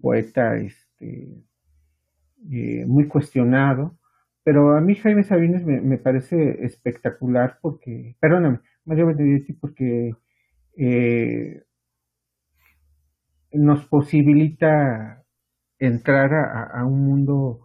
[0.02, 1.44] poeta este,
[2.52, 3.98] eh, muy cuestionado,
[4.44, 10.12] pero a mí Jaime Sabines me, parece espectacular porque, perdóname, Mario Benedetti porque
[10.78, 11.64] eh,
[13.52, 15.24] nos posibilita
[15.78, 17.62] entrar a, un mundo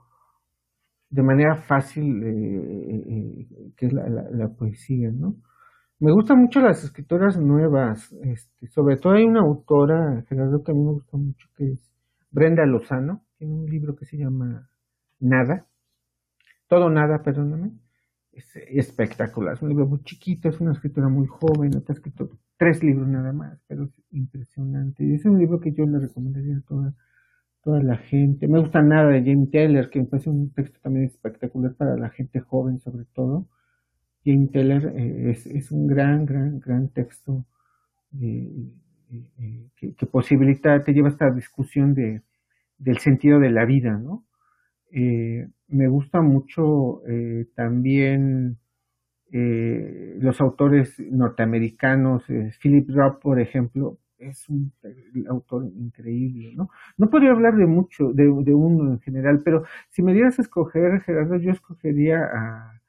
[1.10, 5.36] de manera fácil, eh, que es la, poesía, ¿no?
[6.00, 10.74] Me gustan mucho las escritoras nuevas, este, sobre todo hay una autora, Gerardo, que a
[10.74, 11.93] mí me gusta mucho, que es
[12.34, 14.68] Brenda Lozano, tiene un libro que se llama
[15.20, 15.68] Nada,
[16.66, 17.70] Todo Nada, perdóname,
[18.32, 22.82] es espectacular, es un libro muy chiquito, es una escritora muy joven, ha escrito tres
[22.82, 26.62] libros nada más, pero es impresionante, y es un libro que yo le recomendaría a
[26.62, 26.94] todas
[27.62, 28.48] toda la gente.
[28.48, 32.10] Me gusta nada de James Taylor, que me parece un texto también espectacular para la
[32.10, 33.48] gente joven sobre todo.
[34.24, 37.46] James Taylor eh, es, un gran, gran, gran texto
[38.20, 38.72] eh,
[39.38, 42.22] eh, que, posibilita, te lleva a esta discusión de,
[42.78, 44.24] del sentido de la vida, ¿no?
[45.66, 47.02] me gusta mucho
[47.56, 48.58] también
[49.32, 52.22] los autores norteamericanos,
[52.62, 54.72] Philip Roth, por ejemplo, es un
[55.28, 56.70] autor increíble, ¿no?
[56.96, 61.00] No podría hablar de mucho, de, uno en general, pero si me dieras a escoger,
[61.02, 62.80] Gerardo, yo escogería a,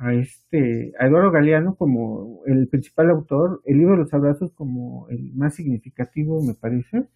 [0.00, 5.08] a este, a Eduardo Galeano como el principal autor, el libro de los abrazos como
[5.10, 7.06] el más significativo, me parece,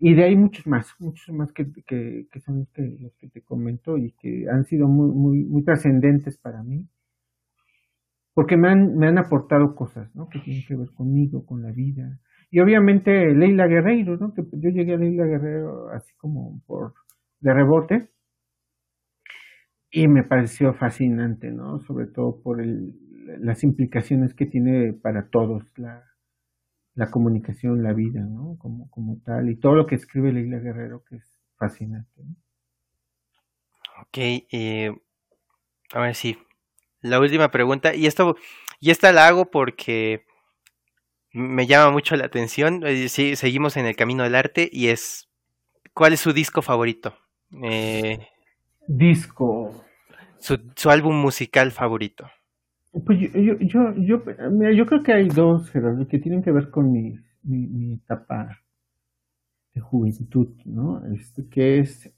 [0.00, 3.28] y de ahí muchos más, muchos más que, que, que son los que, los que
[3.28, 6.88] te comento y que han sido muy, muy, muy trascendentes para mí
[8.32, 10.28] porque me han, me han aportado cosas, ¿no?
[10.28, 12.20] Que tienen que ver conmigo, con la vida,
[12.50, 14.32] y obviamente Leila Guerreiro, ¿no?
[14.32, 16.94] Que yo llegué a Leila Guerreiro así como por
[17.40, 18.10] de rebote
[19.90, 21.80] y me pareció fascinante, ¿no?
[21.80, 22.94] Sobre todo por el,
[23.40, 26.04] las implicaciones que tiene para todos la,
[26.94, 28.56] la comunicación, la vida, ¿no?
[28.58, 32.10] Como, como tal, y todo lo que escribe Leila Guerrero, que es fascinante.
[32.22, 32.36] ¿no?
[34.02, 34.92] Ok, eh,
[35.92, 36.38] a ver si.
[37.00, 38.36] La última pregunta, y esto,
[38.80, 40.24] y esta la hago porque
[41.32, 42.84] me llama mucho la atención.
[42.84, 45.28] Eh, sí, seguimos en el camino del arte y es,
[45.94, 47.14] ¿cuál es su disco favorito?
[47.62, 48.26] Eh,
[48.88, 49.84] disco.
[50.38, 52.26] Su, su, álbum musical favorito.
[53.04, 56.50] Pues yo, yo, yo, yo, mira, yo creo que hay dos, Gerardo, que tienen que
[56.50, 58.58] ver con mi, mi, mi etapa
[59.74, 61.04] de juventud, ¿no?
[61.12, 62.10] Este, que es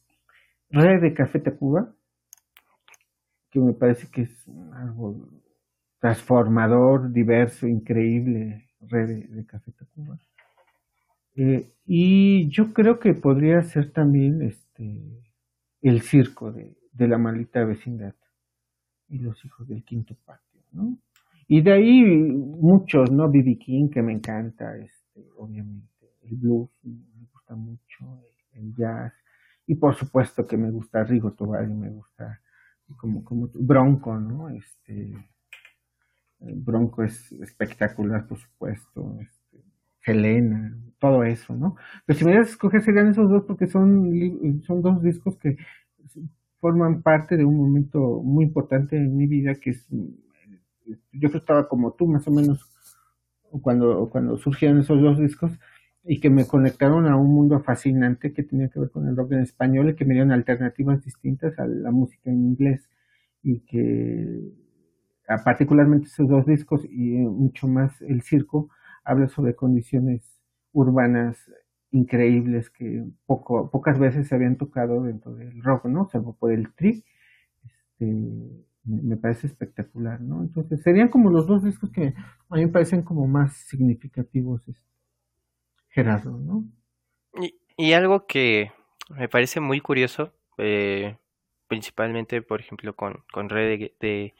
[0.70, 1.92] Red de Café Tacuba,
[3.50, 5.28] que me parece que es algo
[5.98, 10.18] transformador, diverso, increíble, red de, Café Tacuba.
[11.36, 15.20] Eh, y yo creo que podría ser también este
[15.82, 18.14] el circo de, de la maldita vecindad
[19.08, 20.98] y los hijos del quinto patio, ¿no?
[21.48, 23.28] Y de ahí muchos, ¿no?
[23.28, 23.58] B.B.
[23.58, 29.12] King, que me encanta, este, obviamente, el blues, me gusta mucho, el, jazz,
[29.66, 32.40] y por supuesto que me gusta Rigo Tobar me gusta
[32.96, 34.48] como, como Bronco, ¿no?
[34.48, 35.12] Este,
[36.38, 39.16] Bronco es espectacular, por supuesto.
[39.20, 39.64] Este,
[40.06, 41.76] Helena, todo eso, ¿no?
[42.06, 45.56] Pero si me a escoger serían esos dos porque son, son dos discos que
[46.60, 49.86] forman parte de un momento muy importante en mi vida que es,
[51.12, 52.70] yo estaba como tú más o menos
[53.62, 55.52] cuando, cuando surgieron esos dos discos
[56.04, 59.32] y que me conectaron a un mundo fascinante que tenía que ver con el rock
[59.32, 62.88] en español y que me dieron alternativas distintas a la música en inglés
[63.42, 64.52] y que
[65.44, 68.68] particularmente esos dos discos y mucho más el circo,
[69.04, 70.39] habla sobre condiciones
[70.72, 71.50] urbanas
[71.92, 76.08] increíbles que poco, pocas veces se habían tocado dentro del rock, ¿no?
[76.08, 77.04] Salvo por el tri.
[77.64, 78.06] Este,
[78.84, 80.42] me parece espectacular, ¿no?
[80.42, 82.14] Entonces serían como los dos discos que
[82.48, 84.88] a mí me parecen como más significativos, este,
[85.88, 86.64] Gerardo, ¿no?
[87.76, 88.72] Y, algo que
[89.10, 91.16] me parece muy curioso, eh,
[91.68, 94.34] principalmente, por ejemplo, con, con Red de,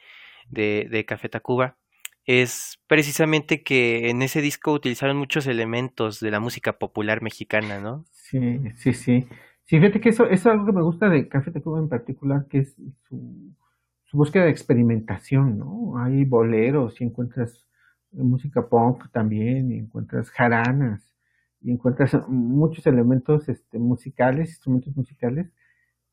[0.49, 1.77] de, de Café Tacuba,
[2.25, 8.05] es precisamente que en ese disco utilizaron muchos elementos de la música popular mexicana, ¿no?
[8.11, 9.27] Sí, sí, sí.
[9.65, 12.59] Fíjate que eso, eso es algo que me gusta de Café Tacuba en particular, que
[12.59, 12.75] es
[13.07, 15.97] su, búsqueda de experimentación, ¿no?
[15.97, 17.65] Hay boleros y encuentras
[18.11, 21.15] música punk también, y encuentras jaranas,
[21.61, 25.49] y encuentras muchos elementos este, musicales, instrumentos musicales,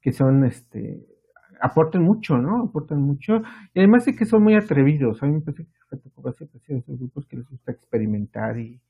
[0.01, 1.05] que son, este,
[1.61, 2.63] aportan mucho, ¿no?
[2.63, 3.43] Aportan mucho,
[3.75, 5.27] y además de que son muy atrevidos, a
[6.69, 8.81] esos grupos que les gusta experimentar y,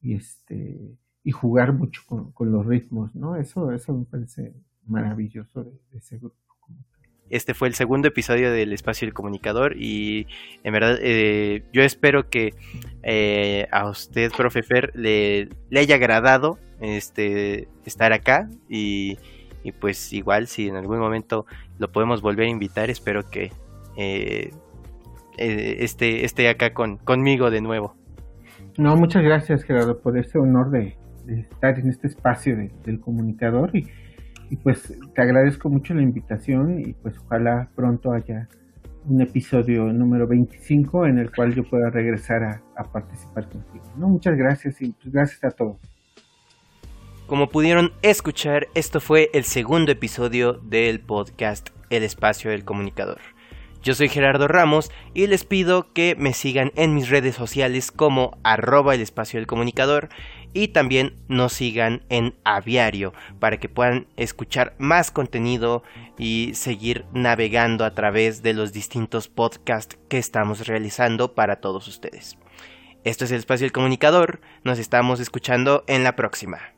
[0.00, 3.36] y este, y jugar mucho con, los ritmos, ¿no?
[3.36, 4.54] Eso, eso me parece
[4.86, 6.36] maravilloso de ese grupo.
[7.30, 10.26] Este fue el segundo episodio del Espacio del Comunicador y
[10.64, 12.54] en verdad eh, yo espero que
[13.02, 19.18] eh, a usted, profe Fer, le, haya agradado este, estar acá y,
[19.80, 21.44] pues igual si en algún momento
[21.78, 23.52] lo podemos volver a invitar, espero que
[23.98, 24.50] eh,
[25.38, 27.94] esté, esté acá con, conmigo de nuevo.
[28.76, 30.96] No, muchas gracias Gerardo por este honor de,
[31.26, 33.86] estar en este espacio del comunicador y
[34.50, 38.48] y pues te agradezco mucho la invitación y pues ojalá pronto haya
[39.04, 43.84] un episodio número 25 en el cual yo pueda regresar a, participar contigo.
[43.96, 44.08] ¿no?
[44.08, 45.76] Muchas gracias y pues gracias a todos.
[47.26, 53.18] Como pudieron escuchar, esto fue el segundo episodio del podcast El Espacio del Comunicador.
[53.82, 58.36] Yo soy Gerardo Ramos y les pido que me sigan en mis redes sociales como
[58.42, 60.08] arroba el espacio del comunicador
[60.52, 65.84] y también nos sigan en Aviario para que puedan escuchar más contenido
[66.18, 72.36] y seguir navegando a través de los distintos podcasts que estamos realizando para todos ustedes.
[73.04, 76.77] Esto es el espacio del comunicador, nos estamos escuchando en la próxima.